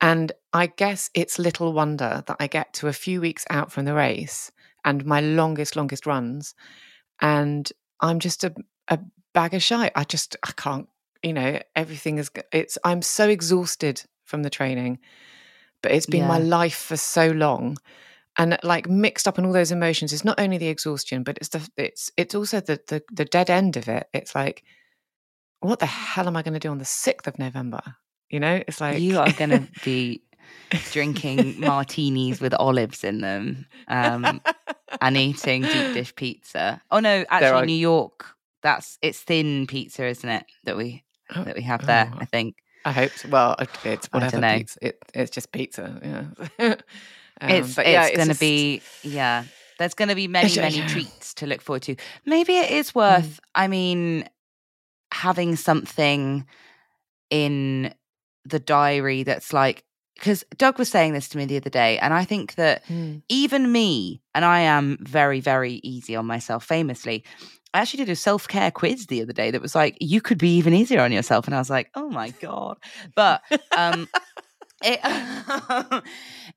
[0.00, 3.84] And I guess it's little wonder that I get to a few weeks out from
[3.84, 4.50] the race
[4.84, 6.54] and my longest, longest runs.
[7.20, 7.70] And
[8.00, 8.54] I'm just a,
[8.88, 8.98] a
[9.32, 9.92] bag of shite.
[9.94, 10.88] I just, I can't,
[11.22, 14.98] you know, everything is, it's, I'm so exhausted from the training,
[15.82, 17.76] but it's been my life for so long.
[18.36, 21.50] And like mixed up in all those emotions is not only the exhaustion, but it's
[21.50, 24.08] the it's it's also the the, the dead end of it.
[24.12, 24.64] It's like,
[25.60, 27.80] what the hell am I going to do on the sixth of November?
[28.30, 30.24] You know, it's like you are going to be
[30.90, 34.40] drinking martinis with olives in them um,
[35.00, 36.80] and eating deep dish pizza.
[36.90, 38.26] Oh no, actually, are- New York.
[38.62, 40.44] That's it's thin pizza, isn't it?
[40.64, 41.04] That we
[41.34, 42.10] that we have there.
[42.14, 42.18] Oh.
[42.20, 43.12] I think I hope.
[43.12, 43.28] So.
[43.28, 44.78] Well, it's whatever pizza.
[44.80, 46.34] It, it's just pizza.
[46.58, 46.74] Yeah.
[47.40, 49.42] Um, it's but yeah, it's, going to just- be yeah.
[49.80, 50.86] There's going to be many many yeah.
[50.86, 51.96] treats to look forward to.
[52.24, 52.94] Maybe it Mm.
[52.94, 53.40] worth.
[53.56, 54.28] I mean,
[55.12, 56.46] having something
[57.30, 57.92] in
[58.44, 59.82] the diary that's like
[60.14, 63.22] because Doug was saying this to me the other day, and I think that Mm.
[63.28, 67.24] even me, and I am very, very easy on myself famously.
[67.72, 70.38] I actually did a self care quiz the other day that was like, you could
[70.38, 71.46] be even easier on yourself.
[71.46, 72.78] And I was like, oh my God.
[73.16, 73.42] But
[73.76, 74.08] um,
[74.82, 75.00] it,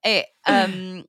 [0.04, 1.06] it, um,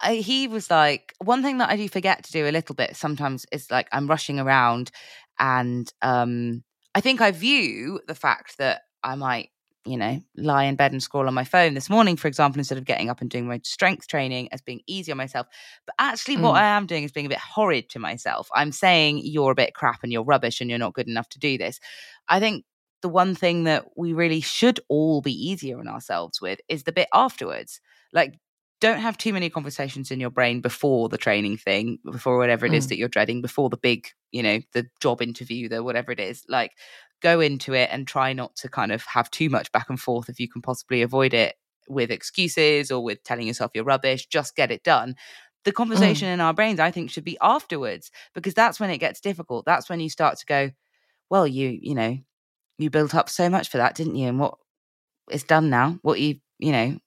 [0.00, 2.96] I, he was like, one thing that I do forget to do a little bit
[2.96, 4.90] sometimes is like I'm rushing around.
[5.38, 6.64] And um,
[6.94, 9.50] I think I view the fact that I might
[9.86, 12.76] you know, lie in bed and scroll on my phone this morning, for example, instead
[12.78, 15.46] of getting up and doing my strength training as being easy on myself.
[15.86, 16.58] But actually, what Mm.
[16.58, 18.48] I am doing is being a bit horrid to myself.
[18.54, 21.38] I'm saying you're a bit crap and you're rubbish and you're not good enough to
[21.38, 21.80] do this.
[22.28, 22.64] I think
[23.02, 26.92] the one thing that we really should all be easier on ourselves with is the
[26.92, 27.80] bit afterwards.
[28.12, 28.34] Like,
[28.82, 32.72] don't have too many conversations in your brain before the training thing, before whatever it
[32.74, 32.88] is Mm.
[32.90, 36.44] that you're dreading, before the big, you know, the job interview, the whatever it is.
[36.48, 36.72] Like,
[37.20, 40.28] go into it and try not to kind of have too much back and forth
[40.28, 41.56] if you can possibly avoid it
[41.88, 44.26] with excuses or with telling yourself you're rubbish.
[44.26, 45.14] Just get it done.
[45.64, 45.76] The mm.
[45.76, 49.64] conversation in our brains, I think, should be afterwards because that's when it gets difficult.
[49.66, 50.70] That's when you start to go,
[51.28, 52.18] well, you, you know,
[52.78, 54.28] you built up so much for that, didn't you?
[54.28, 54.54] And what
[55.30, 56.98] it's done now, what you, you know,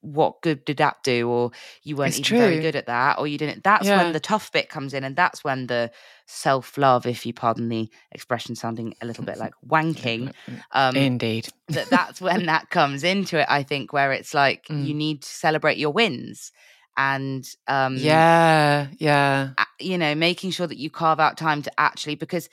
[0.00, 1.28] what good did that do?
[1.28, 1.50] Or
[1.82, 3.64] you weren't It's even very good at that, or you didn't.
[3.64, 4.04] That's Yeah.
[4.04, 5.90] when the tough bit comes in, and that's when the
[6.26, 10.32] self love, if you pardon the expression, sounding a little bit like wanking.
[10.72, 11.48] Um, Indeed.
[11.68, 13.46] that that's when that comes into it.
[13.48, 14.86] I think where it's like Mm.
[14.86, 16.52] you need to celebrate your wins,
[16.96, 19.50] and um, Yeah, yeah.
[19.80, 22.48] you know, making sure that you carve out time to actually because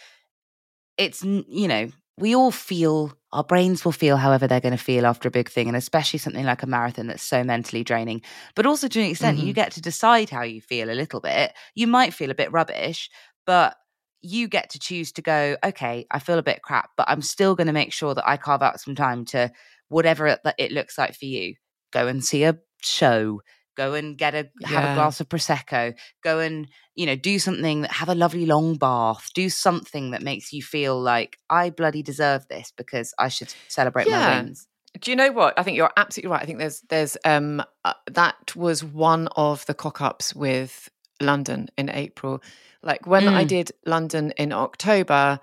[0.98, 5.06] it's you know we all feel our brains will feel however they're going to feel
[5.06, 8.22] after a big thing and especially something like a marathon that's so mentally draining.
[8.56, 9.56] But also to an extent you Mhm.
[9.56, 11.54] get to decide how you feel a little bit.
[11.76, 13.10] You might feel a bit rubbish
[13.46, 13.76] but
[14.22, 17.54] you get to choose to go okay i feel a bit crap but i'm still
[17.54, 19.52] going to make sure that i carve out some time to
[19.90, 21.54] whatever it, that it looks like for you.
[21.92, 23.42] Go and see a show
[23.76, 25.94] go and get a have a glass of prosecco
[26.24, 30.22] go and you know do something that have a lovely long bath do something that
[30.24, 34.20] makes you feel like i bloody deserve this because i should celebrate Yeah.
[34.26, 34.68] my wins
[35.02, 35.60] Do you know what?
[35.60, 36.42] I think you're absolutely right.
[36.42, 40.90] I think there's there's um uh, that was one of the cock ups with
[41.20, 42.42] London in April.
[42.82, 43.48] Like when I Mm.
[43.48, 45.40] did London in October,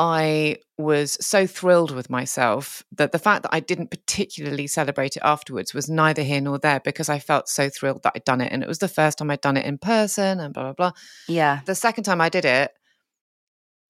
[0.00, 5.22] I was so thrilled with myself that the fact that I didn't particularly celebrate it
[5.22, 8.50] afterwards was neither here nor there because I felt so thrilled that I'd done it
[8.50, 10.92] and it was the first time I'd done it in person and blah blah blah.
[11.28, 12.72] yeah The second time I did it,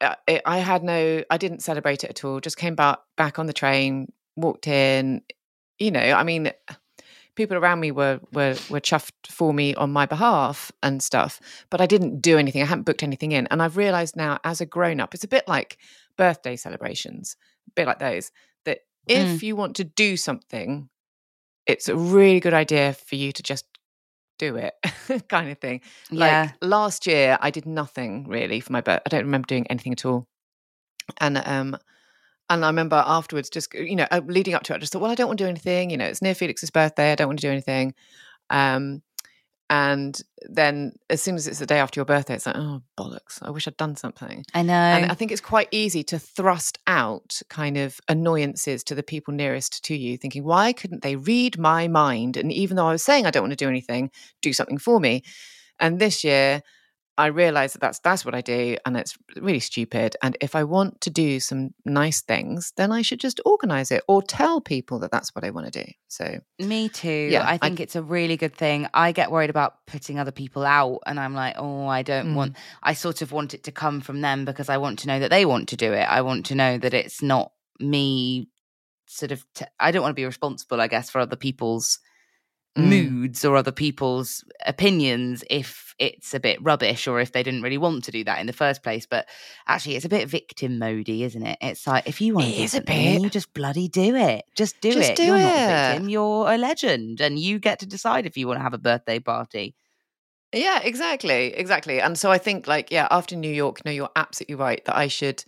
[0.00, 2.40] uh, it, I had no, I didn't celebrate it at all.
[2.40, 5.22] Just came back back on the train, walked in.
[5.78, 6.50] You know, I mean,
[7.34, 11.40] people around me were were were chuffed for me on my behalf and stuff,
[11.70, 12.62] but I didn't do anything.
[12.62, 15.28] I hadn't booked anything in, and I've realised now, as a grown up, it's a
[15.28, 15.78] bit like
[16.16, 17.36] birthday celebrations,
[17.68, 18.30] a bit like those.
[18.64, 20.88] That if you want to do something,
[21.66, 23.66] it's a really good idea for you to just
[24.38, 24.74] do it,
[25.28, 25.80] kind of thing.
[26.10, 29.02] yeah Like last year, I did nothing really for my birthday.
[29.06, 30.26] I don't remember doing anything at all.
[31.18, 31.76] And um,
[32.50, 35.00] and I remember afterwards, just you know, uh, leading up to it, I just thought,
[35.00, 35.88] well, I don't want to do anything.
[35.88, 37.12] You know, it's near Felix's birthday.
[37.12, 37.94] I don't want to do anything.
[38.50, 39.02] Um,
[39.70, 43.38] and then as soon as it's the day after your birthday, it's like, oh bollocks!
[43.40, 44.44] I wish I'd done something.
[44.52, 48.96] i know And I think it's quite easy to thrust out kind of annoyances to
[48.96, 52.36] the people nearest to you, thinking, why couldn't they read my mind?
[52.36, 54.10] And even though I was saying I don't want to do anything,
[54.42, 55.22] do something for me.
[55.78, 56.62] And this year,
[57.20, 60.16] I realize that that's that's what I do, and it's really stupid.
[60.22, 64.02] And if I want to do some nice things, then I should just organize it
[64.08, 65.90] or tell people that that's what I want to do.
[66.08, 67.28] So Me too.
[67.30, 68.88] Yeah, I I- think it's a really good thing.
[68.94, 72.34] I get worried about putting other people out, and I'm like, oh, I don't Mm.
[72.34, 72.56] want.
[72.82, 75.30] I sort of want it to come from them because I want to know that
[75.30, 76.06] they want to do it.
[76.18, 78.48] I want to know that it's not me.
[79.06, 81.98] Sort of, t- I don't want to be responsible, I guess, for other people's
[82.78, 82.88] Mm.
[82.88, 87.78] moods or other people's opinions if it's a bit rubbish or if they didn't really
[87.78, 89.06] want to do that in the first place.
[89.06, 89.26] But
[89.66, 91.58] actually, it's a bit victim modey, isn't it?
[91.60, 94.44] It's like if you want to do something, you just bloody do it.
[94.54, 95.16] Just do Just it.
[95.16, 96.08] do you're not a victim.
[96.08, 99.18] You're a legend, and you get to decide if you want to have a birthday
[99.18, 99.74] party.
[100.52, 102.00] Yeah, exactly, exactly.
[102.00, 105.08] And so I think, like, yeah, after New York, no, you're absolutely right that I
[105.08, 105.44] should.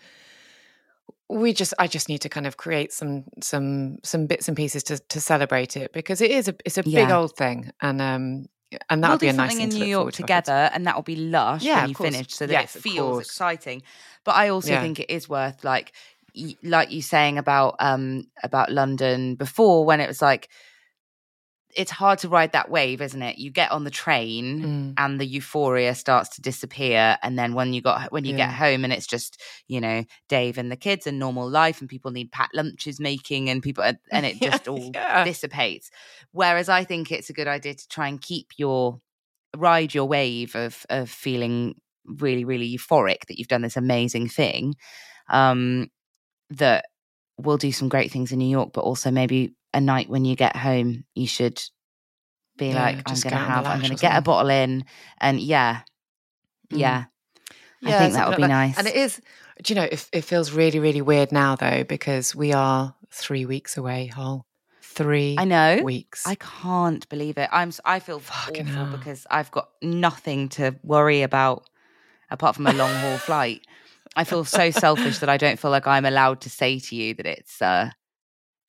[1.41, 4.83] We just, I just need to kind of create some, some, some bits and pieces
[4.85, 8.47] to to celebrate it because it is a, it's a big old thing, and um,
[8.91, 10.47] and that we'll be a nice thing in New York forward to afterwards.
[10.47, 13.21] together, and that will be lush Yeah, when you finish, so that Yes, it feels
[13.21, 13.83] exciting.
[14.25, 14.81] But I also Yeah.
[14.81, 15.93] think it is worth like,
[16.63, 20.49] like you saying about um about London before when it was like,
[21.75, 23.39] it's hard to ride that wave, isn't it?
[23.39, 24.63] You get on the train.
[24.63, 24.95] Mm.
[24.99, 28.47] And the euphoria starts to disappear, and then when you got when you Yeah.
[28.49, 31.89] get home, and it's just you know Dave and the kids and normal life, and
[31.89, 35.25] people need packed lunches making, and people and it just all yeah.
[35.25, 35.91] dissipates.
[36.33, 39.01] Whereas I think it's a good idea to try and keep your
[39.57, 41.75] ride your wave of of feeling
[42.07, 44.75] really really euphoric that you've done this amazing thing
[45.29, 45.89] um
[46.51, 46.87] that
[47.39, 50.37] will do some great things in New York but also maybe a night when you
[50.37, 51.63] get home you should
[52.59, 54.23] be Yeah, like I'm going to get on the have I'm going to get a
[54.23, 54.85] bottle in
[55.19, 55.81] and yeah
[56.73, 56.79] Mm.
[56.79, 57.05] yeah
[57.85, 59.21] I think that would be like nice And it is,
[59.63, 63.45] do you know, it, it feels really, really weird now though because we are three
[63.45, 64.07] weeks away.
[64.07, 64.47] whole
[64.81, 66.23] three I know weeks.
[66.27, 67.49] I can't believe it.
[67.53, 67.73] I'm.
[67.85, 68.93] I feel Fucking awful hell.
[68.93, 71.69] because I've got nothing to worry about
[72.31, 73.67] apart from a long haul flight.
[74.17, 77.15] I feel so selfish that I don't feel like I'm allowed to say to you
[77.15, 77.91] that it's uh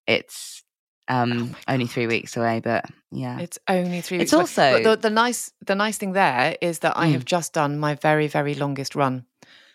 [0.07, 0.62] it's
[1.07, 2.61] um only three weeks away.
[2.63, 4.57] But yeah, It's only three It's weeks.
[4.57, 4.71] away.
[4.71, 7.13] also- But the, the nice the nice thing there is that I Mm.
[7.13, 9.25] have just done my very very longest run.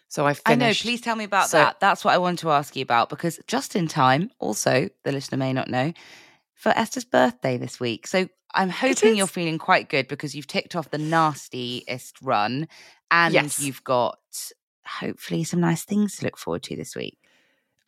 [0.09, 0.64] So I I know.
[0.64, 0.82] finished.
[0.82, 1.80] Please tell me about So- that.
[1.80, 5.36] That's what I wanted to ask you about because just in time, also, the listener
[5.38, 5.92] may not know,
[6.55, 8.06] for Esther's birthday this week.
[8.06, 12.68] So I'm hoping you're feeling quite good because you've ticked off the nastiest run
[13.10, 13.60] and Yes.
[13.60, 14.18] you've got
[14.86, 17.18] hopefully some nice things to look forward to this week.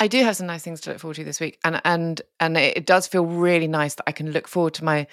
[0.01, 2.57] I do have some nice things to look forward to this week, and and and
[2.57, 5.07] it, does feel really nice that I can look forward to my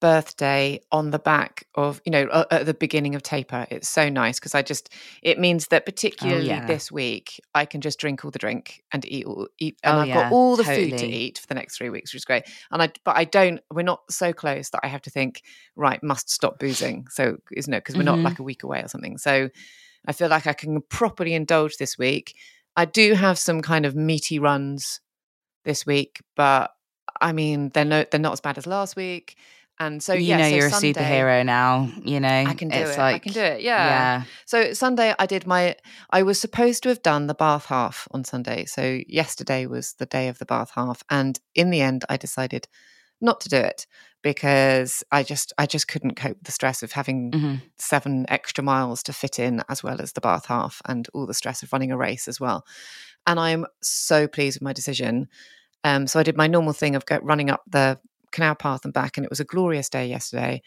[0.00, 3.66] birthday on the back of you know uh, at the beginning of taper.
[3.70, 4.88] It's so nice because I just
[5.22, 6.66] it means that particularly yeah.
[6.66, 10.00] this week I can just drink all the drink and eat all eat, and Oh,
[10.00, 12.24] I've yeah, got all the food to eat for the next three weeks, which is
[12.24, 12.44] great.
[12.70, 13.60] And I but I don't.
[13.70, 15.42] We're not so close that I have to think
[15.76, 17.06] right must stop boozing.
[17.10, 18.24] So isn't it because we're not Mhm.
[18.24, 19.18] like a week away or something.
[19.18, 19.50] So
[20.06, 22.34] I feel like I can properly indulge this week.
[22.76, 25.00] I do have some kind of meaty runs
[25.64, 26.70] this week, but
[27.20, 29.36] I mean they're no they're not as bad as last week.
[29.80, 31.90] And so you yeah, know so you're Sunday- a superhero now.
[32.04, 32.98] You know I can do it's it.
[32.98, 33.62] Like, I can do it.
[33.62, 33.86] Yeah.
[33.86, 34.22] yeah.
[34.46, 35.76] So Sunday I did my
[36.10, 38.66] I was supposed to have done the bath half on Sunday.
[38.66, 42.68] So yesterday was the day of the bath half and in the end I decided
[43.20, 43.86] not to do it
[44.24, 47.60] because I just I just couldn't cope with the stress of having Mhm.
[47.78, 51.34] seven extra miles to fit in as well as the bath half and all the
[51.34, 52.66] stress of running a race as well.
[53.26, 55.28] And I'm so pleased with my decision.
[55.84, 58.00] Um, so I did my normal thing of go, running up the
[58.32, 60.62] canal path and back, and it was a glorious day yesterday.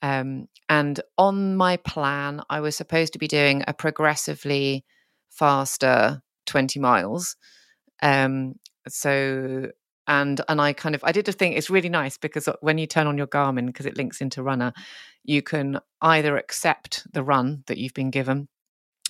[0.00, 4.84] Um, and on my plan, I was supposed to be doing a progressively
[5.30, 7.36] faster 20 miles.
[8.02, 8.54] Um,
[8.88, 9.70] so
[10.06, 11.52] and and I kind of I did a thing.
[11.52, 14.42] It's really nice because uh, when you turn on your Garmin because it links into
[14.42, 14.74] Runna,
[15.24, 18.48] you can either accept the run that you've been given,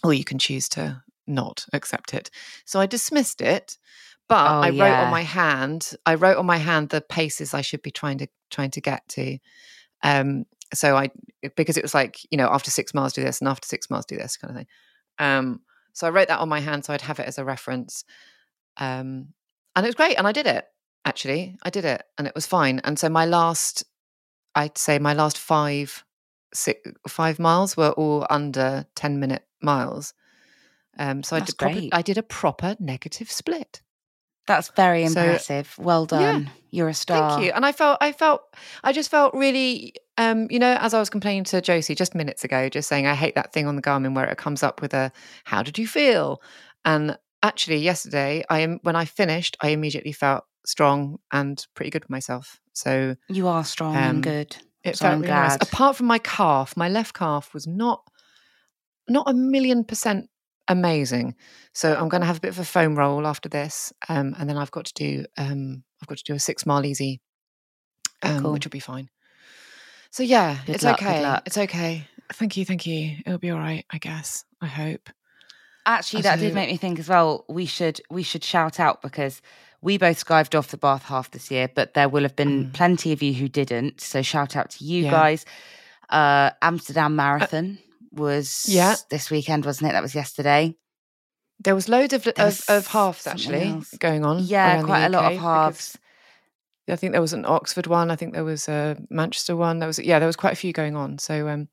[0.02, 2.30] or you can choose to not accept it.
[2.64, 3.78] So I dismissed it,
[4.28, 5.92] but Oh, I wrote on my hand.
[6.06, 9.08] I wrote on my hand the paces I should be trying to trying to get
[9.10, 9.38] to.
[10.02, 11.10] Um, so I
[11.56, 14.06] because it was like you know after six miles do this and after six miles
[14.06, 14.66] do this kind of thing.
[15.18, 15.60] Um,
[15.92, 18.04] so I wrote that on my hand so I'd have it as a reference.
[18.76, 19.28] Um,
[19.76, 20.64] and it was great, and I did it.
[21.04, 22.80] Actually, I did it, and it was fine.
[22.84, 23.84] And so my last,
[24.54, 26.04] I'd say my last five,
[26.54, 30.14] six, five miles were all under ten minute miles.
[30.98, 31.80] Um, so I That's did proper.
[31.92, 33.82] I did a proper negative split.
[34.46, 35.74] That's very So- impressive.
[35.78, 36.18] well Yeah.
[36.32, 36.50] done.
[36.70, 37.30] You're a star.
[37.32, 37.52] Thank you.
[37.52, 38.42] And I felt, I felt,
[38.82, 42.44] I just felt really, um, you know, as I was complaining to Josie just minutes
[42.44, 44.92] ago, just saying I hate that thing on the Garmin where it comes up with
[44.92, 45.12] a
[45.44, 46.42] "How did you feel?"
[46.84, 52.04] And actually, yesterday, I am when I finished, I immediately felt strong and pretty good
[52.04, 52.60] with myself.
[52.72, 54.56] So You are strong Um, and good.
[54.82, 55.56] it So felt I'm really nice.
[55.56, 58.02] Apart from my calf, my left calf was not
[59.08, 60.30] not a million percent
[60.68, 61.34] amazing.
[61.74, 64.48] So I'm going to have a bit of a foam roll after this, um, and
[64.48, 67.20] then I've got to do um, I've got to do a six mile easy,
[68.22, 68.52] Oh, um, cool.
[68.52, 69.10] which will be fine.
[70.10, 71.38] So yeah, Good it's luck, okay.
[71.44, 72.08] It's okay.
[72.32, 73.16] Thank you, thank you.
[73.26, 74.44] It'll be all right, I guess.
[74.60, 75.10] I hope.
[75.86, 77.44] Actually, I that did make me think as well.
[77.48, 79.42] We should we should shout out because
[79.84, 82.72] we both skived off the bath half this year, but there will have been Mm.
[82.72, 84.00] plenty of you who didn't.
[84.00, 85.10] So shout out to you Yeah.
[85.10, 85.44] guys.
[86.08, 87.78] Uh, Amsterdam Marathon
[88.12, 88.96] was yeah.
[89.10, 89.92] this weekend, wasn't it?
[89.92, 90.74] That was yesterday.
[91.62, 93.94] There was loads of of, of halves actually else.
[93.98, 94.42] going on.
[94.44, 95.96] Yeah, quite a lot of halves.
[96.88, 98.10] I think there was an Oxford one.
[98.10, 99.78] I think there was a Manchester one.
[99.78, 101.18] There was yeah, there was quite a few going on.
[101.18, 101.68] So um,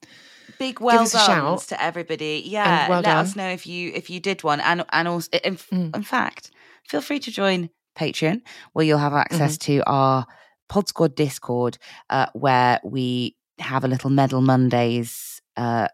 [0.60, 2.44] Big well done to everybody.
[2.46, 5.56] Yeah, well let us know if you if you did one, and and also in,
[5.58, 5.96] Mm.
[5.96, 6.52] in fact,
[6.88, 8.42] feel free to join Patreon,
[8.74, 9.74] where you'll have access Mm-hmm.
[9.80, 10.26] to our
[10.70, 11.78] Pod Squad Discord,
[12.10, 15.88] uh, where we have a little Medal Mondays uh,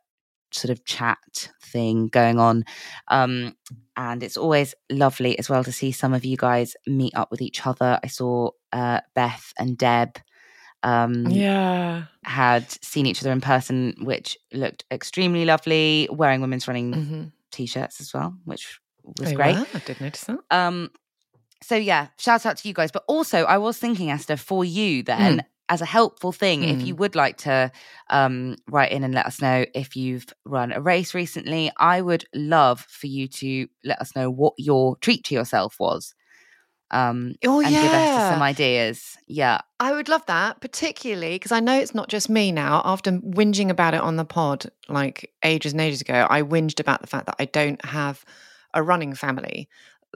[0.51, 2.63] sort of chat thing going on.
[3.07, 3.55] Um,
[3.95, 7.41] and it's always lovely as well to see some of you guys meet up with
[7.41, 7.99] each other.
[8.03, 10.17] I saw uh, Beth and Deb
[10.83, 16.93] um, yeah, had seen each other in person, which looked extremely lovely, wearing women's running
[16.93, 17.23] mm-hmm.
[17.51, 19.57] t shirts as well, which was They great.
[19.57, 20.39] I did notice that.
[20.51, 20.91] Um,
[21.61, 22.91] so yeah, shout out to you guys.
[22.91, 26.85] But also, I was thinking, Esther, for you then, as a helpful thing, if Mm.
[26.85, 27.71] you would like to
[28.09, 32.25] um, write in and let us know if you've run a race recently, I would
[32.33, 36.13] love for you to let us know what your treat to yourself was.
[36.89, 39.17] Um, Oh and give us some ideas.
[39.27, 39.59] Yeah.
[39.77, 42.81] I would love that, particularly because I know it's not just me now.
[42.85, 47.01] After whinging about it on the pod like ages and ages ago, I whinged about
[47.01, 48.23] the fact that I don't have
[48.73, 49.67] a running family.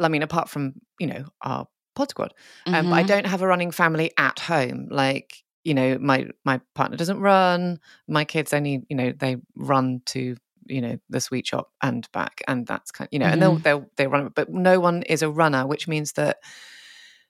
[0.06, 2.34] I mean, apart from you know our pod squad,
[2.74, 3.06] um, but I Mhm.
[3.06, 4.88] don't have a running family at home.
[4.92, 7.80] Like you know, my my partner doesn't run.
[8.08, 10.36] My kids only you know they run to
[10.68, 13.58] you know the sweet shop and back, and that's kind, of, you know, and they'll
[13.58, 13.64] Mhm.
[13.64, 16.38] they'll they run, but no one is a runner, which means that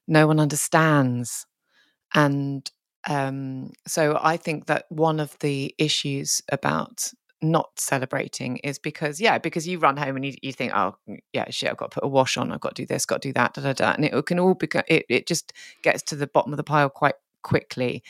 [0.08, 1.46] no one understands,
[2.16, 2.70] and
[3.10, 7.12] um, so I think that one of the issues about
[7.42, 10.96] not celebrating is because yeah because you run home and you, you think oh
[11.34, 13.22] yeah shit i've got to put a wash on i've got to do this got
[13.22, 13.92] to do that da, da, da.
[13.94, 16.90] and it can all become it, it just gets to the bottom of the pile
[16.90, 18.04] quite quickly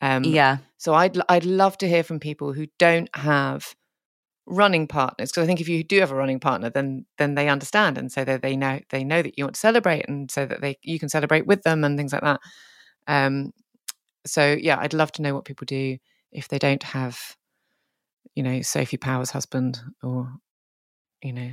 [0.00, 0.58] um yeah.
[0.76, 3.74] so i'd i'd love to hear from people who don't have
[4.46, 7.48] running partners because i think if you do have a running partner then then they
[7.48, 10.44] understand and so that they know they know that you want to celebrate and so
[10.44, 12.40] that they you can celebrate with them and things like that
[13.06, 13.50] um
[14.26, 15.96] so yeah i'd love to know what people do
[16.30, 17.36] if they don't have
[18.34, 20.32] you know sophie power's husband or
[21.22, 21.50] you know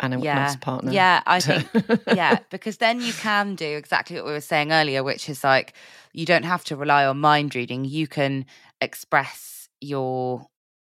[0.00, 0.54] anna Yeah.
[0.56, 1.68] Partner Yeah, I think
[2.14, 5.74] yeah, because then you can do exactly what we were saying earlier, which is like
[6.12, 7.84] you don't have to rely on mind reading.
[7.84, 8.46] You can
[8.80, 10.46] express your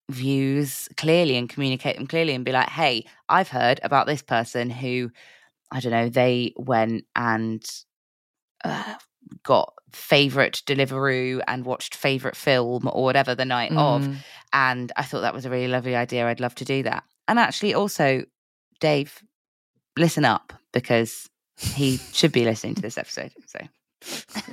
[0.10, 4.70] views clearly and communicate them clearly and be like, hey, I've heard about this person
[4.70, 5.12] who,
[5.72, 7.64] I don't know, they went and
[8.64, 8.96] uh,
[9.44, 14.04] got favorite Deliveroo and watched favorite film or whatever the night of.
[14.04, 14.16] Mm.
[14.54, 16.28] And I thought that was a really lovely idea.
[16.28, 17.04] I'd love to do that.
[17.28, 18.24] And actually, also,
[18.80, 19.22] Dave,
[19.98, 23.32] listen up because he should be listening to this episode.
[23.46, 23.60] So,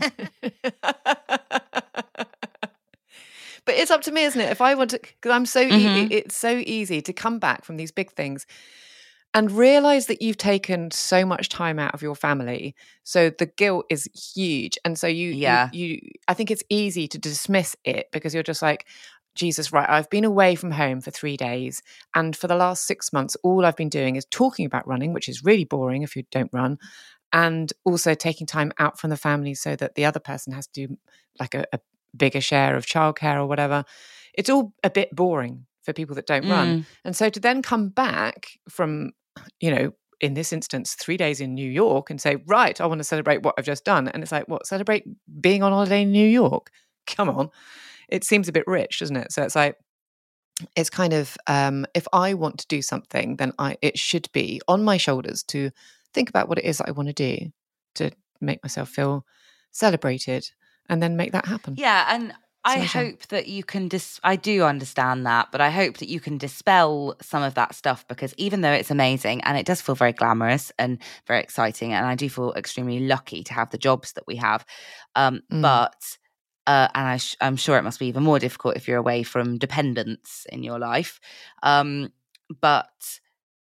[3.65, 4.51] but it's up to me, isn't it?
[4.51, 6.09] If I want to, because I'm so, e- Mhm.
[6.11, 8.47] it's so easy to come back from these big things
[9.35, 12.75] and realize that you've taken so much time out of your family.
[13.05, 15.69] So the guilt is huge, and so you, you- Yeah.
[15.73, 18.87] you, I think it's easy to dismiss it because you're just like.
[19.35, 21.81] Jesus, right, I've been away from home for three days.
[22.13, 25.29] And for the last six months, all I've been doing is talking about running, which
[25.29, 26.79] is really boring if you don't run,
[27.33, 30.89] and also taking time out from the family so that the other person has to
[30.89, 30.99] do
[31.39, 31.79] like a, a
[32.17, 33.85] bigger share of childcare or whatever.
[34.35, 36.81] It's all a bit boring for people that don't run.
[36.81, 36.85] Mm.
[37.05, 39.13] And so to then come back from,
[39.61, 42.99] you know, in this instance, three days in New York and say, right, I want
[42.99, 44.09] to celebrate what I've just done.
[44.09, 45.05] And it's like, what, celebrate
[45.41, 46.71] being on holiday in New York?
[47.07, 47.51] Come on.
[48.09, 49.33] It seems a bit rich, doesn't it?
[49.33, 49.77] So it's like,
[50.75, 54.61] it's kind of um, if I want to do something, then I it should be
[54.67, 55.71] on my shoulders to
[56.13, 57.53] think about what it is that I want to do
[57.95, 58.11] to
[58.41, 59.25] make myself feel
[59.71, 60.51] celebrated,
[60.89, 61.75] and then make that happen.
[61.77, 62.07] yeah.
[62.09, 62.33] And
[62.65, 66.21] I hope that you can dis- I do understand that, but I hope that you
[66.21, 69.95] can dispel some of that stuff because even though it's amazing and it does feel
[69.95, 74.13] very glamorous and very exciting, and I do feel extremely lucky to have the jobs
[74.15, 74.67] that we have,
[75.15, 75.63] um, Mm.
[75.63, 76.19] but
[76.67, 79.23] uh, and I sh- I'm sure it must be even more difficult if you're away
[79.23, 81.21] from dependents in your life.
[81.63, 82.13] Um,
[82.61, 82.91] but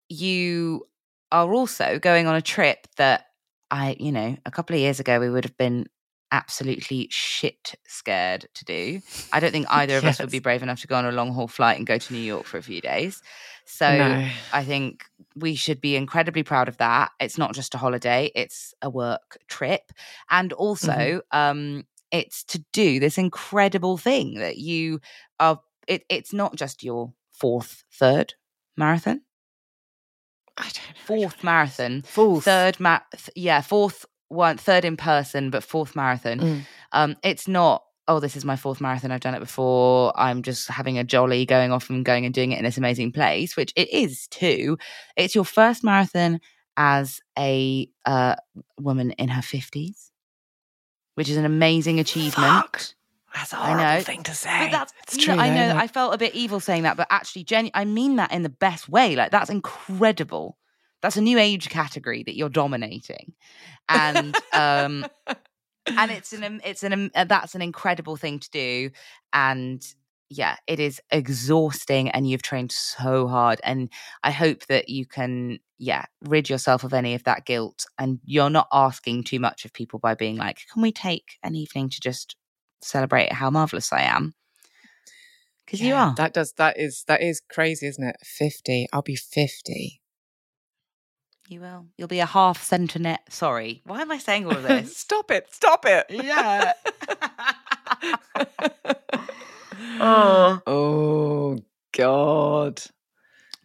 [0.10, 0.86] you
[1.32, 3.26] are also going on a trip that
[3.70, 5.88] I, you know, a couple of years ago we would have been
[6.32, 9.02] absolutely shit scared to do.
[9.34, 11.34] I don't think either of us would be brave enough to go on a long
[11.34, 13.22] haul flight and go to New York for a few days.
[13.66, 14.28] So No.
[14.54, 15.06] I think
[15.36, 17.12] we should be incredibly proud of that.
[17.20, 19.92] It's not just a holiday, it's a work trip.
[20.30, 25.00] And also, um, it's to do this incredible thing that you
[25.40, 28.34] are, it, it's not just your fourth, third
[28.78, 29.22] marathon,
[30.58, 32.02] I don't know fourth marathon.
[32.04, 32.44] Fourth.
[32.44, 36.40] third, ma- th- yeah, fourth one, third in person, but fourth marathon.
[36.40, 36.62] Mm.
[36.92, 39.12] Um, it's not, oh, this is my fourth marathon.
[39.12, 40.12] I've done it before.
[40.20, 43.12] I'm just having a jolly going off and going and doing it in this amazing
[43.12, 44.78] place, which it is too.
[45.16, 46.40] It's your first marathon
[46.78, 48.36] as a uh,
[48.80, 50.10] woman in her 50s,
[51.16, 52.52] which is an amazing achievement.
[52.52, 52.82] Fuck.
[53.34, 54.02] That's a I horrible know.
[54.02, 54.66] thing to say.
[54.66, 55.36] But that's it's true.
[55.36, 57.86] I know that like- I felt a bit evil saying that, but actually, genu- I
[57.86, 59.16] mean that in the best way.
[59.16, 60.58] Like that's incredible.
[61.02, 63.34] That's a new age category that you're dominating,
[63.90, 65.06] and um,
[65.88, 68.92] and it's an it's an uh, that's an incredible thing to do,
[69.34, 69.84] and
[70.30, 73.90] yeah, it is exhausting, and you've trained so hard, and
[74.24, 78.50] I hope that you can yeah rid yourself of any of that guilt, and you're
[78.50, 82.00] not asking too much of people by being like, can we take an evening to
[82.00, 82.36] just
[82.82, 84.34] celebrate how marvelous I am?
[85.66, 86.14] Because you are.
[86.16, 88.18] That does that is that is crazy, isn't it?
[88.24, 88.88] Fifty.
[88.92, 90.01] I'll be fifty.
[91.52, 91.86] You will.
[91.98, 93.18] You'll be a half centenet.
[93.28, 93.82] Sorry.
[93.86, 94.96] Why am I saying all of this?
[94.96, 95.54] stop it!
[95.54, 96.06] Stop it!
[96.10, 96.72] yeah.
[100.00, 100.62] oh.
[100.66, 101.60] Oh
[101.92, 102.82] God.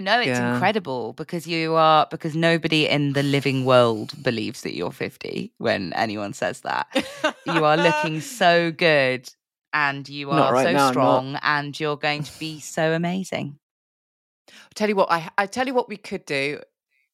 [0.01, 0.55] No, it's Yeah.
[0.55, 5.93] incredible because you are because nobody in the living world believes that you're 50 when
[5.93, 6.89] anyone says that.
[7.47, 9.33] You are looking so good
[9.73, 13.61] and you are right so now, strong and you're going to be so amazing.
[14.75, 16.61] tell you what, I I tell you what we could do,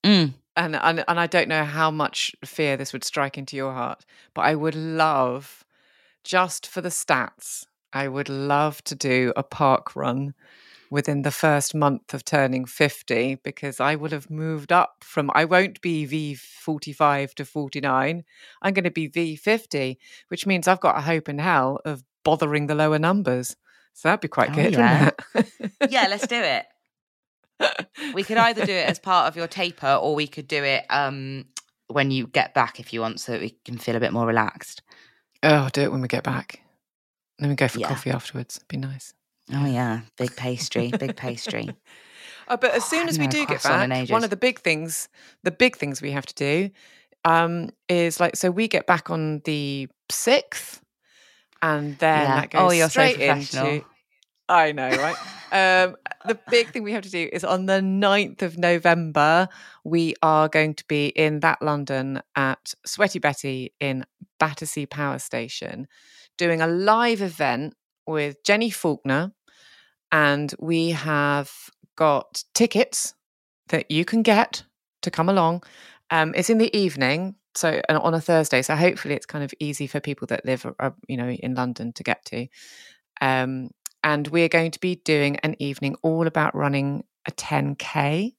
[0.02, 0.32] Mm.
[0.56, 4.04] And and and I don't know how much fear this would strike into your heart,
[4.34, 5.64] but I would love,
[6.24, 10.34] just for the stats, I would love to do a park run
[10.90, 15.46] within the first month of turning 50 because I will have moved up from, I
[15.46, 18.24] won't be V45 to 49.
[18.60, 19.96] I'm going to be V50,
[20.28, 23.56] which means I've got a hope in hell of bothering the lower numbers.
[23.94, 25.10] So that'd be quite Oh, good, yeah.
[25.88, 26.66] yeah, let's do it.
[28.14, 30.84] We could either do it as part of your taper or we could do it
[30.90, 31.46] um,
[31.88, 34.26] when you get back if you want so that we can feel a bit more
[34.26, 34.82] relaxed.
[35.42, 36.60] oh, I'll do it when we get back.
[37.38, 37.88] Then we go for Yeah.
[37.88, 38.60] coffee afterwards.
[38.68, 39.14] Be nice.
[39.52, 40.00] Oh, yeah.
[40.18, 41.74] Big pastry, big pastry.
[42.48, 45.08] Oh, but as soon as we do get back, one of the big things,
[45.42, 46.70] the big things we have to do,
[47.24, 50.80] um, is like so we get back on the sixth,
[51.62, 52.34] and then Yeah.
[52.36, 53.66] that goes Oh, you're so straight professional.
[53.68, 53.84] into.
[54.52, 55.16] I know, right?
[55.52, 55.96] um,
[56.26, 59.48] the big thing we have to do is on the 9th of November,
[59.82, 64.04] we are going to be in that London at Sweaty Betty in
[64.38, 65.88] Battersea Power Station,
[66.36, 67.74] doing a live event
[68.06, 69.32] with Jenni Falconer,
[70.10, 71.50] and we have
[71.96, 73.14] got tickets
[73.68, 74.64] that you can get
[75.00, 75.62] to come along.
[76.10, 78.60] Um, it's in the evening, so on a Thursday.
[78.60, 81.94] So hopefully, it's kind of easy for people that live, uh, you know, in London
[81.94, 82.48] to get to.
[83.22, 83.70] Um,
[84.04, 88.34] and we're going to be doing an evening all about running a 10k.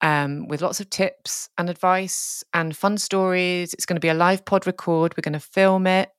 [0.00, 3.72] Um, with lots of tips and advice and fun stories.
[3.72, 5.14] It's going to be a live pod record.
[5.16, 6.10] We're going to film it.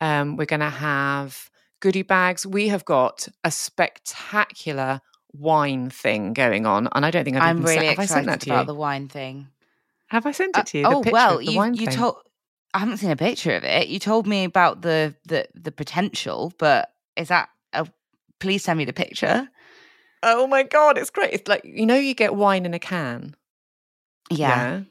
[0.00, 1.50] Um, we're going to have
[1.80, 2.46] goodie bags.
[2.46, 5.00] We have got a spectacular
[5.32, 8.06] wine thing going on, and I don't think I've I'm even really sent, have I
[8.06, 8.66] sent excited that to about you.
[8.66, 9.48] the wine thing.
[10.06, 10.84] have I sent Uh, it to you?
[10.84, 12.16] The oh well, you you told.
[12.72, 13.88] I haven't seen a picture of it.
[13.88, 17.48] You told me about the the the potential, but is that?
[18.40, 19.48] Please send me the picture.
[20.22, 21.32] Oh my god, it's great!
[21.32, 23.34] It's like you know, you get wine in a can.
[24.30, 24.82] Yeah.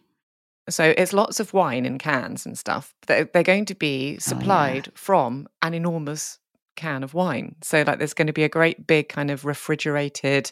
[0.69, 2.93] So it's lots of wine in cans and stuff.
[3.07, 6.39] They're, they're going to be Oh, supplied from an enormous
[6.75, 7.55] can of wine.
[7.63, 10.51] So like there's going to be a great big kind of refrigerated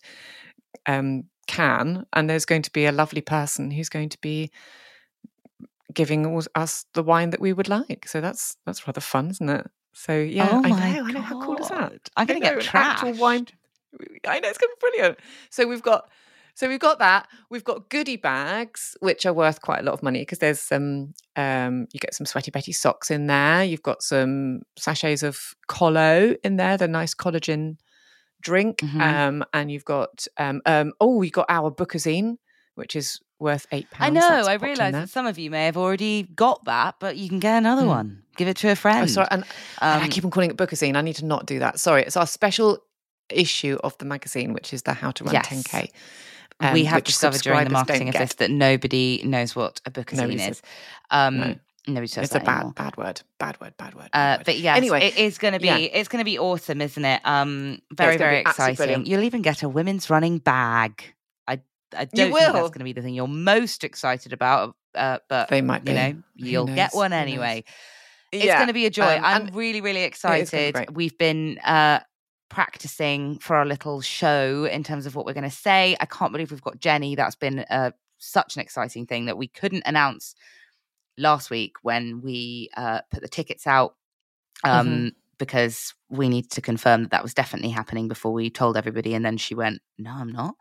[0.85, 4.51] um, can, and there's going to be a lovely person who's going to be
[5.93, 8.07] giving us- us the wine that we would like.
[8.07, 9.67] So that's that's rather fun, isn't it?
[9.97, 11.21] So yeah, Oh I know, I know.
[11.21, 12.09] How cool is that?
[12.17, 13.47] I'm I gonna get actual wine.
[14.27, 15.19] I know it's going to be brilliant.
[15.49, 16.09] So we've got
[16.53, 17.27] so we've got that.
[17.49, 21.13] We've got goodie bags, which are worth quite a lot of money because there's some
[21.37, 23.63] um you get some sweaty Betty socks in there.
[23.63, 27.77] You've got some sachets of Kollo in there, the nice collagen
[28.41, 28.79] drink.
[28.79, 29.01] Mhm.
[29.01, 32.35] Um and you've got um um oh you got our bookazine,
[32.75, 34.07] which is worth eight pounds.
[34.07, 34.29] I know.
[34.43, 37.39] That's I realise that some of you may have already got that, but you can
[37.39, 37.87] get another Hmm.
[37.89, 38.23] one.
[38.37, 39.03] Give it to a friend.
[39.03, 39.43] Oh, sorry, and
[39.81, 40.95] and I Um, keep on calling it bookazine.
[40.97, 41.79] I need to not do that.
[41.79, 42.79] Sorry, it's our special
[43.29, 45.47] issue of the magazine, which is the How to Run Yes.
[45.47, 45.91] 10K.
[46.73, 48.19] we um, have discovered during the marketing of get.
[48.19, 50.61] this that nobody knows what a bookazine Nobody says- is.
[51.11, 51.55] Um, No.
[51.87, 52.73] Nobody says It's a bad, anymore.
[52.73, 53.21] bad word.
[53.37, 53.77] Bad word.
[53.77, 54.05] Bad word.
[54.05, 54.45] Uh, bad word.
[54.45, 55.77] but yeah, anyway, it is going to be yeah.
[55.77, 57.21] it's going to be awesome, isn't it?
[57.25, 59.05] Um, very gonna very exciting.
[59.05, 61.13] You'll even get a women's running bag.
[61.95, 62.53] I don't think will.
[62.53, 65.91] that's going to be the thing you're most excited about, uh, but they might be.
[65.91, 67.63] you know you'll get one anyway.
[68.31, 69.15] It's Yeah, going to be a joy.
[69.17, 70.95] um, I'm really really gonna be excited.
[70.95, 71.99] We've been uh,
[72.49, 75.95] practicing for our little show in terms of what we're going to say.
[75.99, 77.15] I can't believe we've got Jenni.
[77.15, 80.35] That's been uh, such an exciting thing that we couldn't announce
[81.17, 83.95] last week when we uh, put the tickets out
[84.63, 85.11] um, Mhm.
[85.37, 89.13] Because we need to confirm that that was definitely happening before we told everybody.
[89.13, 90.55] And then she went, "No, I'm not."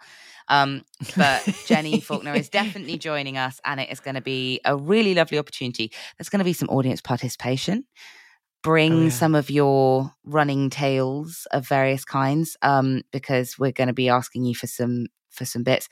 [0.48, 0.82] Um,
[1.16, 5.14] but Jenni Falconer is definitely joining us, and it is going to be a really
[5.14, 5.92] lovely opportunity.
[6.18, 7.84] There's going to be some audience participation.
[8.62, 9.08] Bring Oh, yeah.
[9.10, 14.44] some of your running tales of various kinds, um, because we're going to be asking
[14.44, 15.88] you for some for some bits.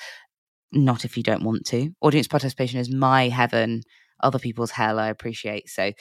[0.72, 1.90] Not if you don't want to.
[2.00, 3.82] Audience participation is my heaven.
[4.22, 5.68] Other people's hell, I appreciate.
[5.68, 5.92] So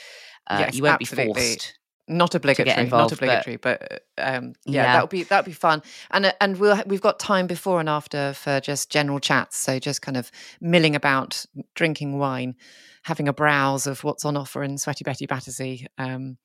[0.47, 1.33] uh, Yes, you won't absolutely.
[1.33, 1.79] be forced.
[2.11, 4.93] Not obligatory, involved, not obligatory, but, um, yeah, Yeah.
[4.93, 5.81] that would be that would be fun.
[6.11, 9.57] And uh, and we'll we've got time before and after for just general chats.
[9.57, 12.55] So just kind of milling about, drinking wine,
[13.03, 15.87] having a browse of what's on offer in Sweaty Betty Battersea.
[15.97, 16.37] Um,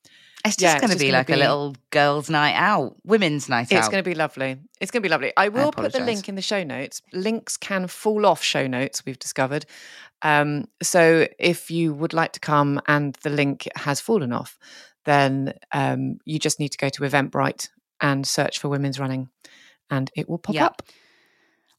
[0.45, 3.73] It's just Yeah, going to be like a little girls' night out, women's night It's
[3.73, 3.79] out.
[3.79, 4.57] It's going to be lovely.
[4.79, 5.33] It's going to be lovely.
[5.35, 7.01] I will put the link in the show notes.
[7.11, 9.65] Links can fall off show notes, we've discovered.
[10.21, 14.57] Um, so if you would like to come and the link has fallen off,
[15.07, 17.69] then um, you just need to go to Eventbrite
[17.99, 19.29] and search for women's running
[19.89, 20.83] and it will pop up.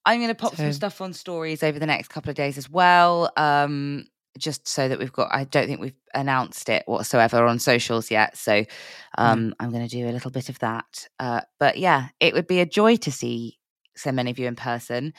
[0.05, 2.69] I'm going to pop some stuff on stories over the next couple of days as
[2.69, 3.31] well.
[3.37, 4.07] Um,
[4.39, 8.37] just so that we've got, I don't think we've announced it whatsoever on socials yet.
[8.37, 8.65] So
[9.19, 11.09] um, I'm going to do a little bit of that.
[11.21, 13.59] Uh, but yeah, it would be a joy to see
[13.97, 15.13] so many of you in person.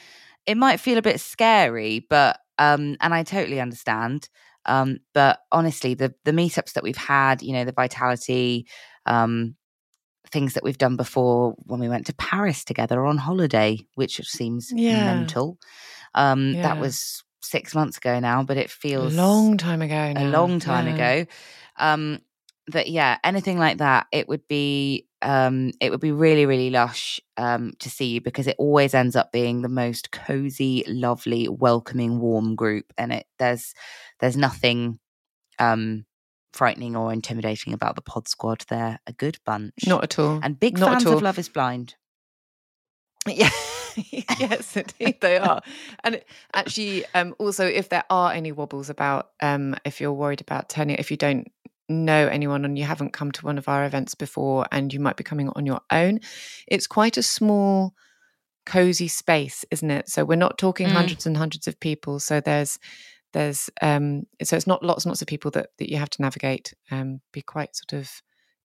[0.46, 4.30] It might feel a bit scary, but, um, and I totally understand.
[4.70, 8.68] Um, but honestly, the, the meetups that we've had, you know, the vitality,
[9.06, 9.56] um,
[10.32, 14.72] things that we've done before when we went to Paris together on holiday, which seems
[14.76, 15.04] Yeah.
[15.06, 15.58] mental.
[16.14, 16.62] Um, Yeah.
[16.62, 20.14] That was six months ago now, but it feels A long time ago.
[20.16, 20.94] a long time Yeah.
[20.94, 21.26] ago.
[21.78, 22.20] Um,
[22.72, 27.20] that yeah, anything like that, it would be um, it would be really really lush
[27.38, 32.20] um, to see you because it always ends up being the most cozy, lovely, welcoming,
[32.20, 33.74] warm group, and it there's
[34.20, 35.00] there's nothing
[35.60, 36.06] um,
[36.54, 38.64] frightening or intimidating about the Pod Squad.
[38.70, 40.40] They're a good bunch, Not at all.
[40.42, 41.14] and big Not at fans all.
[41.18, 41.96] of Love Is Blind.
[43.28, 43.50] Yeah.
[44.40, 45.62] yes, indeed they are.
[46.04, 50.42] And it- actually, um, also, if there are any wobbles about, um, if you're worried
[50.42, 51.52] about turning, if you don't
[51.90, 55.18] know anyone and you haven't come to one of our events before and you might
[55.18, 56.20] be coming on your own,
[56.68, 57.94] it's quite a small,
[58.66, 60.10] cozy space, isn't it?
[60.10, 60.94] So we're not talking Mm.
[60.94, 62.20] hundreds and hundreds of people.
[62.20, 62.78] So there's,
[63.34, 66.22] there's, um, so it's not lots and lots of people that that you have to
[66.22, 66.74] navigate.
[66.92, 68.12] Um, be quite sort of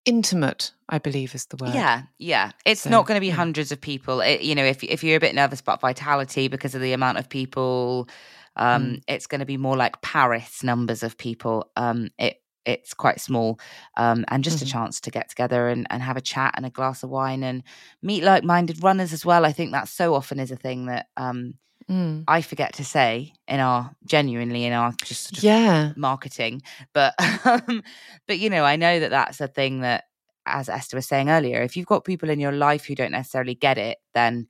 [0.05, 1.73] intimate, I believe, is the word.
[1.73, 2.51] Yeah, yeah.
[2.65, 3.33] It's So, not going to be yeah.
[3.35, 4.21] hundreds of people.
[4.21, 7.17] It, you know, if if you're a bit nervous about vitality because of the amount
[7.17, 8.07] of people,
[8.55, 9.03] um, Mm.
[9.07, 11.71] it's going to be more like Paris numbers of people.
[11.75, 13.59] Um, it it's quite small,
[13.97, 14.67] um, and just Mhm.
[14.67, 17.43] a chance to get together and, and have a chat and a glass of wine
[17.43, 17.63] and
[18.01, 19.45] meet like minded runners as well.
[19.45, 21.55] I think that so often is a thing that um,
[21.87, 22.23] Mm.
[22.27, 25.93] I forget to say in our genuinely in our just sort of Yeah.
[25.95, 26.63] marketing
[26.93, 27.13] but
[27.45, 27.83] um,
[28.27, 30.05] but you know i know that that's a thing that
[30.47, 33.53] as esther was saying earlier if you've got people in your life who don't necessarily
[33.53, 34.47] get it then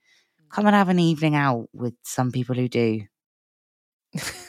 [0.49, 3.01] come and have an evening out with some people who do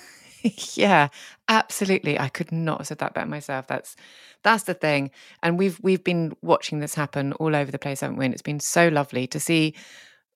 [0.75, 1.09] yeah,
[1.49, 2.19] absolutely.
[2.19, 3.67] I could not have said that better myself.
[3.67, 3.97] That's
[4.43, 5.11] that's the thing.
[5.43, 8.25] And we've we've been watching this happen all over the place, haven't we?
[8.25, 9.75] And it's been so lovely to see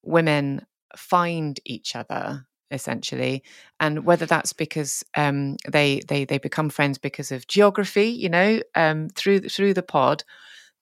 [0.02, 0.66] women
[0.96, 3.42] find each other essentially
[3.80, 8.60] and whether that's because um they they they become friends because of geography you know
[8.76, 10.24] um through through the pod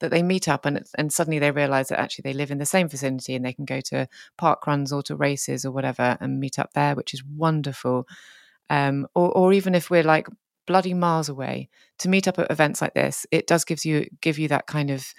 [0.00, 2.66] that they meet up and and suddenly they realize that actually they live in the
[2.66, 6.40] same vicinity and they can go to park runs or to races or whatever and
[6.40, 8.06] meet up there which is wonderful
[8.70, 10.26] um, or, or even if we're like
[10.66, 11.68] bloody miles away
[11.98, 14.90] to meet up at events like this it does gives you give you that kind
[14.90, 15.14] of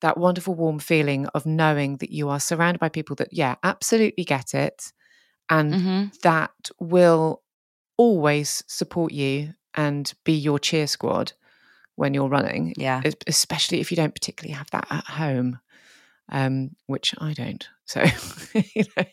[0.00, 4.24] that wonderful warm feeling of knowing that you are surrounded by people that yeah absolutely
[4.24, 4.92] get it
[5.50, 6.04] and mm-hmm.
[6.22, 6.50] that
[6.80, 7.42] will
[7.98, 11.32] always support you and be your cheer squad
[11.96, 15.58] when you're running yeah especially if you don't particularly have that at home
[16.30, 18.00] um, which i don't so
[18.54, 19.04] you know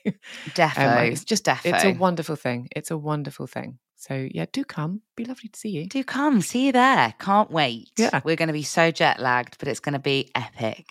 [0.55, 2.67] defo um, it's just defo it's a wonderful thing.
[2.75, 3.79] It's a wonderful thing.
[3.97, 5.01] So yeah, do come.
[5.17, 5.85] Be lovely to see you.
[5.87, 8.21] do come see you there can't wait Yeah.
[8.23, 10.85] we're going to be so jet lagged but it's going to be epic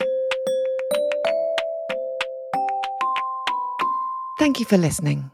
[4.39, 5.31] Thank you for listening.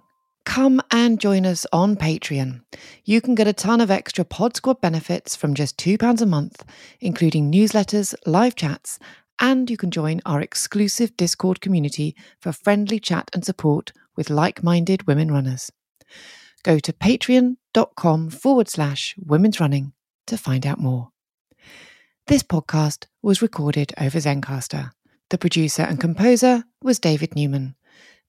[0.47, 2.62] Come and join us on Patreon.
[3.05, 6.65] You can get a ton of extra Pod Squad benefits from just £2 a month,
[7.01, 8.98] including newsletters, live chats,
[9.40, 14.62] and you can join our exclusive Discord community for friendly chat and support with like
[14.62, 15.70] minded women runners.
[16.62, 19.93] Go to patreon.com forward slash women's running
[20.27, 21.11] to find out more.
[22.27, 24.90] This podcast was recorded over Zencastr.
[25.31, 27.74] The producer and composer was David Newman.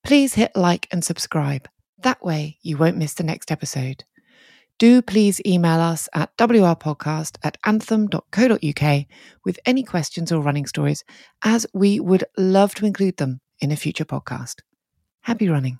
[0.04, 1.70] Please hit like and subscribe.
[2.00, 4.04] That way you won't miss the next episode.
[4.78, 9.06] Do please email us at wrpodcast at anthem.co.uk
[9.46, 11.04] with any questions or running stories,
[11.44, 14.56] as we would love to include them in a future podcast.
[15.22, 15.80] Happy running.